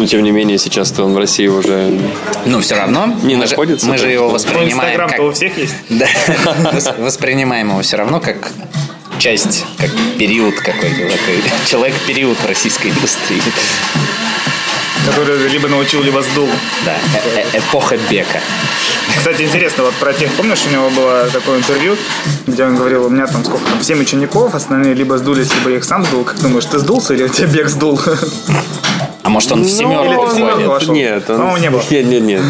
Ну, 0.00 0.06
тем 0.06 0.22
не 0.22 0.30
менее, 0.30 0.56
сейчас-то 0.56 1.04
он 1.04 1.12
в 1.12 1.18
России 1.18 1.46
уже... 1.46 1.92
Ну, 2.46 2.62
все 2.62 2.74
равно. 2.74 3.14
Не 3.22 3.36
мы 3.36 3.44
же, 3.44 3.50
находится, 3.50 3.86
мы 3.86 3.98
же 3.98 4.08
его 4.08 4.28
Ну, 4.28 4.32
воспринимаем 4.32 4.70
Инстаграм-то 4.72 5.16
как... 5.16 5.24
у 5.26 5.32
всех 5.32 5.58
есть. 5.58 5.74
Да. 5.90 6.06
Вос- 6.72 6.98
Воспринимаем 7.02 7.68
его 7.68 7.82
все 7.82 7.98
равно 7.98 8.18
как 8.18 8.50
часть, 9.18 9.66
как 9.76 9.90
период 10.18 10.54
какой-то 10.54 10.96
такой. 11.02 11.42
Человек-период 11.66 12.38
в 12.38 12.46
российской 12.48 12.86
индустрии. 12.88 13.42
Который 15.04 15.48
либо 15.50 15.68
научил, 15.68 16.02
либо 16.02 16.22
сдул. 16.22 16.48
Да. 16.86 16.96
Э- 17.36 17.44
э- 17.52 17.58
Эпоха 17.58 17.98
Бека. 18.10 18.40
Кстати, 19.18 19.42
интересно, 19.42 19.84
вот 19.84 19.92
про 19.96 20.14
тех, 20.14 20.30
помнишь, 20.32 20.60
у 20.66 20.70
него 20.72 20.88
было 20.88 21.28
такое 21.30 21.58
интервью, 21.58 21.98
где 22.46 22.64
он 22.64 22.76
говорил, 22.76 23.04
у 23.04 23.10
меня 23.10 23.26
там 23.26 23.44
сколько 23.44 23.68
там, 23.68 23.82
7 23.82 24.00
учеников, 24.00 24.54
остальные 24.54 24.94
либо 24.94 25.18
сдулись, 25.18 25.54
либо 25.56 25.68
я 25.68 25.76
их 25.76 25.84
сам 25.84 26.06
сдул. 26.06 26.24
Как 26.24 26.40
думаешь, 26.40 26.64
ты 26.64 26.78
сдулся 26.78 27.12
или 27.12 27.28
тебе 27.28 27.48
бег 27.48 27.68
сдул? 27.68 28.00
А 29.30 29.32
может, 29.32 29.52
он 29.52 29.62
в 29.62 29.66
или 29.66 29.70
семерку 29.72 30.26
входит? 30.26 30.66
вошел? 30.66 30.94
Нет, 30.94 31.30
он... 31.30 31.36
По-моему, 31.36 31.56
не 31.58 31.70
было. 31.70 31.82
Нет, 31.90 32.04
нет, 32.06 32.22
нет. 32.22 32.42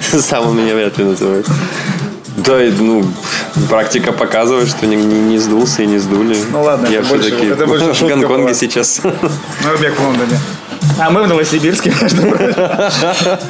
Сам 0.22 0.46
он 0.48 0.56
меня 0.62 0.74
вряд 0.74 0.96
ли 0.98 1.04
называет. 1.04 1.46
Да, 2.36 2.62
и, 2.64 2.70
ну, 2.70 3.04
практика 3.68 4.12
показывает, 4.12 4.68
что 4.68 4.86
не, 4.86 4.94
не- 4.96 5.20
не 5.32 5.38
сдулся 5.38 5.82
и 5.82 5.86
не 5.86 5.98
сдули. 5.98 6.36
Ну 6.52 6.62
ладно, 6.62 6.86
Я 6.86 7.00
это 7.00 7.08
больше- 7.08 7.26
все-таки 7.28 7.46
это 7.48 7.66
больше 7.66 7.92
в 8.04 8.08
Гонконге 8.08 8.44
была. 8.44 8.54
сейчас. 8.54 9.00
Ну, 9.04 9.76
бег 9.80 9.98
в 9.98 10.04
Лондоне. 10.04 10.38
А 11.00 11.10
мы 11.10 11.22
в 11.24 11.28
Новосибирске, 11.28 11.92
между 12.00 12.22
прочим. 12.22 12.54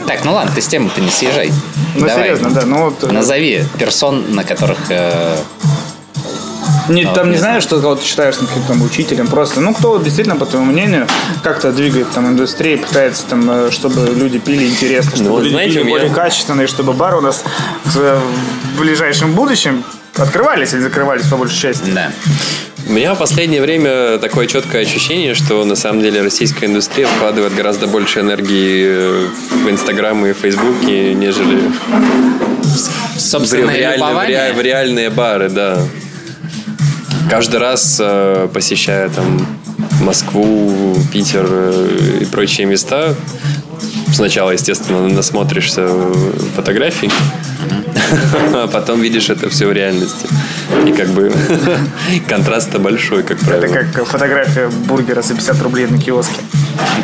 Так, 0.06 0.24
ну 0.24 0.32
ладно, 0.32 0.50
ты 0.54 0.62
с 0.62 0.66
темы-то 0.66 1.00
не 1.02 1.10
съезжай. 1.10 1.52
Ну, 1.94 2.06
Давай. 2.06 2.24
серьезно, 2.24 2.50
да. 2.50 2.62
Ну, 2.64 2.84
вот, 2.86 3.04
э, 3.04 3.12
Назови 3.12 3.64
персон, 3.78 4.34
на 4.34 4.44
которых... 4.44 4.78
э, 4.88 5.36
Не, 6.88 7.04
Ну, 7.04 7.14
там 7.14 7.30
не 7.30 7.36
знаешь, 7.38 7.62
что 7.62 7.80
кого 7.80 7.96
ты 7.96 8.04
считаешь 8.04 8.36
там, 8.36 8.46
каким-то 8.46 8.68
там, 8.68 8.82
учителем, 8.82 9.26
просто, 9.26 9.60
ну, 9.60 9.74
кто 9.74 9.98
действительно, 9.98 10.36
по 10.36 10.46
твоему 10.46 10.70
мнению, 10.72 11.06
как-то 11.42 11.72
двигает 11.72 12.10
там 12.12 12.26
индустрию, 12.28 12.78
пытается 12.80 13.24
там, 13.26 13.50
э, 13.50 13.70
чтобы 13.70 14.06
люди 14.14 14.38
пили 14.38 14.66
интересно, 14.66 15.12
чтобы 15.16 15.30
Ну, 15.30 15.38
люди 15.40 15.52
знаете, 15.52 15.72
пили 15.74 15.82
меня- 15.84 15.96
более 15.98 16.10
качественно, 16.14 16.60
и 16.62 16.66
чтобы 16.66 16.92
бары 16.92 17.16
у 17.18 17.20
нас 17.20 17.42
э, 17.96 18.20
в 18.76 18.80
ближайшем 18.80 19.32
будущем 19.32 19.84
открывались 20.16 20.72
или 20.74 20.80
закрывались 20.80 21.26
по 21.26 21.36
большей 21.36 21.58
части. 21.58 21.90
Да. 21.90 22.10
У 22.88 22.92
меня 22.92 23.14
в 23.14 23.18
последнее 23.18 23.60
время 23.60 24.18
такое 24.18 24.46
четкое 24.46 24.82
ощущение, 24.82 25.34
что 25.34 25.64
на 25.64 25.74
самом 25.74 26.02
деле 26.02 26.22
российская 26.22 26.66
индустрия 26.66 27.06
вкладывает 27.08 27.52
гораздо 27.54 27.88
больше 27.88 28.20
энергии 28.20 28.86
э, 28.88 29.26
в 29.64 29.68
Инстаграм 29.70 30.24
и 30.24 30.32
Фейсбук, 30.32 30.82
нежели 30.84 31.68
в, 32.62 33.20
Собственно, 33.20 33.70
реально- 33.72 34.14
в 34.14 34.24
ре- 34.28 34.52
в 34.52 34.60
реальные 34.60 35.10
бары, 35.10 35.48
да. 35.48 35.78
Каждый 37.28 37.58
раз 37.58 37.98
э, 38.00 38.48
посещая 38.52 39.08
там 39.08 39.46
Москву, 40.00 40.96
Питер 41.12 41.46
э, 41.48 42.18
и 42.20 42.24
прочие 42.24 42.66
места, 42.66 43.14
сначала, 44.12 44.52
естественно, 44.52 45.08
насмотришься 45.08 45.88
фотографий, 46.54 47.10
а 48.54 48.68
потом 48.68 49.00
видишь 49.00 49.28
это 49.28 49.48
все 49.50 49.66
в 49.66 49.72
реальности. 49.72 50.28
И 50.86 50.92
как 50.92 51.08
бы 51.08 51.32
контраст-то 52.28 52.78
большой, 52.78 53.22
как 53.22 53.38
Это 53.42 53.46
правило. 53.46 53.74
как 53.92 54.06
фотография 54.06 54.68
бургера 54.68 55.22
за 55.22 55.34
50 55.34 55.62
рублей 55.62 55.86
на 55.86 55.98
киоске. 55.98 56.40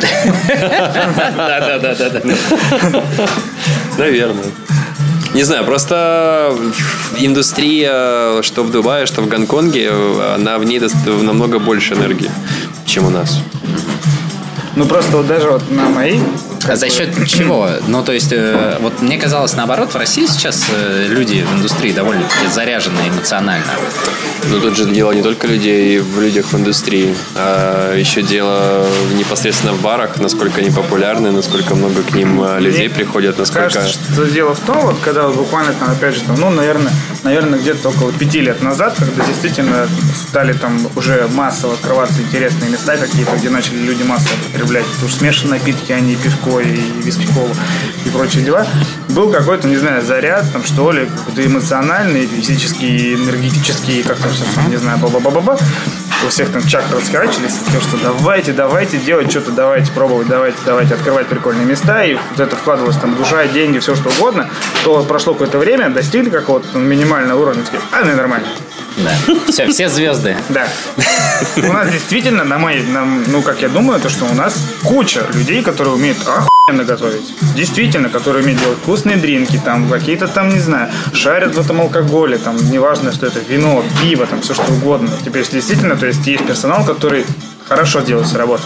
Да-да-да. 1.35 2.21
Наверное. 3.97 4.45
Не 5.33 5.43
знаю, 5.43 5.65
просто 5.65 6.55
индустрия, 7.17 8.41
что 8.43 8.63
в 8.63 8.71
Дубае, 8.71 9.07
что 9.07 9.21
в 9.21 9.27
Гонконге, 9.27 9.91
она 10.35 10.59
в 10.59 10.63
ней 10.63 10.79
намного 11.05 11.57
больше 11.59 11.95
энергии, 11.95 12.29
чем 12.85 13.05
у 13.05 13.09
нас. 13.09 13.39
Ну, 14.75 14.85
просто 14.85 15.17
вот 15.17 15.27
даже 15.27 15.49
вот 15.49 15.71
на 15.71 15.89
моей... 15.89 16.19
А 16.67 16.75
за 16.75 16.89
счет 16.89 17.09
чего? 17.27 17.69
Ну, 17.87 18.03
то 18.03 18.11
есть, 18.11 18.31
э, 18.31 18.77
вот 18.79 19.01
мне 19.01 19.17
казалось, 19.17 19.53
наоборот, 19.55 19.93
в 19.93 19.97
России 19.97 20.25
сейчас 20.25 20.65
э, 20.71 21.07
люди 21.09 21.45
в 21.47 21.57
индустрии 21.57 21.91
довольно-таки 21.91 22.47
заряжены 22.51 22.99
эмоционально. 23.07 23.71
Но 24.49 24.59
тут 24.59 24.75
же 24.75 24.85
дело 24.85 25.11
не 25.11 25.21
только 25.21 25.47
людей 25.47 25.99
в 25.99 26.19
людях 26.19 26.47
в 26.47 26.55
индустрии, 26.55 27.15
а 27.35 27.95
еще 27.95 28.21
дело 28.21 28.85
непосредственно 29.15 29.73
в 29.73 29.81
барах, 29.81 30.19
насколько 30.19 30.61
они 30.61 30.69
популярны, 30.69 31.31
насколько 31.31 31.75
много 31.75 32.03
к 32.03 32.13
ним 32.13 32.41
а, 32.41 32.59
людей 32.59 32.87
Мне 32.87 32.95
приходят, 32.95 33.37
насколько... 33.37 33.69
Кажется, 33.69 34.03
что 34.13 34.25
дело 34.25 34.53
в 34.53 34.59
том, 34.59 34.81
вот 34.81 34.97
когда 35.03 35.27
вот 35.27 35.35
буквально 35.35 35.73
там, 35.73 35.91
опять 35.91 36.15
же, 36.15 36.21
там, 36.21 36.35
ну, 36.39 36.49
наверное, 36.49 36.91
наверное, 37.23 37.59
где-то 37.59 37.89
около 37.89 38.11
пяти 38.11 38.41
лет 38.41 38.61
назад, 38.61 38.95
когда 38.97 39.25
действительно 39.25 39.87
стали 40.27 40.53
там 40.53 40.79
уже 40.95 41.27
массово 41.33 41.73
открываться 41.73 42.21
интересные 42.21 42.69
места 42.69 42.97
какие-то, 42.97 43.35
где 43.37 43.49
начали 43.49 43.77
люди 43.77 44.03
массово 44.03 44.35
потреблять 44.51 44.85
уж 45.03 45.13
смешанные 45.13 45.59
напитки, 45.59 45.91
а 45.91 45.99
не 45.99 46.15
пивко 46.15 46.59
и 46.59 46.79
виски 47.03 47.27
колу 47.33 47.53
и 48.05 48.09
прочие 48.09 48.43
дела, 48.43 48.65
был 49.09 49.31
какой-то, 49.31 49.67
не 49.67 49.77
знаю, 49.77 50.03
заряд, 50.03 50.51
там, 50.51 50.63
что 50.63 50.91
ли, 50.91 51.05
какой-то 51.05 51.45
эмоциональный, 51.45 52.27
физический, 52.27 53.15
энергетический, 53.15 54.03
как 54.03 54.17
сейчас, 54.33 54.47
не 54.67 54.77
знаю, 54.77 54.97
ба-ба-ба-ба-ба. 54.99 55.57
У 56.25 56.29
всех 56.29 56.51
там 56.51 56.65
чакры 56.65 56.99
раскорачивались, 56.99 57.53
то, 57.71 57.81
что 57.81 57.97
давайте, 58.01 58.53
давайте 58.53 58.97
делать 58.97 59.29
что-то, 59.29 59.51
давайте 59.51 59.91
пробовать, 59.91 60.27
давайте, 60.27 60.57
давайте 60.65 60.93
открывать 60.93 61.27
прикольные 61.27 61.65
места, 61.65 62.05
и 62.05 62.13
вот 62.13 62.39
это 62.39 62.55
вкладывалось 62.55 62.95
там 62.95 63.15
душа, 63.15 63.45
деньги, 63.47 63.79
все 63.79 63.93
что 63.93 64.09
угодно, 64.09 64.49
то 64.85 65.03
прошло 65.03 65.33
какое-то 65.33 65.57
время, 65.57 65.89
достигли 65.89 66.29
какого-то 66.29 66.77
минимального 66.77 67.41
уровня, 67.41 67.63
такие, 67.63 67.81
а, 67.91 68.05
ну 68.05 68.15
нормально. 68.15 68.47
Да. 68.97 69.11
Все, 69.49 69.67
все 69.67 69.89
звезды. 69.89 70.37
Да. 70.49 70.67
У 71.57 71.73
нас 71.73 71.89
действительно, 71.91 72.43
на 72.43 72.57
моей, 72.57 72.83
на- 72.83 73.05
ну, 73.05 73.41
как 73.41 73.61
я 73.61 73.67
думаю, 73.67 73.99
то, 73.99 74.07
что 74.07 74.25
у 74.25 74.33
нас 74.33 74.55
куча 74.83 75.25
людей, 75.33 75.61
которые 75.63 75.95
умеют 75.95 76.19
охуенно 76.21 76.47
готовить. 76.71 77.33
Действительно, 77.57 78.07
которые 78.07 78.41
умеют 78.41 78.61
делать 78.61 78.77
вкусные 78.77 79.17
дринки, 79.17 79.61
там, 79.65 79.89
какие-то 79.89 80.29
там, 80.29 80.47
не 80.47 80.59
знаю, 80.59 80.89
шарят 81.13 81.55
в 81.55 81.59
этом 81.59 81.81
алкоголе, 81.81 82.37
там, 82.37 82.55
неважно, 82.71 83.11
что 83.11 83.25
это, 83.25 83.39
вино, 83.39 83.83
пиво, 84.01 84.25
там, 84.25 84.41
все 84.41 84.53
что 84.53 84.71
угодно. 84.71 85.09
Теперь 85.25 85.45
действительно, 85.45 85.97
то 85.97 86.05
есть 86.05 86.25
есть 86.25 86.45
персонал, 86.47 86.85
который 86.85 87.25
хорошо 87.67 88.01
делает 88.01 88.27
свою 88.27 88.41
работу. 88.41 88.63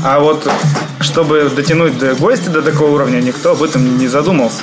А 0.00 0.20
вот 0.20 0.48
чтобы 1.00 1.50
дотянуть 1.54 1.98
до 1.98 2.14
гостя 2.14 2.50
до 2.50 2.62
такого 2.62 2.90
уровня, 2.90 3.20
никто 3.20 3.52
об 3.52 3.62
этом 3.62 3.98
не 3.98 4.08
задумался. 4.08 4.62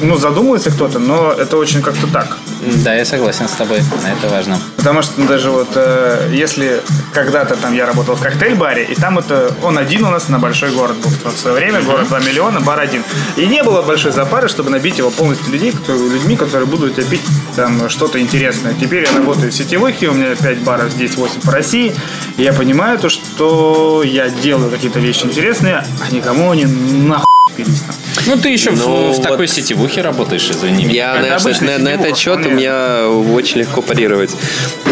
Ну, 0.00 0.16
задумывается 0.16 0.70
кто-то, 0.70 0.98
но 0.98 1.32
это 1.32 1.56
очень 1.56 1.82
как-то 1.82 2.06
так. 2.06 2.36
Да, 2.84 2.94
я 2.94 3.04
согласен 3.04 3.48
с 3.48 3.52
тобой. 3.52 3.78
Это 3.78 4.28
важно. 4.28 4.58
Потому 4.76 5.02
что 5.02 5.22
даже 5.22 5.50
вот 5.50 5.68
э, 5.74 6.30
если 6.32 6.80
когда-то 7.12 7.56
там 7.56 7.74
я 7.74 7.86
работал 7.86 8.14
в 8.14 8.22
коктейль-баре, 8.22 8.84
и 8.84 8.94
там 8.94 9.18
это 9.18 9.52
он 9.62 9.78
один 9.78 10.04
у 10.04 10.10
нас 10.10 10.28
на 10.28 10.38
большой 10.38 10.70
город 10.70 10.96
был 10.98 11.30
в 11.30 11.36
свое 11.36 11.56
время, 11.56 11.82
город 11.82 12.08
2 12.08 12.20
миллиона, 12.20 12.60
бар 12.60 12.80
один. 12.80 13.02
И 13.36 13.46
не 13.46 13.62
было 13.62 13.82
большой 13.82 14.12
запары, 14.12 14.48
чтобы 14.48 14.70
набить 14.70 14.98
его 14.98 15.10
полностью 15.10 15.52
людей, 15.52 15.72
которые, 15.72 16.08
людьми, 16.10 16.36
которые 16.36 16.66
будут 16.66 16.94
тебе 16.94 17.06
пить 17.06 17.22
там 17.56 17.88
что-то 17.88 18.20
интересное. 18.20 18.74
Теперь 18.74 19.04
я 19.04 19.16
работаю 19.16 19.50
в 19.50 19.54
сетевых, 19.54 20.00
и 20.02 20.08
у 20.08 20.12
меня 20.12 20.34
5 20.36 20.58
баров 20.58 20.90
здесь, 20.92 21.16
8 21.16 21.40
по 21.42 21.50
России. 21.50 21.94
И 22.36 22.42
я 22.42 22.52
понимаю 22.52 22.98
то, 22.98 23.08
что 23.12 24.02
я 24.04 24.28
делаю 24.28 24.70
какие-то 24.70 24.98
вещи 24.98 25.24
интересные, 25.24 25.84
а 26.00 26.14
никому 26.14 26.50
они 26.50 26.64
нахуй 26.66 27.26
пились 27.56 27.80
там. 27.80 27.94
Ну, 28.26 28.36
ты 28.36 28.48
еще 28.50 28.70
в- 28.70 28.78
Ну, 28.78 29.12
в, 29.12 29.16
вот- 29.16 29.22
такой 29.22 29.48
сетевухе 29.48 30.00
работаешь, 30.02 30.48
извини. 30.50 30.84
меня. 30.84 30.94
Я 30.94 31.16
Это 31.20 31.28
на, 31.30 31.36
обычная 31.36 31.78
на- 31.78 31.84
на 31.84 31.88
этот 31.90 32.16
счет 32.16 32.44
у 32.46 32.50
меня 32.50 33.08
очень 33.34 33.60
легко 33.60 33.82
парировать. 33.82 34.30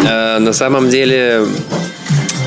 Э, 0.06 0.38
на 0.38 0.52
самом 0.52 0.88
деле 0.90 1.44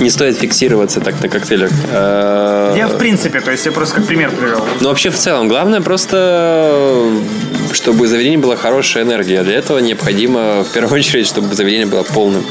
не 0.01 0.09
стоит 0.09 0.37
фиксироваться 0.37 0.99
так 0.99 1.21
на 1.21 1.29
коктейлях. 1.29 1.71
Э, 1.91 2.73
Я 2.77 2.87
в 2.87 2.97
принципе, 2.97 3.39
то 3.39 3.51
есть 3.51 3.65
я 3.65 3.71
просто 3.71 3.95
как 3.95 4.05
пример 4.05 4.31
привел. 4.31 4.65
Ну, 4.81 4.89
вообще, 4.89 5.09
в 5.09 5.15
целом, 5.17 5.47
главное 5.47 5.81
просто, 5.81 7.09
чтобы 7.71 8.03
у 8.03 8.07
заведения 8.07 8.39
была 8.39 8.55
хорошая 8.57 9.03
энергия. 9.03 9.43
Для 9.43 9.55
этого 9.55 9.79
необходимо, 9.79 10.63
в 10.63 10.69
первую 10.73 10.95
очередь, 10.99 11.27
чтобы 11.27 11.53
заведение 11.55 11.85
было 11.87 12.03
полным. 12.03 12.43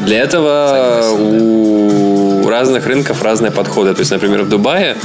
Для 0.00 0.18
этого 0.20 1.10
у 1.12 2.03
разных 2.54 2.86
рынков 2.86 3.20
разные 3.22 3.50
подходы. 3.50 3.92
То 3.94 4.00
есть, 4.00 4.12
например, 4.12 4.42
в 4.42 4.48
Дубае 4.48 4.96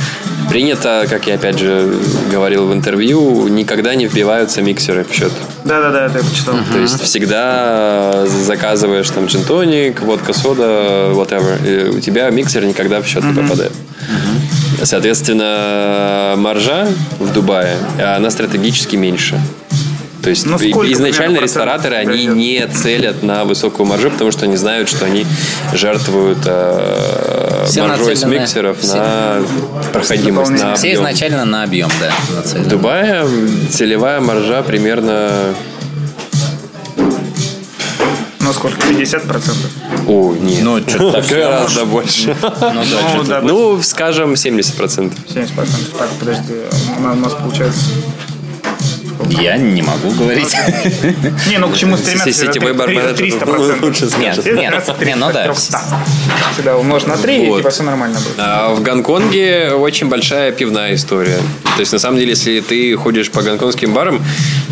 принято, 0.50 1.06
как 1.10 1.26
я 1.28 1.36
опять 1.36 1.58
же 1.58 1.96
говорил 2.32 2.68
в 2.68 2.74
интервью, 2.74 3.48
никогда 3.48 3.96
не 3.96 4.06
вбиваются 4.06 4.62
миксеры 4.62 5.04
в 5.04 5.12
счет. 5.12 5.32
Да-да-да, 5.66 6.06
это 6.06 6.20
я 6.20 6.24
почитал. 6.24 6.56
То 6.72 6.80
есть 6.80 7.02
всегда 7.02 8.26
заказываешь 8.28 9.10
там 9.10 9.26
джин-тоник, 9.26 10.02
водка, 10.02 10.34
сода, 10.34 11.12
whatever. 11.14 11.58
И 11.66 11.90
у 11.90 12.00
тебя 12.00 12.30
миксер 12.30 12.64
никогда 12.66 13.02
в 13.02 13.08
счет 13.08 13.24
не 13.24 13.34
попадает. 13.34 13.74
Соответственно, 14.84 16.36
маржа 16.38 16.88
в 17.20 17.34
Дубае, 17.34 17.76
она 18.16 18.30
стратегически 18.30 18.96
меньше. 18.96 19.40
То 20.22 20.30
есть 20.30 20.46
Ну, 20.46 20.58
изначально 20.58 21.38
рестораторы, 21.40 21.96
процентов 21.96 22.14
они 22.16 22.26
не 22.28 22.68
целят 22.68 23.24
на 23.24 23.46
высокую 23.46 23.86
маржу, 23.88 24.12
потому 24.12 24.32
что 24.32 24.46
они 24.46 24.58
знают, 24.58 24.90
что 24.90 25.06
они 25.06 25.26
жертвуют 25.74 26.40
э, 26.46 27.66
Все 27.68 27.84
маржой 27.88 28.16
с 28.18 28.26
миксеров 28.26 28.80
все- 28.80 28.96
на 28.98 29.42
проходимость, 29.94 30.52
на 30.52 30.76
Все 30.76 30.88
объем. 30.90 31.02
изначально 31.04 31.46
на 31.46 31.64
объем, 31.64 31.90
да, 32.02 32.12
нацелены. 32.36 32.66
В 32.66 32.68
Дубае 32.68 33.26
целевая 33.72 34.20
маржа 34.20 34.62
примерно... 34.64 35.32
Ну, 38.42 38.54
сколько? 38.54 38.76
50%? 38.88 39.52
О, 40.08 40.34
нет. 40.34 40.64
Ну, 40.64 40.80
что-то. 40.88 41.22
Гораздо 41.30 41.86
больше. 41.86 42.36
Ну 42.42 43.24
да, 43.28 43.42
Ну, 43.42 43.76
Ну, 43.76 43.82
скажем, 43.84 44.34
70%. 44.34 45.14
70%. 45.28 45.98
Так, 45.98 46.10
подожди. 46.20 46.54
У 46.98 47.02
нас 47.16 47.34
получается... 47.34 47.86
Я 49.28 49.58
не 49.58 49.82
могу 49.82 50.12
говорить. 50.12 50.56
Не, 51.48 51.58
ну 51.58 51.70
к 51.70 51.76
чему 51.76 51.98
стремятся? 51.98 52.32
Сетевой 52.32 52.74
300%. 52.74 53.82
лучше 53.82 54.10
скажет. 54.10 54.46
Нет, 54.46 54.56
Стремятся 54.56 54.96
не, 55.06 55.16
ну 55.16 55.32
да. 55.32 55.46
300. 55.46 55.80
Всегда 56.54 56.78
умножь 56.78 57.06
на 57.06 57.18
3, 57.18 57.44
и 57.44 57.58
типа 57.58 57.70
все 57.70 57.84
нормально 57.84 58.20
будет. 58.20 58.36
А 58.38 58.74
в 58.74 58.82
Гонконге 58.82 59.74
очень 59.74 60.08
большая 60.08 60.52
пивная 60.52 60.96
история. 60.96 61.38
То 61.76 61.80
есть, 61.80 61.92
на 61.94 62.00
самом 62.00 62.18
деле, 62.18 62.32
если 62.32 62.60
ты 62.62 62.96
ходишь 62.96 63.30
по 63.32 63.42
гонконгским 63.42 63.94
барам, 63.94 64.22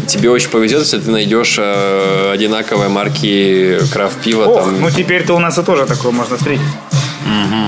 тебе 0.07 0.29
очень 0.29 0.49
повезет, 0.49 0.81
если 0.81 0.99
ты 0.99 1.11
найдешь 1.11 1.55
э, 1.59 2.31
одинаковые 2.33 2.89
марки 2.89 3.79
крафт 3.91 4.17
пива. 4.21 4.65
Ну 4.79 4.89
теперь-то 4.89 5.33
у 5.35 5.39
нас 5.39 5.57
и 5.57 5.63
тоже 5.63 5.85
такое 5.85 6.11
можно 6.11 6.37
встретить. 6.37 6.65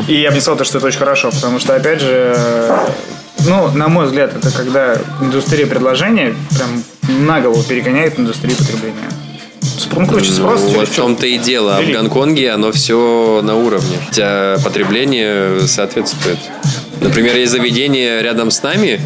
И 0.07 0.13
я 0.21 0.29
бы 0.29 0.35
не 0.35 0.41
сказал, 0.41 0.57
то, 0.57 0.63
что 0.63 0.77
это 0.77 0.87
очень 0.87 0.99
хорошо, 0.99 1.29
потому 1.31 1.59
что, 1.59 1.75
опять 1.75 1.99
же, 2.01 2.35
ну, 3.47 3.71
на 3.71 3.87
мой 3.87 4.05
взгляд, 4.05 4.35
это 4.35 4.51
когда 4.51 4.95
индустрия 5.21 5.65
предложения 5.67 6.35
прям 6.57 6.83
на 7.25 7.41
голову 7.41 7.63
перегоняет 7.63 8.19
индустрию 8.19 8.55
потребления. 8.57 9.09
Ну, 9.95 10.05
короче, 10.07 10.31
спрос 10.31 10.61
Ну, 10.61 10.67
через 10.67 10.77
вот 10.77 10.89
в 10.89 10.95
чё? 10.95 11.01
том-то 11.03 11.25
и 11.25 11.37
дело. 11.37 11.77
А 11.77 11.81
в. 11.81 11.91
Гонконге 11.91 12.51
оно 12.51 12.71
все 12.71 13.41
на 13.43 13.55
уровне. 13.55 13.97
Хотя 14.07 14.57
потребление 14.63 15.61
соответствует. 15.67 16.37
Например, 17.01 17.35
есть 17.35 17.51
заведение 17.51 18.21
рядом 18.21 18.51
с 18.51 18.61
нами. 18.61 19.01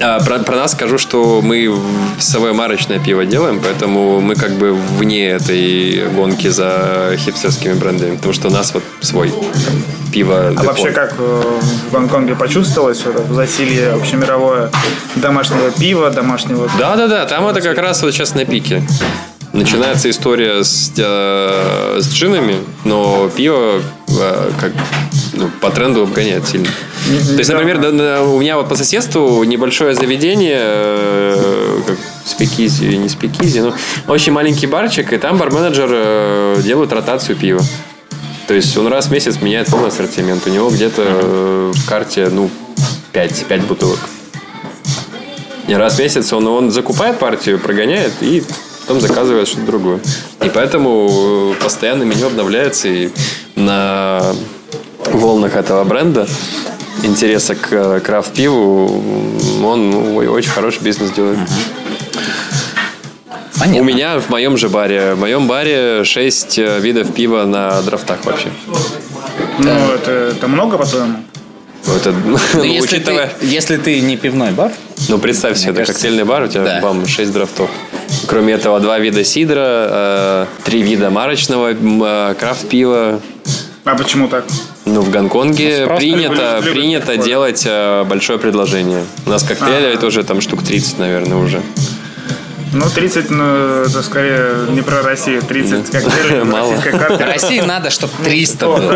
А, 0.00 0.20
про, 0.20 0.40
про 0.40 0.56
нас 0.56 0.72
скажу, 0.72 0.98
что 0.98 1.40
мы 1.42 1.72
свое 2.18 2.52
марочное 2.52 2.98
пиво 2.98 3.24
делаем, 3.24 3.60
поэтому 3.62 4.20
мы 4.20 4.34
как 4.34 4.52
бы 4.52 4.72
вне 4.72 5.28
этой 5.28 6.08
гонки 6.08 6.48
за 6.48 7.14
хипстерскими 7.16 7.74
брендами, 7.74 8.16
потому 8.16 8.34
что 8.34 8.48
у 8.48 8.50
нас 8.50 8.74
вот 8.74 8.82
свой 9.00 9.30
там, 9.30 9.84
пиво. 10.12 10.48
А 10.48 10.50
депо. 10.50 10.64
вообще 10.64 10.90
как 10.90 11.14
э, 11.18 11.42
в 11.88 11.92
Гонконге 11.92 12.34
почувствовалось 12.34 13.04
вот 13.04 13.26
засилье 13.30 13.92
общемировое 13.92 14.70
домашнего 15.16 15.70
пива, 15.70 16.10
домашнего... 16.10 16.68
Да, 16.78 16.96
да, 16.96 17.06
да, 17.06 17.26
там 17.26 17.46
это 17.46 17.60
как 17.60 17.78
раз 17.78 18.02
вот 18.02 18.12
сейчас 18.12 18.34
на 18.34 18.44
пике. 18.44 18.82
Начинается 19.54 20.10
история 20.10 20.64
с, 20.64 20.92
э, 20.96 21.98
с 22.00 22.12
джинами, 22.12 22.56
но 22.84 23.30
пиво 23.36 23.80
э, 24.08 24.50
как 24.60 24.72
ну, 25.32 25.48
по 25.60 25.70
тренду 25.70 26.02
обгоняет 26.02 26.48
сильно. 26.48 26.66
То 26.66 27.38
есть, 27.38 27.50
например, 27.50 27.78
да, 27.78 27.92
да, 27.92 28.22
у 28.24 28.40
меня 28.40 28.56
вот 28.56 28.68
по 28.68 28.74
соседству 28.74 29.44
небольшое 29.44 29.94
заведение, 29.94 30.58
э, 30.58 31.80
как 31.86 31.96
спикизи, 32.24 32.96
не 32.96 33.08
спикизи, 33.08 33.60
но 33.60 33.74
очень 34.08 34.32
маленький 34.32 34.66
барчик, 34.66 35.12
и 35.12 35.18
там 35.18 35.38
барменеджер 35.38 35.88
э, 35.88 36.60
делает 36.64 36.92
ротацию 36.92 37.36
пива. 37.36 37.62
То 38.48 38.54
есть 38.54 38.76
он 38.76 38.88
раз 38.88 39.06
в 39.06 39.12
месяц 39.12 39.40
меняет 39.40 39.68
полный 39.68 39.88
ассортимент. 39.88 40.44
У 40.48 40.50
него 40.50 40.68
где-то 40.68 41.02
э, 41.06 41.72
в 41.72 41.88
карте, 41.88 42.28
ну, 42.28 42.50
5, 43.12 43.46
5 43.46 43.60
бутылок. 43.66 44.00
И 45.68 45.74
раз 45.74 45.94
в 45.94 45.98
месяц 46.00 46.32
он, 46.32 46.46
он 46.48 46.72
закупает 46.72 47.20
партию, 47.20 47.60
прогоняет 47.60 48.12
и 48.20 48.42
потом 48.86 49.00
заказывает 49.00 49.48
что-то 49.48 49.66
другое. 49.66 50.00
И 50.42 50.50
поэтому 50.50 51.54
э, 51.58 51.62
постоянно 51.62 52.02
меню 52.02 52.26
обновляется 52.26 52.88
и 52.88 53.10
на 53.56 54.22
волнах 55.06 55.56
этого 55.56 55.84
бренда 55.84 56.26
интереса 57.02 57.54
к 57.54 57.72
э, 57.72 58.00
крафт-пиву 58.00 59.02
он 59.64 59.90
ну, 59.90 60.16
очень 60.16 60.50
хороший 60.50 60.82
бизнес 60.82 61.10
делает. 61.12 61.38
Понятно. 63.58 63.80
У 63.80 63.84
меня 63.84 64.18
в 64.18 64.28
моем 64.28 64.56
же 64.56 64.68
баре, 64.68 65.14
в 65.14 65.20
моем 65.20 65.46
баре 65.46 66.04
6 66.04 66.58
видов 66.58 67.14
пива 67.14 67.44
на 67.44 67.80
драфтах 67.82 68.24
вообще. 68.24 68.50
Ну, 69.58 69.70
это, 69.94 70.10
это 70.36 70.48
много, 70.48 70.76
по-твоему? 70.76 71.18
Это, 71.86 72.12
Ну, 72.12 72.38
ну, 72.54 72.62
если, 72.62 72.96
учитывая, 72.96 73.30
ты, 73.40 73.46
если 73.46 73.76
ты 73.76 74.00
не 74.00 74.16
пивной 74.16 74.52
бар, 74.52 74.72
ну 75.08 75.18
представь 75.18 75.58
себе, 75.58 75.70
это 75.70 75.78
кажется, 75.80 75.94
коктейльный 75.94 76.24
бар, 76.24 76.44
у 76.44 76.48
тебя 76.48 76.64
да. 76.64 76.80
бам, 76.80 77.06
6 77.06 77.32
драфтов. 77.32 77.70
Кроме 78.26 78.54
этого, 78.54 78.80
два 78.80 78.98
вида 78.98 79.22
сидра, 79.24 79.60
э, 79.60 80.46
три 80.64 80.82
вида 80.82 81.10
марочного 81.10 81.72
э, 81.72 82.34
крафт-пива. 82.38 83.20
А 83.84 83.94
почему 83.96 84.28
так? 84.28 84.44
Ну, 84.86 85.02
в 85.02 85.10
Гонконге 85.10 85.84
Спрос 85.84 85.98
принято, 85.98 86.56
любит 86.60 86.72
принято 86.72 87.06
такое. 87.06 87.24
делать 87.24 87.62
э, 87.66 88.04
большое 88.04 88.38
предложение. 88.38 89.04
У 89.26 89.30
нас 89.30 89.42
коктейли 89.42 89.88
Ага. 89.92 89.98
тоже 90.00 90.24
там 90.24 90.40
штук 90.40 90.62
30, 90.62 90.98
наверное, 90.98 91.36
уже. 91.36 91.60
Ну, 92.74 92.90
30, 92.90 93.30
ну, 93.30 93.44
это 93.82 94.02
скорее 94.02 94.66
не 94.70 94.82
про 94.82 95.02
Россию. 95.02 95.42
30 95.42 95.90
как 95.90 96.04
российской 96.04 96.90
карте. 96.90 97.24
России 97.24 97.60
надо, 97.60 97.90
чтобы 97.90 98.12
300 98.24 98.66
О, 98.66 98.76
было. 98.76 98.92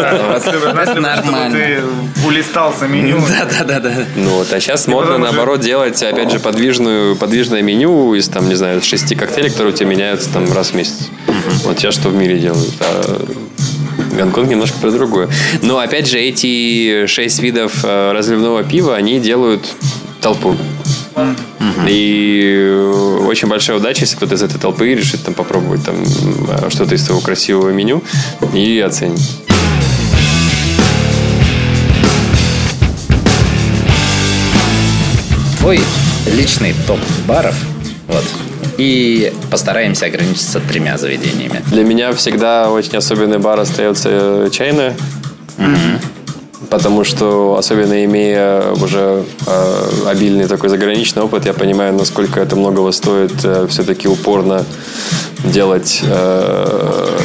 нормально. 1.01 1.57
ты 1.57 1.81
улистался 2.27 2.89
меню. 2.89 3.21
Да-да-да. 3.59 4.05
Ну 4.17 4.31
вот, 4.31 4.53
а 4.53 4.61
сейчас 4.61 4.89
модно, 4.89 5.19
наоборот, 5.19 5.61
делать, 5.61 6.03
опять 6.03 6.33
же, 6.33 6.41
подвижную, 6.41 7.15
подвижное 7.15 7.63
меню 7.63 8.15
из, 8.15 8.29
там, 8.29 8.49
не 8.49 8.57
знаю, 8.57 8.83
шести 8.83 9.15
коктейлей, 9.15 9.51
которые 9.51 9.73
у 9.73 9.77
тебя 9.77 9.89
меняются 9.89 10.29
там 10.31 10.53
раз 10.53 10.71
в 10.71 10.75
месяц. 10.75 11.09
Вот 11.65 11.79
сейчас 11.79 11.95
что 11.95 12.09
в 12.09 12.15
мире 12.15 12.39
делают. 12.39 12.75
А 12.81 13.27
Гонконг 14.17 14.49
немножко 14.49 14.79
про 14.79 14.91
другое. 14.91 15.29
Но, 15.63 15.79
опять 15.79 16.09
же, 16.09 16.19
эти 16.19 17.07
шесть 17.07 17.41
видов 17.41 17.85
э, 17.85 18.13
разливного 18.13 18.65
пива, 18.65 18.97
они 18.97 19.21
делают 19.21 19.65
толпу. 20.21 20.57
И 21.89 23.25
очень 23.27 23.49
большая 23.49 23.77
удача, 23.77 24.03
если 24.03 24.17
кто-то 24.17 24.35
из 24.35 24.43
этой 24.43 24.59
толпы 24.59 24.89
решит 24.95 25.23
там 25.25 25.35
попробовать 25.35 25.85
там 25.85 25.97
э, 26.03 26.71
что-то 26.71 26.95
из 26.95 27.05
своего 27.05 27.21
красивого 27.21 27.71
меню 27.71 28.03
и 28.55 28.81
оценить. 28.81 29.43
Твой 35.59 35.81
личный 36.37 36.75
топ 36.87 36.99
баров. 37.27 37.55
Вот. 38.07 38.25
И 38.79 39.33
постараемся 39.51 40.07
ограничиться 40.07 40.61
тремя 40.61 40.97
заведениями. 40.99 41.63
Для 41.67 41.85
меня 41.85 42.13
всегда 42.13 42.71
очень 42.71 42.97
особенный 42.97 43.39
бар 43.39 43.59
остается 43.61 44.09
э, 44.11 44.51
чайная. 44.53 44.97
Потому 46.71 47.03
что, 47.03 47.57
особенно 47.59 48.05
имея 48.05 48.73
уже 48.73 49.25
э, 49.47 49.85
обильный 50.07 50.47
такой 50.47 50.69
заграничный 50.69 51.23
опыт, 51.23 51.47
я 51.47 51.55
понимаю, 51.55 51.95
насколько 51.95 52.41
это 52.41 52.57
многого 52.57 52.93
стоит 52.93 53.33
э, 53.43 53.67
все-таки 53.71 54.07
упорно 54.07 54.65
делать 55.45 56.03
э, 56.05 57.17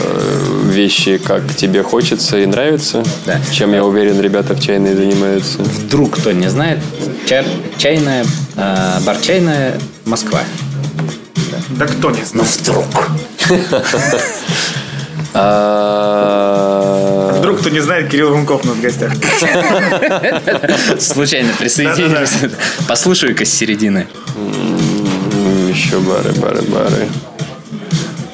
вещи, 0.65 1.17
как 1.17 1.41
тебе 1.55 1.83
хочется 1.83 2.37
и 2.37 2.45
нравится. 2.45 3.03
Да. 3.25 3.39
Чем, 3.51 3.73
я 3.73 3.83
уверен, 3.83 4.21
ребята 4.21 4.53
в 4.53 4.61
чайной 4.61 4.95
занимаются. 4.95 5.61
Вдруг 5.61 6.17
кто 6.17 6.31
не 6.31 6.49
знает, 6.49 6.79
ча- 7.27 7.43
чайная, 7.77 8.25
э, 8.55 8.99
бар 9.05 9.17
чайная 9.17 9.77
Москва. 10.05 10.39
Да 11.71 11.85
кто 11.85 12.11
не 12.11 12.23
знает. 12.23 12.49
вдруг. 12.61 13.09
Вдруг 17.43 17.59
кто 17.59 17.69
не 17.69 17.81
знает, 17.81 18.09
Кирилл 18.09 18.29
Румков 18.29 18.63
у 18.63 18.67
нас 18.67 18.77
в 18.77 18.81
гостях. 18.81 19.11
Случайно 20.97 21.49
присоединился. 21.59 22.49
Послушаю-ка 22.87 23.43
с 23.43 23.49
середины. 23.49 24.07
Еще 25.67 25.99
бары, 25.99 26.31
бары, 26.39 26.61
бары. 26.61 27.09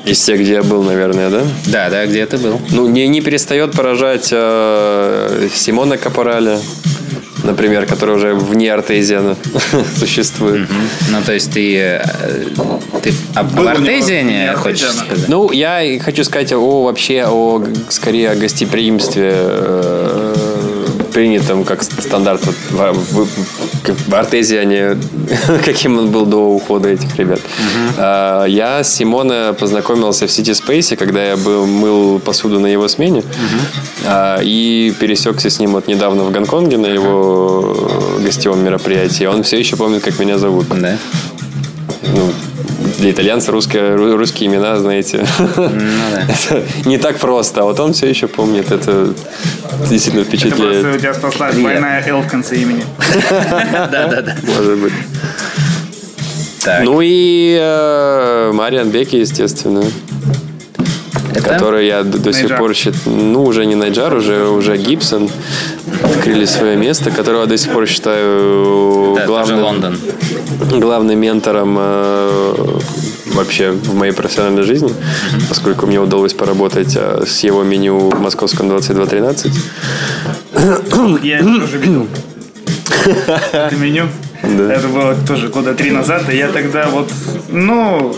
Из 0.06 0.24
тех, 0.24 0.40
где 0.40 0.54
я 0.54 0.64
был, 0.64 0.84
наверное, 0.84 1.32
да? 1.32 1.42
Да, 1.66 1.90
да, 1.90 2.06
где 2.06 2.24
ты 2.28 2.38
был? 2.38 2.62
Ну, 2.70 2.88
не, 2.88 3.08
не 3.08 3.22
перестает 3.22 3.72
поражать 3.72 4.30
э, 4.32 5.50
Симона 5.56 5.98
Капораля, 5.98 6.60
например, 7.50 7.86
который 7.86 8.16
уже 8.16 8.34
вне 8.34 8.72
артезиана 8.74 9.36
существует. 9.96 10.70
Ну, 11.10 11.22
то 11.26 11.34
есть 11.34 11.52
ты, 11.52 11.78
э, 11.78 12.04
ты 13.02 13.14
об 13.36 13.56
него 13.56 13.68
артезиане 13.68 14.50
не 14.50 14.56
хочешь 14.56 14.92
сказать? 14.92 15.28
Ну, 15.28 15.52
я 15.52 15.82
и 15.82 16.00
хочу 16.00 16.24
сказать 16.24 16.54
о 16.54 16.84
вообще 16.84 17.26
о 17.28 17.64
скорее 17.90 18.32
о 18.32 18.36
гостеприимстве 18.36 19.32
э, 19.34 20.19
принятым 21.10 21.64
как 21.64 21.84
стандарт 21.84 22.46
вот, 22.46 22.56
в, 22.70 23.26
в, 23.26 24.10
в 24.10 24.16
Артезе, 24.16 24.66
не 24.66 24.98
каким 25.66 25.98
он 25.98 26.12
был 26.12 26.26
до 26.26 26.38
ухода 26.38 26.90
этих 26.90 27.16
ребят. 27.18 27.40
А, 27.98 28.46
я 28.46 28.84
с 28.84 28.96
Симона 28.96 29.56
познакомился 29.58 30.28
в 30.28 30.30
City 30.30 30.54
Space, 30.54 30.96
когда 30.96 31.24
я 31.24 31.38
был, 31.38 31.66
мыл 31.66 32.20
посуду 32.20 32.60
на 32.60 32.68
его 32.68 32.88
смене. 32.88 33.24
А, 34.06 34.40
и 34.42 34.94
пересекся 35.00 35.50
с 35.50 35.60
ним 35.60 35.72
вот 35.72 35.88
недавно 35.88 36.24
в 36.24 36.32
Гонконге 36.32 36.78
на 36.78 36.88
его 36.88 37.90
гостевом 38.24 38.64
мероприятии. 38.64 39.26
Он 39.26 39.44
все 39.44 39.58
еще 39.58 39.76
помнит, 39.76 40.04
как 40.04 40.20
меня 40.20 40.38
зовут. 40.38 40.68
Да. 40.70 40.98
Ну, 42.16 42.32
для 43.00 43.12
итальянца 43.12 43.52
русские, 43.52 43.96
ру- 43.96 44.16
русские 44.16 44.50
имена, 44.50 44.78
знаете, 44.78 45.26
Ну 45.40 45.52
да. 45.56 46.24
это 46.28 46.64
не 46.86 46.98
так 46.98 47.18
просто. 47.18 47.62
А 47.62 47.64
вот 47.64 47.80
он 47.80 47.94
все 47.94 48.08
еще 48.08 48.28
помнит. 48.28 48.72
Это 48.72 49.14
действительно 49.90 50.22
Это 50.22 50.30
просто 50.32 50.48
впечатляет. 50.50 50.96
у 50.96 51.00
тебя 51.00 51.14
спасла 51.14 51.52
двойная 51.52 52.04
L 52.08 52.22
в 52.22 52.28
конце 52.28 52.56
имени. 52.58 52.84
Да, 53.30 53.88
да, 54.08 54.22
да. 54.22 54.36
Может 54.44 54.78
быть. 54.78 54.94
Так. 56.64 56.84
Ну 56.84 57.00
и 57.02 57.58
э, 57.60 58.52
Мариан 58.54 58.90
Беки, 58.90 59.16
естественно. 59.16 59.84
это? 61.34 61.42
который 61.42 61.88
я 61.88 62.04
до, 62.04 62.18
до 62.18 62.34
сих 62.34 62.58
пор 62.58 62.74
считаю, 62.76 63.16
ну, 63.16 63.44
уже 63.46 63.66
не 63.66 63.76
Найджар, 63.76 64.14
уже, 64.14 64.46
уже 64.46 64.76
Гибсон 64.78 65.30
открыли 66.04 66.44
свое 66.46 66.76
место, 66.76 67.12
которого 67.12 67.42
я 67.42 67.48
до 67.48 67.58
сих 67.58 67.72
пор 67.72 67.88
считаю 67.88 69.14
Да, 69.16 69.26
тоже 69.26 69.28
главным, 69.56 69.62
Лондон. 69.64 69.98
Главным 70.80 71.20
ментором 71.20 71.76
э, 71.80 72.80
вообще 73.34 73.72
в 73.72 73.96
моей 73.96 74.14
профессиональной 74.14 74.64
жизни, 74.64 74.92
поскольку 75.48 75.86
мне 75.86 76.00
удалось 76.00 76.34
поработать 76.34 76.96
э, 76.96 77.24
с 77.26 77.44
его 77.44 77.64
меню 77.64 78.10
в 78.10 78.20
московском 78.20 78.68
2213. 78.70 79.52
Я 81.24 81.44
тоже 81.44 81.78
видел. 81.78 82.08
Это 83.52 83.76
меню. 83.76 84.08
Да. 84.44 84.74
Это 84.74 84.88
было 84.88 85.16
тоже 85.28 85.50
года 85.50 85.74
три 85.74 85.92
назад, 85.92 86.30
и 86.30 86.38
я 86.38 86.48
тогда 86.48 86.88
вот, 86.88 87.12
ну, 87.50 88.16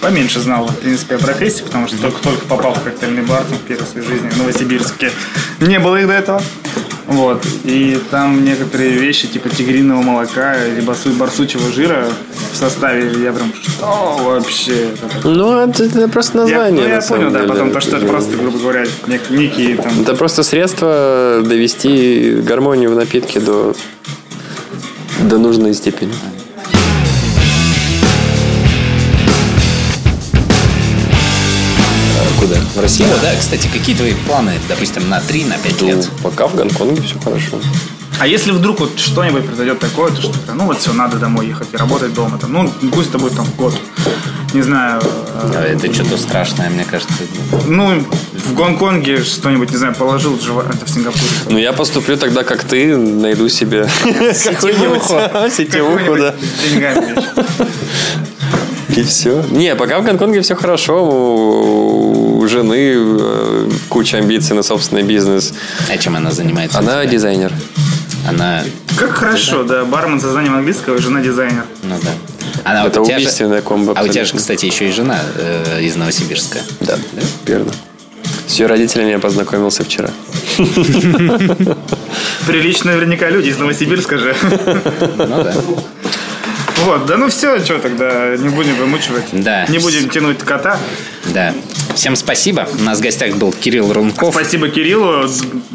поменьше 0.00 0.40
знал, 0.40 0.66
в 0.66 0.76
принципе, 0.76 1.14
о 1.14 1.18
профессии, 1.18 1.62
потому 1.62 1.88
что 1.88 1.96
только, 1.96 2.22
только 2.22 2.44
попал 2.46 2.74
в 2.74 2.82
коктейльный 2.82 3.22
бар 3.22 3.42
там, 3.44 3.58
в 3.58 3.62
первой 3.62 3.86
своей 3.86 4.06
жизни 4.06 4.28
в 4.28 4.36
Новосибирске. 4.36 5.10
Не 5.60 5.78
было 5.78 5.96
их 5.96 6.06
до 6.06 6.12
этого. 6.12 6.42
Вот. 7.06 7.44
И 7.64 7.98
там 8.10 8.44
некоторые 8.44 8.90
вещи, 8.92 9.26
типа 9.28 9.48
тигриного 9.50 10.00
молока 10.02 10.54
или 10.66 10.80
барсу- 10.80 11.12
барсучьего 11.16 11.70
жира 11.70 12.06
в 12.52 12.56
составе, 12.56 13.10
я 13.22 13.32
прям, 13.32 13.52
что 13.62 14.18
вообще? 14.22 14.88
Ну, 15.22 15.58
это, 15.58 15.84
это 15.84 16.08
просто 16.08 16.38
Я, 16.38 16.44
название. 16.44 16.82
ну, 16.82 16.88
я 16.88 16.94
на 16.96 17.02
самом 17.02 17.20
понял, 17.20 17.32
да, 17.32 17.38
деле. 17.40 17.52
потом 17.52 17.70
то, 17.72 17.80
что 17.80 17.96
это 17.98 18.06
просто, 18.06 18.36
грубо 18.36 18.58
говоря, 18.58 18.84
нек- 19.06 19.30
некие 19.36 19.76
там... 19.76 20.00
Это 20.02 20.14
просто 20.14 20.42
средство 20.42 21.42
довести 21.44 22.36
гармонию 22.42 22.90
в 22.92 22.94
напитке 22.96 23.38
до, 23.40 23.74
до 25.20 25.38
нужной 25.38 25.74
степени. 25.74 26.12
Куда? 32.44 32.56
В 32.74 32.78
Россию? 32.78 33.08
О, 33.08 33.16
да, 33.22 33.30
кстати, 33.40 33.70
какие 33.72 33.96
твои 33.96 34.12
планы, 34.12 34.52
допустим, 34.68 35.08
на 35.08 35.18
3, 35.18 35.46
на 35.46 35.56
5 35.56 35.80
лет? 35.80 35.96
Ну, 35.96 36.04
пока 36.22 36.46
в 36.46 36.54
Гонконге 36.54 37.00
все 37.00 37.18
хорошо. 37.18 37.58
А 38.20 38.26
если 38.26 38.50
вдруг 38.50 38.80
вот 38.80 38.98
что-нибудь 38.98 39.46
произойдет 39.46 39.78
такое, 39.78 40.10
то 40.10 40.20
что 40.20 40.34
ну 40.54 40.66
вот 40.66 40.78
все, 40.78 40.92
надо 40.92 41.16
домой 41.16 41.46
ехать 41.46 41.68
и 41.72 41.76
работать 41.78 42.12
дома. 42.12 42.36
Там, 42.36 42.52
ну, 42.52 42.70
пусть 42.92 43.08
это 43.08 43.18
будет 43.18 43.34
там 43.34 43.46
год. 43.56 43.74
Не 44.52 44.60
знаю. 44.60 45.00
э, 45.02 45.52
А 45.56 45.62
Это 45.62 45.90
что-то 45.90 46.18
страшное, 46.18 46.68
мне 46.68 46.84
кажется. 46.84 47.14
Ну, 47.66 48.04
в 48.34 48.54
Гонконге 48.54 49.24
что-нибудь, 49.24 49.70
не 49.70 49.78
знаю, 49.78 49.94
положил 49.94 50.36
это 50.36 50.84
в 50.84 50.90
Сингапуре. 50.90 51.24
Ну, 51.48 51.56
я 51.56 51.72
поступлю 51.72 52.18
тогда, 52.18 52.44
как 52.44 52.62
ты, 52.62 52.94
найду 52.94 53.48
себе 53.48 53.88
какую-нибудь 54.04 55.50
сетевуху, 55.50 56.18
да. 56.18 56.34
И 58.88 59.02
все. 59.02 59.42
Не, 59.50 59.74
пока 59.76 59.98
в 60.00 60.04
Гонконге 60.04 60.40
все 60.42 60.54
хорошо. 60.54 61.04
У 61.04 62.46
жены 62.46 62.94
э, 62.96 63.70
куча 63.88 64.18
амбиций 64.18 64.54
на 64.54 64.62
собственный 64.62 65.02
бизнес. 65.02 65.52
А 65.92 65.96
чем 65.98 66.16
она 66.16 66.30
занимается? 66.30 66.78
Она 66.78 67.02
тебя? 67.02 67.12
дизайнер. 67.12 67.52
Она, 68.28 68.62
Как 68.96 69.10
хорошо, 69.10 69.64
да, 69.64 69.84
бармен 69.84 70.20
со 70.20 70.30
знанием 70.32 70.54
английского 70.54 70.96
и 70.96 70.98
жена 71.00 71.20
дизайнер. 71.20 71.64
ну 71.82 71.94
да. 72.02 72.10
Она, 72.64 72.86
Это 72.86 73.00
у 73.00 73.04
тебя 73.04 73.16
же- 73.18 73.22
убийственная 73.24 73.60
комбо. 73.62 73.92
А 73.96 74.02
у 74.02 74.08
тебя 74.08 74.24
же, 74.24 74.32
абсолютно. 74.32 74.38
кстати, 74.40 74.66
еще 74.66 74.88
и 74.88 74.92
жена 74.92 75.20
э, 75.36 75.82
из 75.82 75.96
Новосибирска. 75.96 76.58
Да, 76.80 76.96
верно. 77.46 77.72
С 78.46 78.54
ее 78.58 78.66
родителями 78.66 79.10
я 79.10 79.18
познакомился 79.18 79.84
вчера. 79.84 80.08
Приличные 82.46 82.94
наверняка 82.96 83.28
люди 83.30 83.48
из 83.48 83.58
Новосибирска 83.58 84.18
же. 84.18 84.34
Ну 85.16 85.26
да. 85.44 85.54
Вот, 86.84 87.06
да 87.06 87.16
ну 87.16 87.28
все, 87.28 87.58
что 87.64 87.78
тогда, 87.78 88.36
не 88.36 88.48
будем 88.48 88.74
вымучивать. 88.76 89.24
Да. 89.32 89.64
Не 89.68 89.78
будем 89.78 90.08
тянуть 90.08 90.38
кота. 90.38 90.78
Да. 91.26 91.54
Всем 91.94 92.16
спасибо. 92.16 92.68
У 92.78 92.82
нас 92.82 92.98
в 92.98 93.02
гостях 93.02 93.36
был 93.36 93.52
Кирилл 93.52 93.92
Рунков. 93.92 94.34
Спасибо 94.34 94.68
Кириллу, 94.68 95.28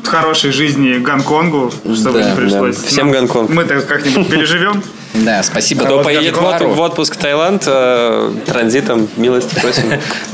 хорошей 0.04 0.52
жизни 0.52 0.97
Гонконгу, 0.97 1.72
чтобы 1.95 2.20
Да, 2.20 2.30
не 2.30 2.36
пришлось. 2.36 2.76
да. 2.78 2.88
Всем 2.88 3.08
нам- 3.08 3.14
Гонконг. 3.16 3.50
Мы-то 3.50 3.82
как-нибудь 3.82 4.30
переживем. 4.30 4.84
Да, 5.12 5.41
спасибо. 5.41 5.86
Кто 5.86 5.95
вот 5.95 6.04
поедет 6.06 6.38
в, 6.38 6.39
Гонконгу. 6.39 6.66
отпу- 6.66 6.76
в 6.76 6.80
отпуск 6.82 7.16
в 7.16 7.18
Таиланд, 7.18 7.64
э, 7.66 8.32
транзитом, 8.45 9.08
милости 9.18 9.56
просим. 9.60 9.86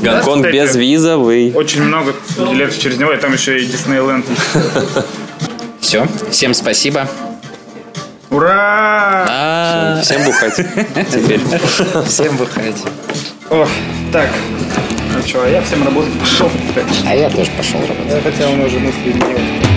Гонконг 0.02 0.44
кстати. 0.44 0.54
безвизовый. 0.54 1.50
Очень 1.54 1.82
много 1.84 2.12
билетов 2.36 2.78
через 2.78 2.98
него, 2.98 3.10
и 3.12 3.16
там 3.16 3.32
еще 3.32 3.58
и 3.58 3.64
Диснейленд. 3.64 4.26
Все. 5.80 6.06
Всем 6.30 6.52
спасибо. 6.52 7.08
Ура! 8.30 9.26
А, 9.28 10.00
Всем 10.02 10.24
бухать 10.24 10.56
теперь. 10.56 11.40
Всем 12.06 12.36
выходите. 12.36 12.88
О, 13.50 13.66
так, 14.12 14.28
ну 15.14 15.22
что, 15.26 15.44
а 15.44 15.48
я 15.48 15.62
всем 15.62 15.84
работать 15.84 16.12
пошел. 16.18 16.50
А 17.06 17.14
я 17.14 17.30
тоже 17.30 17.50
пошел 17.56 17.80
работать. 17.86 18.22
Хотя 18.22 18.48
у 18.48 18.54
меня 18.56 18.66
уже 18.66 18.78
мысли 18.80 19.12
делать. 19.12 19.75